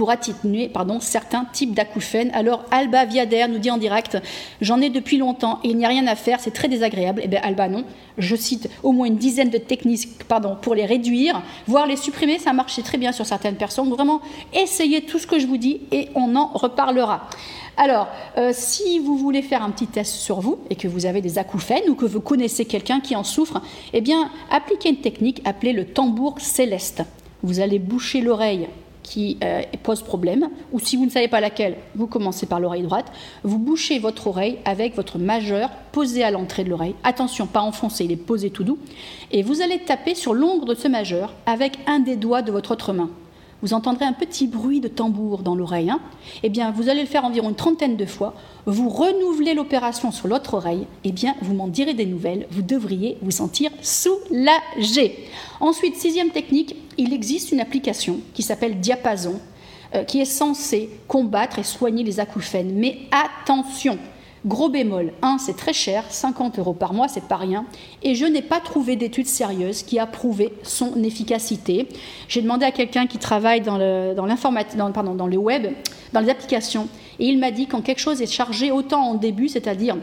pour 0.00 0.10
atténuer 0.10 0.70
pardon, 0.70 0.98
certains 0.98 1.44
types 1.44 1.74
d'acouphènes. 1.74 2.30
Alors 2.32 2.64
Alba 2.70 3.04
Viader 3.04 3.44
nous 3.50 3.58
dit 3.58 3.70
en 3.70 3.76
direct, 3.76 4.16
j'en 4.62 4.80
ai 4.80 4.88
depuis 4.88 5.18
longtemps 5.18 5.58
et 5.62 5.68
il 5.68 5.76
n'y 5.76 5.84
a 5.84 5.88
rien 5.88 6.06
à 6.06 6.14
faire, 6.14 6.40
c'est 6.40 6.52
très 6.52 6.68
désagréable. 6.68 7.20
Eh 7.22 7.28
bien 7.28 7.38
Alba 7.42 7.68
non, 7.68 7.84
je 8.16 8.34
cite 8.34 8.70
au 8.82 8.92
moins 8.92 9.08
une 9.08 9.18
dizaine 9.18 9.50
de 9.50 9.58
techniques 9.58 10.24
pardon, 10.26 10.56
pour 10.58 10.74
les 10.74 10.86
réduire, 10.86 11.42
voire 11.66 11.86
les 11.86 11.96
supprimer, 11.96 12.38
ça 12.38 12.54
marche 12.54 12.82
très 12.82 12.96
bien 12.96 13.12
sur 13.12 13.26
certaines 13.26 13.56
personnes. 13.56 13.90
Vraiment, 13.90 14.22
essayez 14.54 15.02
tout 15.02 15.18
ce 15.18 15.26
que 15.26 15.38
je 15.38 15.46
vous 15.46 15.58
dis 15.58 15.82
et 15.92 16.08
on 16.14 16.34
en 16.34 16.46
reparlera. 16.46 17.28
Alors, 17.76 18.08
euh, 18.38 18.52
si 18.54 19.00
vous 19.00 19.18
voulez 19.18 19.42
faire 19.42 19.62
un 19.62 19.70
petit 19.70 19.86
test 19.86 20.14
sur 20.14 20.40
vous 20.40 20.60
et 20.70 20.76
que 20.76 20.88
vous 20.88 21.04
avez 21.04 21.20
des 21.20 21.36
acouphènes 21.36 21.90
ou 21.90 21.94
que 21.94 22.06
vous 22.06 22.22
connaissez 22.22 22.64
quelqu'un 22.64 23.00
qui 23.00 23.16
en 23.16 23.22
souffre, 23.22 23.60
eh 23.92 24.00
bien, 24.00 24.30
appliquez 24.50 24.88
une 24.88 25.02
technique 25.02 25.42
appelée 25.44 25.74
le 25.74 25.84
tambour 25.84 26.40
céleste. 26.40 27.02
Vous 27.42 27.60
allez 27.60 27.78
boucher 27.78 28.22
l'oreille 28.22 28.66
qui 29.10 29.38
euh, 29.42 29.62
pose 29.82 30.02
problème, 30.02 30.50
ou 30.70 30.78
si 30.78 30.96
vous 30.96 31.04
ne 31.04 31.10
savez 31.10 31.26
pas 31.26 31.40
laquelle, 31.40 31.76
vous 31.96 32.06
commencez 32.06 32.46
par 32.46 32.60
l'oreille 32.60 32.84
droite, 32.84 33.10
vous 33.42 33.58
bouchez 33.58 33.98
votre 33.98 34.28
oreille 34.28 34.58
avec 34.64 34.94
votre 34.94 35.18
majeur 35.18 35.68
posé 35.90 36.22
à 36.22 36.30
l'entrée 36.30 36.62
de 36.62 36.70
l'oreille. 36.70 36.94
Attention, 37.02 37.48
pas 37.48 37.60
enfoncé, 37.60 38.04
il 38.04 38.12
est 38.12 38.16
posé 38.16 38.50
tout 38.50 38.62
doux. 38.62 38.78
Et 39.32 39.42
vous 39.42 39.62
allez 39.62 39.80
taper 39.80 40.14
sur 40.14 40.32
l'ongle 40.32 40.64
de 40.64 40.76
ce 40.76 40.86
majeur 40.86 41.34
avec 41.44 41.76
un 41.88 41.98
des 41.98 42.14
doigts 42.14 42.42
de 42.42 42.52
votre 42.52 42.70
autre 42.70 42.92
main 42.92 43.10
vous 43.62 43.74
entendrez 43.74 44.04
un 44.04 44.12
petit 44.12 44.46
bruit 44.46 44.80
de 44.80 44.88
tambour 44.88 45.42
dans 45.42 45.54
l'oreille. 45.54 45.90
Hein. 45.90 46.00
eh 46.42 46.48
bien, 46.48 46.70
vous 46.70 46.88
allez 46.88 47.02
le 47.02 47.06
faire 47.06 47.24
environ 47.24 47.50
une 47.50 47.54
trentaine 47.54 47.96
de 47.96 48.06
fois. 48.06 48.34
Vous 48.66 48.88
renouvelez 48.88 49.54
l'opération 49.54 50.10
sur 50.12 50.28
l'autre 50.28 50.54
oreille. 50.54 50.86
Eh 51.04 51.12
bien, 51.12 51.34
vous 51.42 51.54
m'en 51.54 51.68
direz 51.68 51.94
des 51.94 52.06
nouvelles. 52.06 52.46
Vous 52.50 52.62
devriez 52.62 53.18
vous 53.22 53.30
sentir 53.30 53.70
soulagé. 53.82 55.26
Ensuite, 55.60 55.96
sixième 55.96 56.30
technique, 56.30 56.76
il 56.96 57.12
existe 57.12 57.52
une 57.52 57.60
application 57.60 58.20
qui 58.34 58.42
s'appelle 58.42 58.80
Diapason, 58.80 59.40
euh, 59.94 60.04
qui 60.04 60.20
est 60.20 60.24
censée 60.24 60.90
combattre 61.08 61.58
et 61.58 61.64
soigner 61.64 62.04
les 62.04 62.20
acouphènes. 62.20 62.72
Mais 62.74 62.98
attention, 63.10 63.98
Gros 64.46 64.70
bémol, 64.70 65.12
1, 65.20 65.36
c'est 65.36 65.56
très 65.56 65.74
cher, 65.74 66.04
50 66.08 66.58
euros 66.58 66.72
par 66.72 66.94
mois, 66.94 67.08
c'est 67.08 67.24
pas 67.24 67.36
rien, 67.36 67.66
et 68.02 68.14
je 68.14 68.24
n'ai 68.24 68.40
pas 68.40 68.58
trouvé 68.58 68.96
d'études 68.96 69.26
sérieuses 69.26 69.82
qui 69.82 69.98
a 69.98 70.06
prouvé 70.06 70.54
son 70.62 71.02
efficacité. 71.02 71.86
J'ai 72.26 72.40
demandé 72.40 72.64
à 72.64 72.70
quelqu'un 72.70 73.06
qui 73.06 73.18
travaille 73.18 73.60
dans 73.60 73.76
le, 73.76 74.14
dans, 74.14 74.26
dans, 74.26 75.14
dans 75.14 75.26
le 75.26 75.36
web, 75.36 75.74
dans 76.14 76.20
les 76.20 76.30
applications, 76.30 76.88
et 77.18 77.26
il 77.26 77.38
m'a 77.38 77.50
dit 77.50 77.66
quand 77.66 77.82
quelque 77.82 78.00
chose 78.00 78.22
est 78.22 78.32
chargé 78.32 78.70
autant 78.70 79.02
en 79.02 79.14
début, 79.14 79.48
c'est-à-dire 79.48 79.96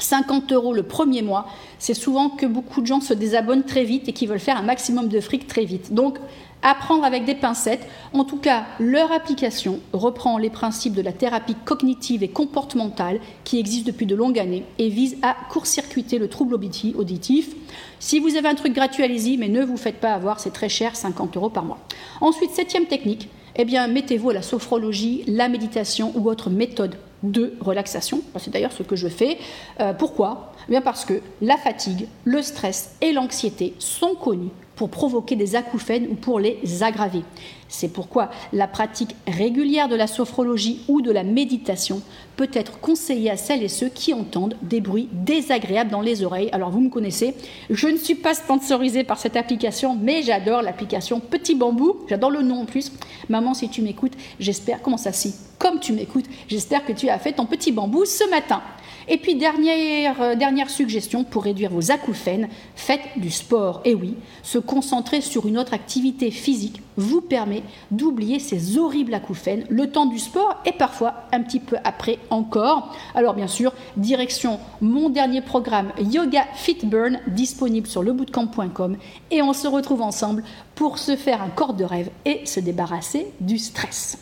50 0.00 0.52
euros 0.52 0.72
le 0.72 0.82
premier 0.82 1.22
mois, 1.22 1.46
c'est 1.78 1.94
souvent 1.94 2.30
que 2.30 2.46
beaucoup 2.46 2.80
de 2.80 2.86
gens 2.86 3.00
se 3.00 3.14
désabonnent 3.14 3.64
très 3.64 3.84
vite 3.84 4.08
et 4.08 4.12
qui 4.12 4.26
veulent 4.26 4.38
faire 4.38 4.56
un 4.56 4.62
maximum 4.62 5.08
de 5.08 5.20
fric 5.20 5.46
très 5.46 5.64
vite. 5.64 5.92
Donc, 5.92 6.18
Apprendre 6.62 7.04
avec 7.04 7.24
des 7.24 7.36
pincettes. 7.36 7.86
En 8.12 8.24
tout 8.24 8.38
cas, 8.38 8.64
leur 8.80 9.12
application 9.12 9.78
reprend 9.92 10.38
les 10.38 10.50
principes 10.50 10.94
de 10.94 11.02
la 11.02 11.12
thérapie 11.12 11.54
cognitive 11.64 12.24
et 12.24 12.28
comportementale 12.28 13.20
qui 13.44 13.60
existe 13.60 13.86
depuis 13.86 14.06
de 14.06 14.16
longues 14.16 14.40
années 14.40 14.64
et 14.78 14.88
vise 14.88 15.18
à 15.22 15.36
court-circuiter 15.50 16.18
le 16.18 16.28
trouble 16.28 16.54
auditif. 16.54 17.54
Si 18.00 18.18
vous 18.18 18.34
avez 18.34 18.48
un 18.48 18.56
truc 18.56 18.72
gratuit, 18.72 19.04
allez-y, 19.04 19.36
mais 19.36 19.48
ne 19.48 19.64
vous 19.64 19.76
faites 19.76 20.00
pas 20.00 20.14
avoir, 20.14 20.40
c'est 20.40 20.50
très 20.50 20.68
cher, 20.68 20.96
50 20.96 21.36
euros 21.36 21.50
par 21.50 21.64
mois. 21.64 21.78
Ensuite, 22.20 22.50
septième 22.50 22.86
technique, 22.86 23.28
eh 23.54 23.64
mettez-vous 23.64 24.30
à 24.30 24.34
la 24.34 24.42
sophrologie, 24.42 25.22
la 25.28 25.48
méditation 25.48 26.12
ou 26.16 26.28
autre 26.28 26.50
méthode 26.50 26.96
de 27.22 27.54
relaxation. 27.60 28.22
C'est 28.36 28.50
d'ailleurs 28.50 28.72
ce 28.72 28.82
que 28.82 28.96
je 28.96 29.08
fais. 29.08 29.38
Euh, 29.80 29.92
pourquoi? 29.92 30.52
Eh 30.68 30.70
bien 30.70 30.80
Parce 30.80 31.04
que 31.04 31.20
la 31.40 31.56
fatigue, 31.56 32.06
le 32.24 32.42
stress 32.42 32.96
et 33.00 33.12
l'anxiété 33.12 33.74
sont 33.78 34.14
connus 34.14 34.50
pour 34.78 34.90
provoquer 34.90 35.34
des 35.34 35.56
acouphènes 35.56 36.06
ou 36.08 36.14
pour 36.14 36.38
les 36.38 36.60
aggraver. 36.82 37.22
C'est 37.66 37.92
pourquoi 37.92 38.30
la 38.52 38.68
pratique 38.68 39.16
régulière 39.26 39.88
de 39.88 39.96
la 39.96 40.06
sophrologie 40.06 40.82
ou 40.86 41.00
de 41.00 41.10
la 41.10 41.24
méditation 41.24 42.00
peut 42.36 42.48
être 42.52 42.78
conseillée 42.78 43.28
à 43.28 43.36
celles 43.36 43.64
et 43.64 43.68
ceux 43.68 43.88
qui 43.88 44.14
entendent 44.14 44.54
des 44.62 44.80
bruits 44.80 45.08
désagréables 45.12 45.90
dans 45.90 46.00
les 46.00 46.22
oreilles. 46.22 46.48
Alors 46.52 46.70
vous 46.70 46.78
me 46.78 46.90
connaissez, 46.90 47.34
je 47.70 47.88
ne 47.88 47.96
suis 47.96 48.14
pas 48.14 48.34
sponsorisée 48.34 49.02
par 49.02 49.18
cette 49.18 49.36
application, 49.36 49.98
mais 50.00 50.22
j'adore 50.22 50.62
l'application 50.62 51.18
Petit 51.18 51.56
Bambou. 51.56 51.96
J'adore 52.08 52.30
le 52.30 52.42
nom 52.42 52.60
en 52.60 52.64
plus. 52.64 52.92
Maman, 53.28 53.54
si 53.54 53.68
tu 53.68 53.82
m'écoutes, 53.82 54.14
j'espère, 54.38 54.80
comment 54.80 54.96
ça 54.96 55.10
si 55.10 55.34
Comme 55.58 55.80
tu 55.80 55.92
m'écoutes, 55.92 56.26
j'espère 56.46 56.84
que 56.84 56.92
tu 56.92 57.08
as 57.08 57.18
fait 57.18 57.32
ton 57.32 57.46
petit 57.46 57.72
bambou 57.72 58.04
ce 58.04 58.30
matin. 58.30 58.62
Et 59.10 59.16
puis 59.16 59.36
dernière, 59.36 60.20
euh, 60.20 60.34
dernière 60.34 60.68
suggestion 60.68 61.24
pour 61.24 61.44
réduire 61.44 61.70
vos 61.70 61.90
acouphènes, 61.90 62.48
faites 62.76 63.00
du 63.16 63.30
sport. 63.30 63.80
Et 63.84 63.94
oui, 63.94 64.14
se 64.42 64.58
concentrer 64.58 65.22
sur 65.22 65.46
une 65.46 65.58
autre 65.58 65.72
activité 65.72 66.30
physique 66.30 66.82
vous 66.96 67.22
permet 67.22 67.62
d'oublier 67.90 68.38
ces 68.38 68.76
horribles 68.76 69.14
acouphènes 69.14 69.64
le 69.70 69.90
temps 69.90 70.06
du 70.06 70.18
sport 70.18 70.56
et 70.66 70.72
parfois 70.72 71.14
un 71.32 71.42
petit 71.42 71.60
peu 71.60 71.76
après 71.84 72.18
encore. 72.28 72.94
Alors 73.14 73.34
bien 73.34 73.46
sûr, 73.46 73.72
direction 73.96 74.60
mon 74.80 75.08
dernier 75.08 75.40
programme 75.40 75.92
Yoga 75.98 76.44
Fit 76.54 76.78
Burn 76.82 77.20
disponible 77.28 77.86
sur 77.86 78.02
lebootcamp.com 78.02 78.96
et 79.30 79.40
on 79.40 79.52
se 79.54 79.68
retrouve 79.68 80.02
ensemble 80.02 80.44
pour 80.74 80.98
se 80.98 81.16
faire 81.16 81.40
un 81.42 81.48
corps 81.48 81.74
de 81.74 81.84
rêve 81.84 82.10
et 82.26 82.44
se 82.44 82.60
débarrasser 82.60 83.28
du 83.40 83.58
stress. 83.58 84.18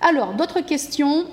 Alors, 0.00 0.32
d'autres 0.32 0.60
questions? 0.60 1.26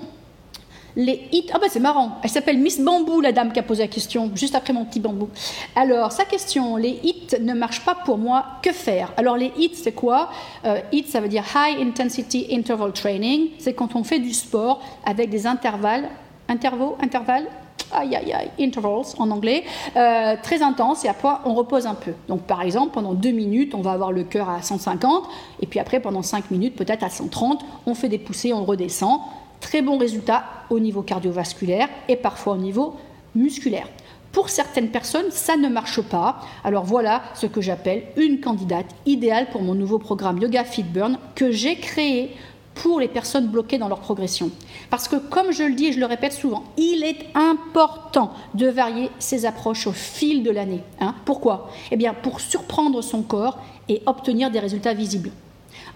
Les 0.96 1.28
hits. 1.32 1.46
Ah 1.52 1.58
bah 1.58 1.66
c'est 1.70 1.80
marrant, 1.80 2.18
elle 2.22 2.30
s'appelle 2.30 2.58
Miss 2.58 2.80
Bambou, 2.80 3.20
la 3.20 3.32
dame 3.32 3.52
qui 3.52 3.58
a 3.58 3.62
posé 3.62 3.82
la 3.82 3.88
question, 3.88 4.30
juste 4.34 4.54
après 4.54 4.72
mon 4.72 4.84
petit 4.84 5.00
bambou. 5.00 5.28
Alors, 5.76 6.12
sa 6.12 6.24
question, 6.24 6.76
les 6.76 6.98
hits 7.02 7.28
ne 7.40 7.54
marchent 7.54 7.84
pas 7.84 7.94
pour 7.94 8.18
moi, 8.18 8.44
que 8.62 8.72
faire? 8.72 9.12
Alors, 9.16 9.36
les 9.36 9.52
hits, 9.56 9.74
c'est 9.74 9.92
quoi? 9.92 10.30
Euh, 10.64 10.80
Hits, 10.92 11.06
ça 11.08 11.20
veut 11.20 11.28
dire 11.28 11.44
High 11.54 11.80
Intensity 11.80 12.46
Interval 12.50 12.92
Training, 12.92 13.50
c'est 13.58 13.74
quand 13.74 13.94
on 13.94 14.04
fait 14.04 14.18
du 14.18 14.32
sport 14.32 14.80
avec 15.04 15.30
des 15.30 15.46
intervalles, 15.46 16.08
intervaux, 16.48 16.96
intervalles 17.00 17.46
aïe 17.92 18.14
aïe 18.14 18.32
aïe, 18.32 18.50
intervals 18.60 19.04
en 19.18 19.30
anglais, 19.30 19.64
euh, 19.96 20.34
très 20.42 20.62
intense 20.62 21.04
et 21.04 21.08
après 21.08 21.28
on 21.44 21.54
repose 21.54 21.86
un 21.86 21.94
peu. 21.94 22.12
Donc 22.28 22.42
par 22.42 22.62
exemple, 22.62 22.92
pendant 22.92 23.14
deux 23.14 23.30
minutes, 23.30 23.74
on 23.74 23.80
va 23.80 23.92
avoir 23.92 24.12
le 24.12 24.24
cœur 24.24 24.48
à 24.48 24.62
150 24.62 25.24
et 25.62 25.66
puis 25.66 25.80
après 25.80 26.00
pendant 26.00 26.22
cinq 26.22 26.50
minutes, 26.50 26.76
peut-être 26.76 27.02
à 27.02 27.08
130, 27.08 27.64
on 27.86 27.94
fait 27.94 28.08
des 28.08 28.18
poussées, 28.18 28.52
on 28.52 28.64
redescend. 28.64 29.20
Très 29.60 29.82
bon 29.82 29.98
résultat 29.98 30.44
au 30.70 30.78
niveau 30.78 31.02
cardiovasculaire 31.02 31.88
et 32.08 32.16
parfois 32.16 32.54
au 32.54 32.58
niveau 32.58 32.96
musculaire. 33.34 33.88
Pour 34.32 34.50
certaines 34.50 34.90
personnes, 34.90 35.30
ça 35.30 35.56
ne 35.56 35.68
marche 35.68 36.00
pas. 36.02 36.40
Alors 36.62 36.84
voilà 36.84 37.22
ce 37.34 37.46
que 37.46 37.60
j'appelle 37.60 38.04
une 38.16 38.40
candidate 38.40 38.86
idéale 39.06 39.48
pour 39.50 39.62
mon 39.62 39.74
nouveau 39.74 39.98
programme 39.98 40.38
Yoga 40.38 40.64
Fit 40.64 40.82
Burn 40.82 41.18
que 41.34 41.50
j'ai 41.50 41.76
créé 41.76 42.36
pour 42.74 43.00
les 43.00 43.08
personnes 43.08 43.48
bloquées 43.48 43.78
dans 43.78 43.88
leur 43.88 44.00
progression. 44.00 44.50
Parce 44.90 45.08
que, 45.08 45.16
comme 45.16 45.50
je 45.50 45.64
le 45.64 45.74
dis 45.74 45.86
et 45.86 45.92
je 45.92 45.98
le 45.98 46.06
répète 46.06 46.32
souvent, 46.32 46.64
il 46.76 47.02
est 47.02 47.26
important 47.34 48.32
de 48.54 48.68
varier 48.68 49.10
ses 49.18 49.46
approches 49.46 49.86
au 49.86 49.92
fil 49.92 50.44
de 50.44 50.50
l'année. 50.50 50.82
Hein. 51.00 51.14
Pourquoi? 51.24 51.70
Eh 51.90 51.96
bien, 51.96 52.14
pour 52.14 52.40
surprendre 52.40 53.02
son 53.02 53.22
corps 53.22 53.58
et 53.88 54.02
obtenir 54.06 54.50
des 54.50 54.60
résultats 54.60 54.94
visibles. 54.94 55.32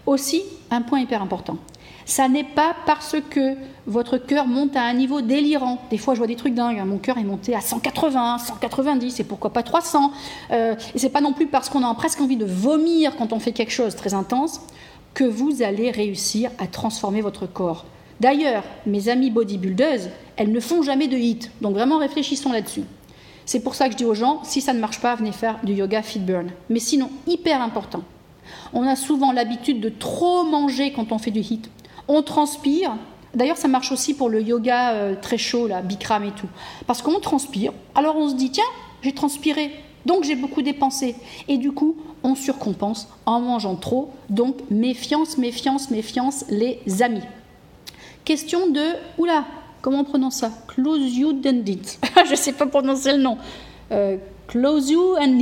Aussi, 0.06 0.42
un 0.70 0.82
point 0.82 1.00
hyper 1.00 1.22
important. 1.22 1.58
Ça 2.04 2.28
n'est 2.28 2.44
pas 2.44 2.74
parce 2.86 3.16
que 3.30 3.56
votre 3.86 4.18
cœur 4.18 4.46
monte 4.46 4.76
à 4.76 4.82
un 4.82 4.94
niveau 4.94 5.20
délirant. 5.20 5.80
Des 5.90 5.98
fois, 5.98 6.14
je 6.14 6.18
vois 6.18 6.26
des 6.26 6.36
trucs 6.36 6.54
dingues. 6.54 6.78
Hein. 6.78 6.84
Mon 6.84 6.98
cœur 6.98 7.18
est 7.18 7.24
monté 7.24 7.54
à 7.54 7.60
180, 7.60 8.38
190, 8.38 9.20
et 9.20 9.24
pourquoi 9.24 9.52
pas 9.52 9.62
300. 9.62 10.12
Euh, 10.50 10.74
et 10.94 10.98
c'est 10.98 11.10
pas 11.10 11.20
non 11.20 11.32
plus 11.32 11.46
parce 11.46 11.68
qu'on 11.68 11.84
a 11.84 11.94
presque 11.94 12.20
envie 12.20 12.36
de 12.36 12.44
vomir 12.44 13.16
quand 13.16 13.32
on 13.32 13.38
fait 13.38 13.52
quelque 13.52 13.72
chose 13.72 13.96
très 13.96 14.14
intense 14.14 14.60
que 15.14 15.24
vous 15.24 15.62
allez 15.62 15.90
réussir 15.90 16.50
à 16.58 16.66
transformer 16.66 17.20
votre 17.20 17.46
corps. 17.46 17.84
D'ailleurs, 18.20 18.62
mes 18.86 19.08
amis 19.08 19.30
bodybuilders, 19.30 20.08
elles 20.36 20.52
ne 20.52 20.60
font 20.60 20.82
jamais 20.82 21.08
de 21.08 21.16
hit, 21.16 21.50
donc 21.60 21.74
vraiment 21.74 21.98
réfléchissons 21.98 22.52
là-dessus. 22.52 22.84
C'est 23.44 23.60
pour 23.60 23.74
ça 23.74 23.86
que 23.86 23.92
je 23.92 23.96
dis 23.96 24.04
aux 24.04 24.14
gens, 24.14 24.40
si 24.44 24.60
ça 24.60 24.72
ne 24.72 24.78
marche 24.78 25.00
pas, 25.00 25.14
venez 25.16 25.32
faire 25.32 25.58
du 25.64 25.72
yoga 25.72 26.02
fit 26.02 26.20
burn. 26.20 26.50
Mais 26.70 26.78
sinon, 26.78 27.10
hyper 27.26 27.60
important, 27.60 28.02
on 28.72 28.86
a 28.86 28.96
souvent 28.96 29.32
l'habitude 29.32 29.80
de 29.80 29.88
trop 29.88 30.44
manger 30.44 30.92
quand 30.92 31.12
on 31.12 31.18
fait 31.18 31.30
du 31.30 31.40
hit. 31.40 31.68
On 32.14 32.22
transpire. 32.22 32.94
D'ailleurs, 33.34 33.56
ça 33.56 33.68
marche 33.68 33.90
aussi 33.90 34.12
pour 34.12 34.28
le 34.28 34.42
yoga 34.42 34.90
euh, 34.90 35.14
très 35.18 35.38
chaud, 35.38 35.66
là, 35.66 35.80
Bikram 35.80 36.24
et 36.24 36.32
tout. 36.32 36.46
Parce 36.86 37.00
qu'on 37.00 37.18
transpire. 37.20 37.72
Alors 37.94 38.16
on 38.18 38.28
se 38.28 38.34
dit, 38.34 38.50
tiens, 38.50 38.70
j'ai 39.00 39.12
transpiré. 39.12 39.70
Donc 40.04 40.22
j'ai 40.22 40.36
beaucoup 40.36 40.60
dépensé. 40.60 41.16
Et 41.48 41.56
du 41.56 41.72
coup, 41.72 41.96
on 42.22 42.34
surcompense 42.34 43.08
en 43.24 43.40
mangeant 43.40 43.76
trop. 43.76 44.10
Donc 44.28 44.56
méfiance, 44.70 45.38
méfiance, 45.38 45.90
méfiance, 45.90 46.44
les 46.50 46.82
amis. 47.00 47.24
Question 48.26 48.68
de. 48.68 48.84
Oula, 49.16 49.46
comment 49.80 50.00
on 50.00 50.04
prononce 50.04 50.34
ça? 50.34 50.50
Close 50.68 51.16
you 51.16 51.32
Dendit. 51.32 51.98
Je 52.26 52.32
ne 52.32 52.36
sais 52.36 52.52
pas 52.52 52.66
prononcer 52.66 53.12
le 53.12 53.22
nom. 53.22 53.38
Euh, 53.90 54.18
close 54.48 54.90
you 54.90 55.16
and 55.18 55.40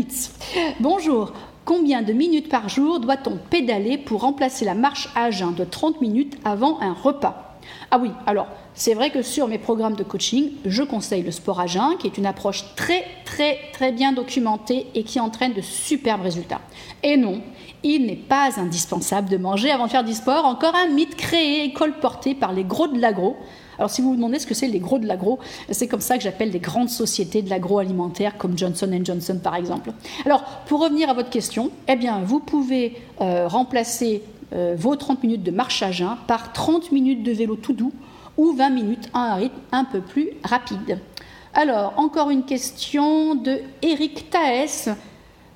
Bonjour. 0.78 1.32
Combien 1.64 2.02
de 2.02 2.12
minutes 2.12 2.48
par 2.48 2.68
jour 2.68 3.00
doit-on 3.00 3.36
pédaler 3.36 3.98
pour 3.98 4.22
remplacer 4.22 4.64
la 4.64 4.74
marche 4.74 5.08
à 5.14 5.30
jeun 5.30 5.54
de 5.54 5.64
30 5.64 6.00
minutes 6.00 6.36
avant 6.44 6.80
un 6.80 6.92
repas? 6.92 7.58
Ah 7.90 7.98
oui, 7.98 8.10
alors 8.26 8.46
c'est 8.74 8.94
vrai 8.94 9.10
que 9.10 9.22
sur 9.22 9.46
mes 9.46 9.58
programmes 9.58 9.94
de 9.94 10.02
coaching, 10.02 10.52
je 10.64 10.82
conseille 10.82 11.22
le 11.22 11.30
sport 11.30 11.60
à 11.60 11.66
jeun, 11.66 11.96
qui 11.98 12.06
est 12.06 12.18
une 12.18 12.26
approche 12.26 12.64
très 12.76 13.04
très 13.24 13.58
très 13.72 13.92
bien 13.92 14.12
documentée 14.12 14.86
et 14.94 15.04
qui 15.04 15.20
entraîne 15.20 15.52
de 15.52 15.60
superbes 15.60 16.22
résultats. 16.22 16.62
Et 17.02 17.16
non, 17.16 17.42
il 17.82 18.06
n'est 18.06 18.16
pas 18.16 18.58
indispensable 18.58 19.28
de 19.28 19.36
manger 19.36 19.70
avant 19.70 19.86
de 19.86 19.90
faire 19.90 20.04
du 20.04 20.14
sport, 20.14 20.46
encore 20.46 20.74
un 20.74 20.88
mythe 20.88 21.16
créé 21.16 21.64
et 21.64 21.72
colporté 21.72 22.34
par 22.34 22.52
les 22.52 22.64
gros 22.64 22.88
de 22.88 22.98
l'agro. 22.98 23.36
Alors 23.80 23.90
si 23.90 24.02
vous 24.02 24.10
vous 24.10 24.16
demandez 24.16 24.38
ce 24.38 24.46
que 24.46 24.52
c'est 24.52 24.68
les 24.68 24.78
gros 24.78 24.98
de 24.98 25.06
l'agro, 25.06 25.38
c'est 25.70 25.88
comme 25.88 26.02
ça 26.02 26.18
que 26.18 26.22
j'appelle 26.22 26.50
les 26.50 26.58
grandes 26.58 26.90
sociétés 26.90 27.40
de 27.40 27.48
l'agroalimentaire 27.48 28.36
comme 28.36 28.56
Johnson 28.56 29.00
Johnson 29.02 29.40
par 29.42 29.54
exemple. 29.56 29.92
Alors 30.26 30.42
pour 30.66 30.82
revenir 30.82 31.08
à 31.08 31.14
votre 31.14 31.30
question, 31.30 31.70
eh 31.88 31.96
bien 31.96 32.20
vous 32.22 32.40
pouvez 32.40 32.98
euh, 33.22 33.48
remplacer 33.48 34.22
euh, 34.52 34.74
vos 34.76 34.96
30 34.96 35.22
minutes 35.22 35.42
de 35.42 35.50
marche 35.50 35.82
à 35.82 35.92
jeun 35.92 36.18
par 36.26 36.52
30 36.52 36.92
minutes 36.92 37.22
de 37.22 37.32
vélo 37.32 37.56
tout 37.56 37.72
doux 37.72 37.92
ou 38.36 38.52
20 38.52 38.68
minutes 38.68 39.08
à 39.14 39.32
un 39.32 39.34
rythme 39.36 39.58
un 39.72 39.84
peu 39.84 40.02
plus 40.02 40.28
rapide. 40.44 40.98
Alors, 41.54 41.94
encore 41.96 42.28
une 42.28 42.44
question 42.44 43.34
de 43.34 43.60
Eric 43.80 44.28
Taès. 44.28 44.90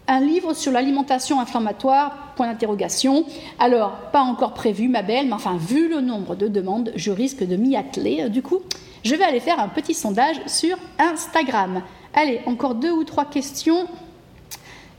Un 0.08 0.20
livre 0.20 0.54
sur 0.54 0.72
l'alimentation 0.72 1.40
inflammatoire, 1.40 2.23
point 2.34 2.46
d'interrogation. 2.46 3.24
Alors, 3.58 3.92
pas 4.12 4.22
encore 4.22 4.54
prévu, 4.54 4.88
ma 4.88 5.02
belle, 5.02 5.26
mais 5.26 5.32
enfin, 5.32 5.56
vu 5.56 5.88
le 5.88 6.00
nombre 6.00 6.34
de 6.34 6.48
demandes, 6.48 6.92
je 6.96 7.10
risque 7.10 7.44
de 7.44 7.56
m'y 7.56 7.76
atteler. 7.76 8.28
Du 8.28 8.42
coup, 8.42 8.60
je 9.04 9.14
vais 9.14 9.24
aller 9.24 9.40
faire 9.40 9.60
un 9.60 9.68
petit 9.68 9.94
sondage 9.94 10.36
sur 10.46 10.76
Instagram. 10.98 11.82
Allez, 12.14 12.40
encore 12.46 12.74
deux 12.74 12.92
ou 12.92 13.04
trois 13.04 13.24
questions. 13.24 13.86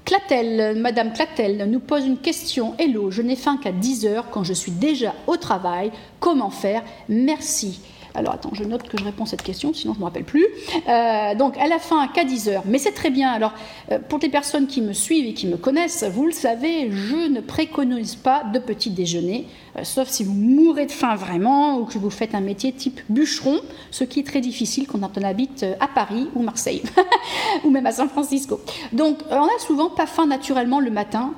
Clatel, 0.05 0.79
Madame 0.79 1.13
Clatel 1.13 1.67
nous 1.67 1.79
pose 1.79 2.05
une 2.05 2.19
question. 2.19 2.75
Hello, 2.77 3.09
je 3.09 3.23
n'ai 3.23 3.35
faim 3.35 3.57
qu'à 3.57 3.71
10 3.71 4.05
heures 4.05 4.29
quand 4.29 4.43
je 4.43 4.53
suis 4.53 4.71
déjà 4.71 5.15
au 5.25 5.35
travail. 5.35 5.91
Comment 6.19 6.51
faire? 6.51 6.83
Merci. 7.09 7.79
Alors 8.15 8.33
attends, 8.33 8.51
je 8.53 8.63
note 8.63 8.83
que 8.83 8.97
je 8.97 9.03
réponds 9.03 9.23
à 9.23 9.27
cette 9.27 9.43
question, 9.43 9.73
sinon 9.73 9.93
je 9.93 9.99
ne 9.99 10.01
me 10.01 10.05
rappelle 10.05 10.23
plus. 10.23 10.45
Euh, 10.87 11.35
donc 11.35 11.57
à 11.57 11.67
la 11.67 11.79
fin, 11.79 12.07
qu'à 12.07 12.23
10 12.23 12.49
heures. 12.49 12.63
Mais 12.65 12.77
c'est 12.77 12.93
très 12.93 13.09
bien. 13.09 13.29
Alors 13.29 13.53
euh, 13.91 13.99
pour 13.99 14.19
les 14.19 14.29
personnes 14.29 14.67
qui 14.67 14.81
me 14.81 14.93
suivent 14.93 15.25
et 15.25 15.33
qui 15.33 15.47
me 15.47 15.57
connaissent, 15.57 16.03
vous 16.03 16.25
le 16.25 16.31
savez, 16.31 16.91
je 16.91 17.29
ne 17.29 17.41
préconise 17.41 18.15
pas 18.15 18.43
de 18.43 18.59
petit 18.59 18.89
déjeuner, 18.89 19.47
euh, 19.77 19.83
sauf 19.83 20.07
si 20.07 20.23
vous 20.23 20.33
mourrez 20.33 20.85
de 20.85 20.91
faim 20.91 21.15
vraiment 21.15 21.79
ou 21.79 21.85
que 21.85 21.97
vous 21.97 22.09
faites 22.09 22.35
un 22.35 22.41
métier 22.41 22.71
type 22.71 23.01
bûcheron, 23.09 23.59
ce 23.91 24.03
qui 24.03 24.21
est 24.21 24.27
très 24.27 24.41
difficile 24.41 24.87
quand 24.87 24.99
on 25.17 25.23
habite 25.23 25.65
à 25.79 25.87
Paris 25.87 26.29
ou 26.35 26.41
Marseille, 26.41 26.83
ou 27.63 27.69
même 27.69 27.85
à 27.85 27.91
San 27.91 28.07
Francisco. 28.07 28.61
Donc 28.93 29.19
on 29.29 29.45
n'a 29.45 29.59
souvent 29.59 29.89
pas 29.89 30.05
faim 30.05 30.25
naturellement 30.25 30.79
le 30.79 30.91
matin. 30.91 31.33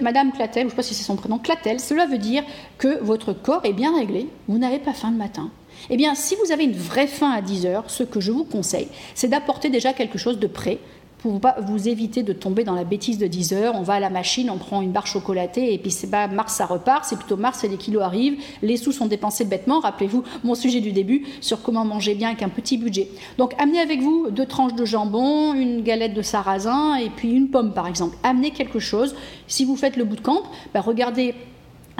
Madame 0.00 0.32
Clatel, 0.32 0.62
je 0.62 0.64
ne 0.66 0.70
sais 0.70 0.76
pas 0.76 0.82
si 0.82 0.94
c'est 0.94 1.04
son 1.04 1.16
prénom, 1.16 1.38
Clatel, 1.38 1.78
cela 1.78 2.06
veut 2.06 2.18
dire 2.18 2.42
que 2.78 2.98
votre 3.02 3.32
corps 3.32 3.64
est 3.64 3.72
bien 3.72 3.94
réglé, 3.96 4.28
vous 4.48 4.58
n'avez 4.58 4.80
pas 4.80 4.92
faim 4.92 5.12
le 5.12 5.16
matin. 5.16 5.50
Eh 5.88 5.96
bien, 5.96 6.14
si 6.14 6.36
vous 6.36 6.52
avez 6.52 6.64
une 6.64 6.76
vraie 6.76 7.06
faim 7.06 7.30
à 7.30 7.40
10 7.40 7.66
heures, 7.66 7.84
ce 7.88 8.02
que 8.02 8.20
je 8.20 8.32
vous 8.32 8.44
conseille, 8.44 8.88
c'est 9.14 9.28
d'apporter 9.28 9.70
déjà 9.70 9.92
quelque 9.92 10.18
chose 10.18 10.38
de 10.38 10.46
prêt 10.46 10.78
pour 11.20 11.38
vous 11.66 11.88
éviter 11.88 12.22
de 12.22 12.32
tomber 12.32 12.64
dans 12.64 12.74
la 12.74 12.84
bêtise 12.84 13.18
de 13.18 13.26
10 13.26 13.52
heures. 13.52 13.74
On 13.76 13.82
va 13.82 13.94
à 13.94 14.00
la 14.00 14.10
machine, 14.10 14.50
on 14.50 14.56
prend 14.56 14.80
une 14.80 14.90
barre 14.90 15.06
chocolatée 15.06 15.74
et 15.74 15.78
puis 15.78 15.90
c'est 15.90 16.10
pas 16.10 16.28
mars, 16.28 16.54
ça 16.54 16.66
repart. 16.66 17.04
C'est 17.04 17.16
plutôt 17.16 17.36
mars 17.36 17.62
et 17.62 17.68
les 17.68 17.76
kilos 17.76 18.02
arrivent. 18.02 18.38
Les 18.62 18.76
sous 18.76 18.92
sont 18.92 19.06
dépensés 19.06 19.44
bêtement. 19.44 19.80
Rappelez-vous 19.80 20.24
mon 20.44 20.54
sujet 20.54 20.80
du 20.80 20.92
début 20.92 21.26
sur 21.40 21.62
comment 21.62 21.84
manger 21.84 22.14
bien 22.14 22.28
avec 22.28 22.42
un 22.42 22.48
petit 22.48 22.78
budget. 22.78 23.08
Donc 23.36 23.54
amenez 23.58 23.80
avec 23.80 24.00
vous 24.00 24.30
deux 24.30 24.46
tranches 24.46 24.74
de 24.74 24.84
jambon, 24.84 25.52
une 25.54 25.82
galette 25.82 26.14
de 26.14 26.22
sarrasin 26.22 26.96
et 26.96 27.10
puis 27.10 27.30
une 27.30 27.50
pomme 27.50 27.74
par 27.74 27.86
exemple. 27.86 28.16
Amenez 28.22 28.50
quelque 28.50 28.78
chose. 28.78 29.14
Si 29.46 29.64
vous 29.64 29.76
faites 29.76 29.96
le 29.96 30.04
bout 30.04 30.16
de 30.16 30.22
camp, 30.22 30.42
bah, 30.72 30.80
regardez 30.80 31.34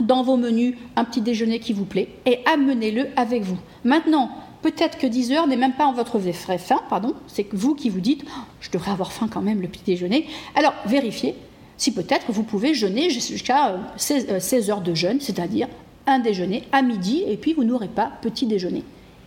dans 0.02 0.22
vos 0.22 0.36
menus 0.36 0.74
un 0.96 1.04
petit 1.04 1.20
déjeuner 1.20 1.58
qui 1.58 1.72
vous 1.72 1.84
plaît 1.84 2.08
et 2.26 2.40
amenez-le 2.46 3.08
avec 3.16 3.42
vous. 3.42 3.58
Maintenant, 3.84 4.30
peut-être 4.62 4.98
que 4.98 5.06
10 5.06 5.32
heures 5.32 5.46
n'est 5.46 5.56
même 5.56 5.74
pas 5.74 5.86
en 5.86 5.92
votre 5.92 6.18
vrai 6.18 6.58
faim, 6.58 6.80
pardon, 6.88 7.14
c'est 7.26 7.46
vous 7.52 7.74
qui 7.74 7.90
vous 7.90 8.00
dites 8.00 8.24
oh, 8.26 8.40
je 8.60 8.70
devrais 8.70 8.92
avoir 8.92 9.12
faim 9.12 9.28
quand 9.30 9.42
même 9.42 9.60
le 9.60 9.68
petit 9.68 9.84
déjeuner. 9.84 10.26
Alors 10.54 10.74
vérifiez 10.86 11.34
si 11.76 11.92
peut-être 11.92 12.30
vous 12.30 12.42
pouvez 12.42 12.74
jeûner 12.74 13.08
jusqu'à 13.08 13.78
16, 13.96 14.26
euh, 14.28 14.38
euh, 14.38 14.70
heures 14.70 14.82
de 14.82 14.94
jeûne, 14.94 15.20
c'est-à-dire 15.20 15.66
un 16.06 16.18
déjeuner 16.18 16.64
à 16.72 16.82
midi 16.82 17.24
et 17.26 17.36
puis 17.36 17.54
vous 17.54 17.64
n'aurez 17.64 17.88
pas 17.88 18.12
petit 18.20 18.46
déjeuner. 18.46 18.84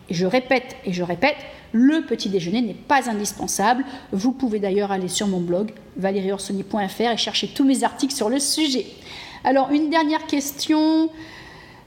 Et 0.10 0.14
je 0.14 0.26
répète 0.26 0.76
et 0.86 0.94
je 0.94 1.02
répète, 1.02 1.38
le 1.72 2.02
petit 2.02 2.30
déjeuner 2.30 2.62
n'est 2.62 2.74
pas 2.74 3.10
indispensable. 3.10 3.84
Vous 4.12 4.32
pouvez 4.32 4.60
d'ailleurs 4.60 4.92
aller 4.92 5.08
sur 5.08 5.28
mon 5.28 5.40
blog 5.40 5.72
valérieorsoni.fr 5.98 7.02
et 7.02 7.18
chercher 7.18 7.48
tous 7.48 7.64
mes 7.64 7.84
articles 7.84 8.14
sur 8.14 8.30
le 8.30 8.40
sujet. 8.40 8.86
Alors, 9.44 9.72
une 9.72 9.90
dernière 9.90 10.26
question. 10.26 11.10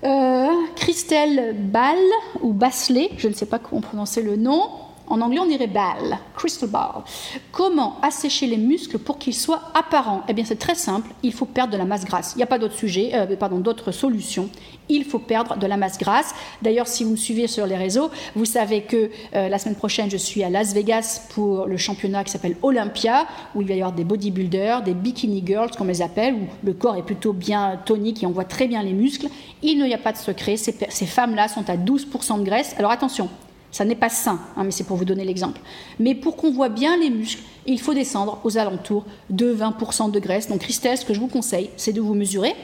Euh, 0.05 0.49
Christelle 0.77 1.57
Ball, 1.59 1.97
ou 2.43 2.53
Basselet, 2.53 3.11
je 3.17 3.29
ne 3.29 3.33
sais 3.33 3.47
pas 3.47 3.59
comment 3.59 3.81
prononcer 3.81 4.23
le 4.23 4.37
nom. 4.37 4.63
En 5.09 5.21
anglais, 5.21 5.39
on 5.41 5.47
dirait 5.47 5.69
ball, 5.69 6.19
crystal 6.37 6.69
ball. 6.69 7.05
Comment 7.53 7.99
assécher 8.03 8.47
les 8.47 8.57
muscles 8.57 8.99
pour 8.99 9.19
qu'ils 9.19 9.35
soient 9.35 9.63
apparents? 9.73 10.23
Eh 10.29 10.33
bien, 10.35 10.45
c'est 10.45 10.59
très 10.59 10.75
simple. 10.75 11.09
Il 11.23 11.33
faut 11.33 11.47
perdre 11.47 11.73
de 11.73 11.79
la 11.79 11.85
masse 11.85 12.05
grasse. 12.05 12.33
Il 12.35 12.39
n'y 12.39 12.43
a 12.43 12.47
pas 12.47 12.59
d'autre 12.59 12.75
sujet, 12.75 13.13
euh, 13.15 13.37
pardon, 13.37 13.59
d'autre 13.59 13.93
solution. 13.93 14.51
Il 14.89 15.05
faut 15.05 15.19
perdre 15.19 15.57
de 15.57 15.67
la 15.67 15.77
masse 15.77 15.99
grasse. 15.99 16.35
D'ailleurs, 16.63 16.87
si 16.87 17.05
vous 17.05 17.11
me 17.11 17.17
suivez 17.17 17.47
sur 17.47 17.67
les 17.67 17.77
réseaux, 17.77 18.11
vous 18.35 18.45
savez 18.45 18.83
que 18.83 19.11
euh, 19.35 19.49
la 19.49 19.59
semaine 19.59 19.75
prochaine, 19.75 20.11
je 20.11 20.17
suis 20.17 20.43
à 20.45 20.51
Las 20.51 20.75
Vegas 20.75 21.27
pour 21.31 21.67
le 21.67 21.77
championnat 21.77 22.25
qui 22.25 22.31
s'appelle 22.31 22.57
Olympia, 22.63 23.27
où 23.55 23.63
il 23.63 23.69
va 23.69 23.75
y 23.75 23.81
avoir 23.81 23.93
des 23.93 24.05
bodybuilders, 24.05 24.83
des 24.83 24.95
bikini 24.95 25.43
girls, 25.45 25.71
comme 25.77 25.89
les 25.89 26.03
appelle, 26.03 26.35
où 26.35 26.47
le 26.65 26.73
corps 26.73 26.97
est 26.97 27.03
plutôt 27.03 27.33
bien 27.33 27.81
tonique 27.85 28.23
et 28.23 28.27
on 28.27 28.33
voit 28.33 28.45
très 28.45 28.69
bien 28.69 28.83
les 28.83 28.93
muscles. 28.93 29.27
Il 29.63 29.83
n'y 29.83 29.95
a 29.95 29.99
pas 29.99 30.13
de 30.13 30.19
secret. 30.19 30.57
Ces, 30.57 30.75
ces 30.89 31.07
femmes-là 31.07 31.49
sont 31.49 31.69
à 31.69 31.77
12% 31.77 32.41
de 32.41 32.45
graisse. 32.45 32.75
Alors 32.79 32.91
attention, 32.91 33.29
ça 33.77 33.85
n'est 33.85 33.95
pas 33.95 34.09
sain, 34.09 34.41
hein, 34.57 34.65
mais 34.65 34.71
c'est 34.71 34.85
pour 34.85 34.97
vous 34.97 35.05
donner 35.05 35.25
l'exemple. 35.25 35.61
Mais 35.99 36.15
pour 36.15 36.37
qu'on 36.37 36.51
voit 36.51 36.71
bien 36.71 36.97
les 36.97 37.11
muscles, 37.11 37.43
il 37.67 37.79
faut 37.79 37.93
descendre 37.93 38.41
aux 38.45 38.57
alentours 38.57 39.05
de 39.29 39.55
20% 39.55 40.11
de 40.11 40.19
graisse. 40.19 40.49
Donc 40.49 40.61
Christelle, 40.61 40.97
ce 40.97 41.05
que 41.05 41.13
je 41.13 41.21
vous 41.21 41.27
conseille, 41.27 41.69
c'est 41.77 41.93
de 41.93 42.01
vous 42.01 42.15
mesurer, 42.15 42.55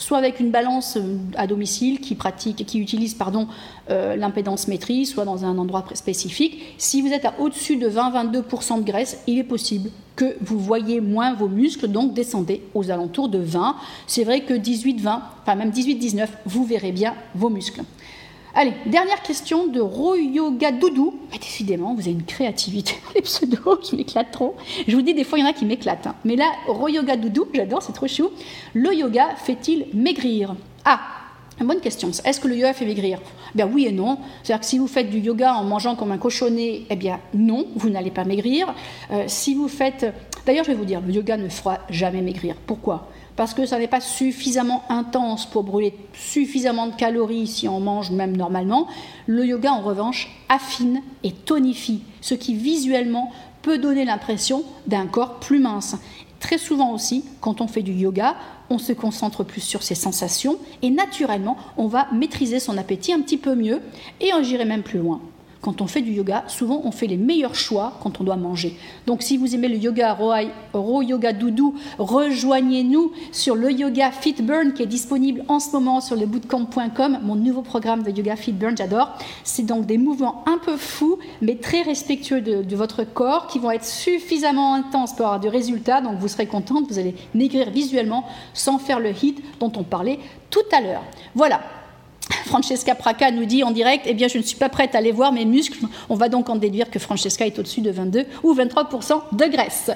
soit 0.00 0.18
avec 0.18 0.40
une 0.40 0.50
balance 0.50 0.96
euh, 0.96 1.18
à 1.36 1.46
domicile 1.46 2.00
qui 2.00 2.14
pratique, 2.14 2.64
qui 2.66 2.80
utilise 2.80 3.16
euh, 3.90 4.16
l'impédance 4.16 4.66
maîtrise, 4.66 5.10
soit 5.10 5.24
dans 5.24 5.44
un 5.44 5.58
endroit 5.58 5.84
spécifique. 5.94 6.74
Si 6.78 7.02
vous 7.02 7.12
êtes 7.12 7.26
à 7.26 7.34
au-dessus 7.38 7.76
de 7.76 7.88
20-22% 7.88 8.80
de 8.80 8.84
graisse, 8.84 9.22
il 9.26 9.38
est 9.38 9.44
possible 9.44 9.90
que 10.16 10.36
vous 10.40 10.58
voyez 10.58 11.00
moins 11.00 11.34
vos 11.34 11.48
muscles, 11.48 11.88
donc 11.88 12.14
descendez 12.14 12.62
aux 12.74 12.90
alentours 12.90 13.28
de 13.28 13.38
20. 13.38 13.76
C'est 14.06 14.24
vrai 14.24 14.40
que 14.40 14.54
18-20, 14.54 15.20
enfin 15.42 15.54
même 15.54 15.70
18-19, 15.70 16.28
vous 16.46 16.64
verrez 16.64 16.92
bien 16.92 17.14
vos 17.34 17.50
muscles. 17.50 17.82
Allez, 18.52 18.72
dernière 18.86 19.22
question 19.22 19.68
de 19.68 19.80
Royoga 19.80 20.72
Doudou. 20.72 21.14
Ah, 21.32 21.38
décidément, 21.38 21.94
vous 21.94 22.00
avez 22.00 22.10
une 22.10 22.24
créativité 22.24 22.94
les 23.14 23.22
pseudos, 23.22 23.88
je 23.88 23.94
m'éclate 23.94 24.32
trop. 24.32 24.56
Je 24.88 24.96
vous 24.96 25.02
dis, 25.02 25.14
des 25.14 25.22
fois, 25.22 25.38
il 25.38 25.42
y 25.42 25.44
en 25.44 25.50
a 25.50 25.52
qui 25.52 25.64
m'éclatent. 25.64 26.08
Hein. 26.08 26.16
Mais 26.24 26.34
là, 26.34 26.50
Royoga 26.66 27.16
Doudou, 27.16 27.46
j'adore, 27.54 27.82
c'est 27.82 27.92
trop 27.92 28.08
chou. 28.08 28.30
Le 28.74 28.92
yoga 28.92 29.28
fait-il 29.36 29.86
maigrir? 29.94 30.56
Ah, 30.84 31.00
bonne 31.60 31.80
question. 31.80 32.10
Est-ce 32.24 32.40
que 32.40 32.48
le 32.48 32.56
yoga 32.56 32.72
fait 32.72 32.86
maigrir? 32.86 33.20
Bien 33.54 33.68
oui 33.72 33.86
et 33.86 33.92
non. 33.92 34.18
C'est-à-dire 34.42 34.60
que 34.60 34.66
si 34.66 34.78
vous 34.78 34.88
faites 34.88 35.10
du 35.10 35.20
yoga 35.20 35.54
en 35.54 35.62
mangeant 35.62 35.94
comme 35.94 36.10
un 36.10 36.18
cochonnet, 36.18 36.82
eh 36.90 36.96
bien 36.96 37.20
non, 37.34 37.66
vous 37.76 37.88
n'allez 37.88 38.10
pas 38.10 38.24
maigrir. 38.24 38.74
Euh, 39.12 39.24
si 39.28 39.54
vous 39.54 39.68
faites... 39.68 40.12
D'ailleurs, 40.44 40.64
je 40.64 40.72
vais 40.72 40.76
vous 40.76 40.86
dire, 40.86 41.00
le 41.06 41.12
yoga 41.12 41.36
ne 41.36 41.48
fera 41.48 41.78
jamais 41.88 42.22
maigrir. 42.22 42.56
Pourquoi? 42.66 43.08
Parce 43.40 43.54
que 43.54 43.64
ça 43.64 43.78
n'est 43.78 43.88
pas 43.88 44.02
suffisamment 44.02 44.82
intense 44.90 45.46
pour 45.46 45.64
brûler 45.64 45.94
suffisamment 46.12 46.88
de 46.88 46.94
calories 46.94 47.46
si 47.46 47.68
on 47.68 47.80
mange 47.80 48.10
même 48.10 48.36
normalement. 48.36 48.86
Le 49.26 49.46
yoga, 49.46 49.72
en 49.72 49.80
revanche, 49.80 50.28
affine 50.50 51.00
et 51.24 51.32
tonifie, 51.32 52.02
ce 52.20 52.34
qui 52.34 52.54
visuellement 52.54 53.32
peut 53.62 53.78
donner 53.78 54.04
l'impression 54.04 54.62
d'un 54.86 55.06
corps 55.06 55.40
plus 55.40 55.58
mince. 55.58 55.96
Très 56.38 56.58
souvent 56.58 56.92
aussi, 56.92 57.24
quand 57.40 57.62
on 57.62 57.66
fait 57.66 57.80
du 57.80 57.94
yoga, 57.94 58.36
on 58.68 58.76
se 58.76 58.92
concentre 58.92 59.42
plus 59.42 59.62
sur 59.62 59.82
ses 59.82 59.94
sensations 59.94 60.58
et 60.82 60.90
naturellement, 60.90 61.56
on 61.78 61.86
va 61.86 62.08
maîtriser 62.12 62.60
son 62.60 62.76
appétit 62.76 63.14
un 63.14 63.22
petit 63.22 63.38
peu 63.38 63.54
mieux 63.54 63.80
et 64.20 64.32
j'irai 64.42 64.66
même 64.66 64.82
plus 64.82 64.98
loin 64.98 65.22
quand 65.60 65.82
on 65.82 65.86
fait 65.86 66.00
du 66.00 66.12
yoga, 66.12 66.44
souvent 66.46 66.80
on 66.84 66.90
fait 66.90 67.06
les 67.06 67.16
meilleurs 67.16 67.54
choix 67.54 67.98
quand 68.02 68.20
on 68.20 68.24
doit 68.24 68.36
manger. 68.36 68.76
Donc 69.06 69.22
si 69.22 69.36
vous 69.36 69.54
aimez 69.54 69.68
le 69.68 69.76
yoga 69.76 70.16
Ro 70.72 71.02
Yoga 71.02 71.32
Doudou, 71.32 71.74
rejoignez-nous 71.98 73.12
sur 73.32 73.54
le 73.54 73.70
Yoga 73.70 74.10
Fit 74.10 74.36
Burn 74.40 74.72
qui 74.72 74.82
est 74.82 74.86
disponible 74.86 75.44
en 75.48 75.60
ce 75.60 75.70
moment 75.72 76.00
sur 76.00 76.16
le 76.16 76.26
bootcamp.com, 76.26 77.20
mon 77.22 77.36
nouveau 77.36 77.62
programme 77.62 78.02
de 78.02 78.10
Yoga 78.10 78.36
Fit 78.36 78.52
Burn, 78.52 78.76
j'adore. 78.76 79.10
C'est 79.44 79.64
donc 79.64 79.86
des 79.86 79.98
mouvements 79.98 80.44
un 80.46 80.58
peu 80.58 80.76
fous, 80.76 81.18
mais 81.42 81.56
très 81.56 81.82
respectueux 81.82 82.40
de, 82.40 82.62
de, 82.62 82.76
votre 82.76 83.04
corps, 83.04 83.46
qui 83.46 83.58
vont 83.58 83.70
être 83.70 83.84
suffisamment 83.84 84.74
intenses 84.74 85.14
pour 85.14 85.26
avoir 85.26 85.40
du 85.40 85.48
résultat. 85.48 86.00
Donc 86.00 86.18
vous 86.18 86.28
serez 86.28 86.46
contente, 86.46 86.86
vous 86.88 86.98
allez 86.98 87.14
maigrir 87.34 87.70
visuellement 87.70 88.24
sans 88.54 88.78
faire 88.78 89.00
le 89.00 89.10
hit 89.10 89.42
dont 89.58 89.72
on 89.76 89.82
parlait 89.82 90.18
tout 90.50 90.58
à 90.72 90.80
l'heure. 90.80 91.02
Voilà, 91.34 91.60
Francesca 92.46 92.94
Praca 92.94 93.30
nous 93.30 93.44
dit 93.44 93.62
en 93.62 93.70
direct 93.70 94.04
Eh 94.06 94.14
bien, 94.14 94.28
je 94.28 94.38
ne 94.38 94.42
suis 94.42 94.56
pas 94.56 94.68
prête 94.68 94.94
à 94.94 94.98
aller 94.98 95.12
voir 95.12 95.32
mes 95.32 95.44
muscles. 95.44 95.78
On 96.08 96.14
va 96.14 96.28
donc 96.28 96.48
en 96.48 96.56
déduire 96.56 96.90
que 96.90 96.98
Francesca 96.98 97.46
est 97.46 97.58
au-dessus 97.58 97.80
de 97.80 97.90
22 97.90 98.24
ou 98.42 98.54
23% 98.54 99.20
de 99.32 99.44
graisse. 99.46 99.90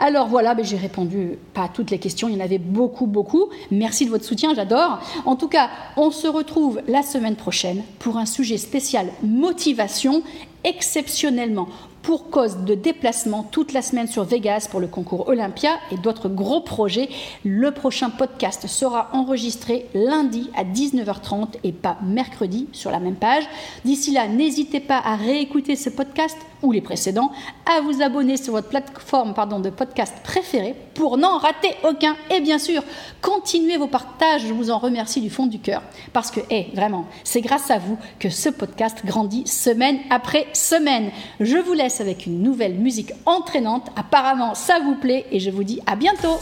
Alors 0.00 0.28
voilà, 0.28 0.54
ben, 0.54 0.64
j'ai 0.64 0.76
répondu 0.76 1.38
pas 1.54 1.64
à 1.64 1.68
toutes 1.68 1.90
les 1.90 1.98
questions. 1.98 2.28
Il 2.28 2.36
y 2.36 2.40
en 2.40 2.44
avait 2.44 2.58
beaucoup, 2.58 3.06
beaucoup. 3.06 3.48
Merci 3.70 4.06
de 4.06 4.10
votre 4.10 4.24
soutien, 4.24 4.54
j'adore. 4.54 5.00
En 5.24 5.36
tout 5.36 5.48
cas, 5.48 5.70
on 5.96 6.10
se 6.10 6.26
retrouve 6.26 6.80
la 6.88 7.02
semaine 7.02 7.36
prochaine 7.36 7.82
pour 7.98 8.16
un 8.16 8.26
sujet 8.26 8.58
spécial 8.58 9.08
motivation 9.22 10.22
exceptionnellement 10.64 11.68
pour 12.02 12.30
cause 12.30 12.58
de 12.58 12.74
déplacement 12.74 13.42
toute 13.42 13.72
la 13.72 13.82
semaine 13.82 14.06
sur 14.06 14.24
Vegas 14.24 14.68
pour 14.70 14.80
le 14.80 14.86
concours 14.86 15.28
Olympia 15.28 15.78
et 15.90 15.96
d'autres 15.96 16.28
gros 16.28 16.60
projets. 16.60 17.08
Le 17.44 17.70
prochain 17.70 18.10
podcast 18.10 18.66
sera 18.66 19.08
enregistré 19.12 19.86
lundi 19.94 20.50
à 20.56 20.64
19h30 20.64 21.56
et 21.64 21.72
pas 21.72 21.98
mercredi 22.02 22.68
sur 22.72 22.90
la 22.90 23.00
même 23.00 23.16
page. 23.16 23.44
D'ici 23.84 24.12
là, 24.12 24.28
n'hésitez 24.28 24.80
pas 24.80 25.00
à 25.04 25.16
réécouter 25.16 25.76
ce 25.76 25.90
podcast 25.90 26.36
ou 26.62 26.72
les 26.72 26.80
précédents, 26.80 27.30
à 27.66 27.80
vous 27.80 28.02
abonner 28.02 28.36
sur 28.36 28.52
votre 28.52 28.68
plateforme 28.68 29.34
de 29.62 29.70
podcast 29.70 30.14
préférée 30.24 30.74
pour 30.94 31.16
n'en 31.16 31.38
rater 31.38 31.74
aucun. 31.88 32.16
Et 32.30 32.40
bien 32.40 32.58
sûr, 32.58 32.82
continuez 33.22 33.76
vos 33.76 33.86
partages, 33.86 34.46
je 34.46 34.52
vous 34.52 34.70
en 34.70 34.78
remercie 34.78 35.20
du 35.20 35.30
fond 35.30 35.46
du 35.46 35.60
cœur. 35.60 35.82
Parce 36.12 36.30
que, 36.30 36.40
hé, 36.50 36.68
vraiment, 36.74 37.06
c'est 37.24 37.40
grâce 37.40 37.70
à 37.70 37.78
vous 37.78 37.96
que 38.18 38.30
ce 38.30 38.48
podcast 38.48 38.98
grandit 39.04 39.46
semaine 39.46 39.98
après 40.10 40.46
semaine. 40.52 41.10
Je 41.40 41.56
vous 41.56 41.74
avec 42.00 42.26
une 42.26 42.42
nouvelle 42.42 42.74
musique 42.74 43.12
entraînante. 43.26 43.88
Apparemment, 43.96 44.54
ça 44.54 44.78
vous 44.84 44.94
plaît 44.94 45.26
et 45.30 45.40
je 45.40 45.50
vous 45.50 45.64
dis 45.64 45.80
à 45.86 45.96
bientôt. 45.96 46.38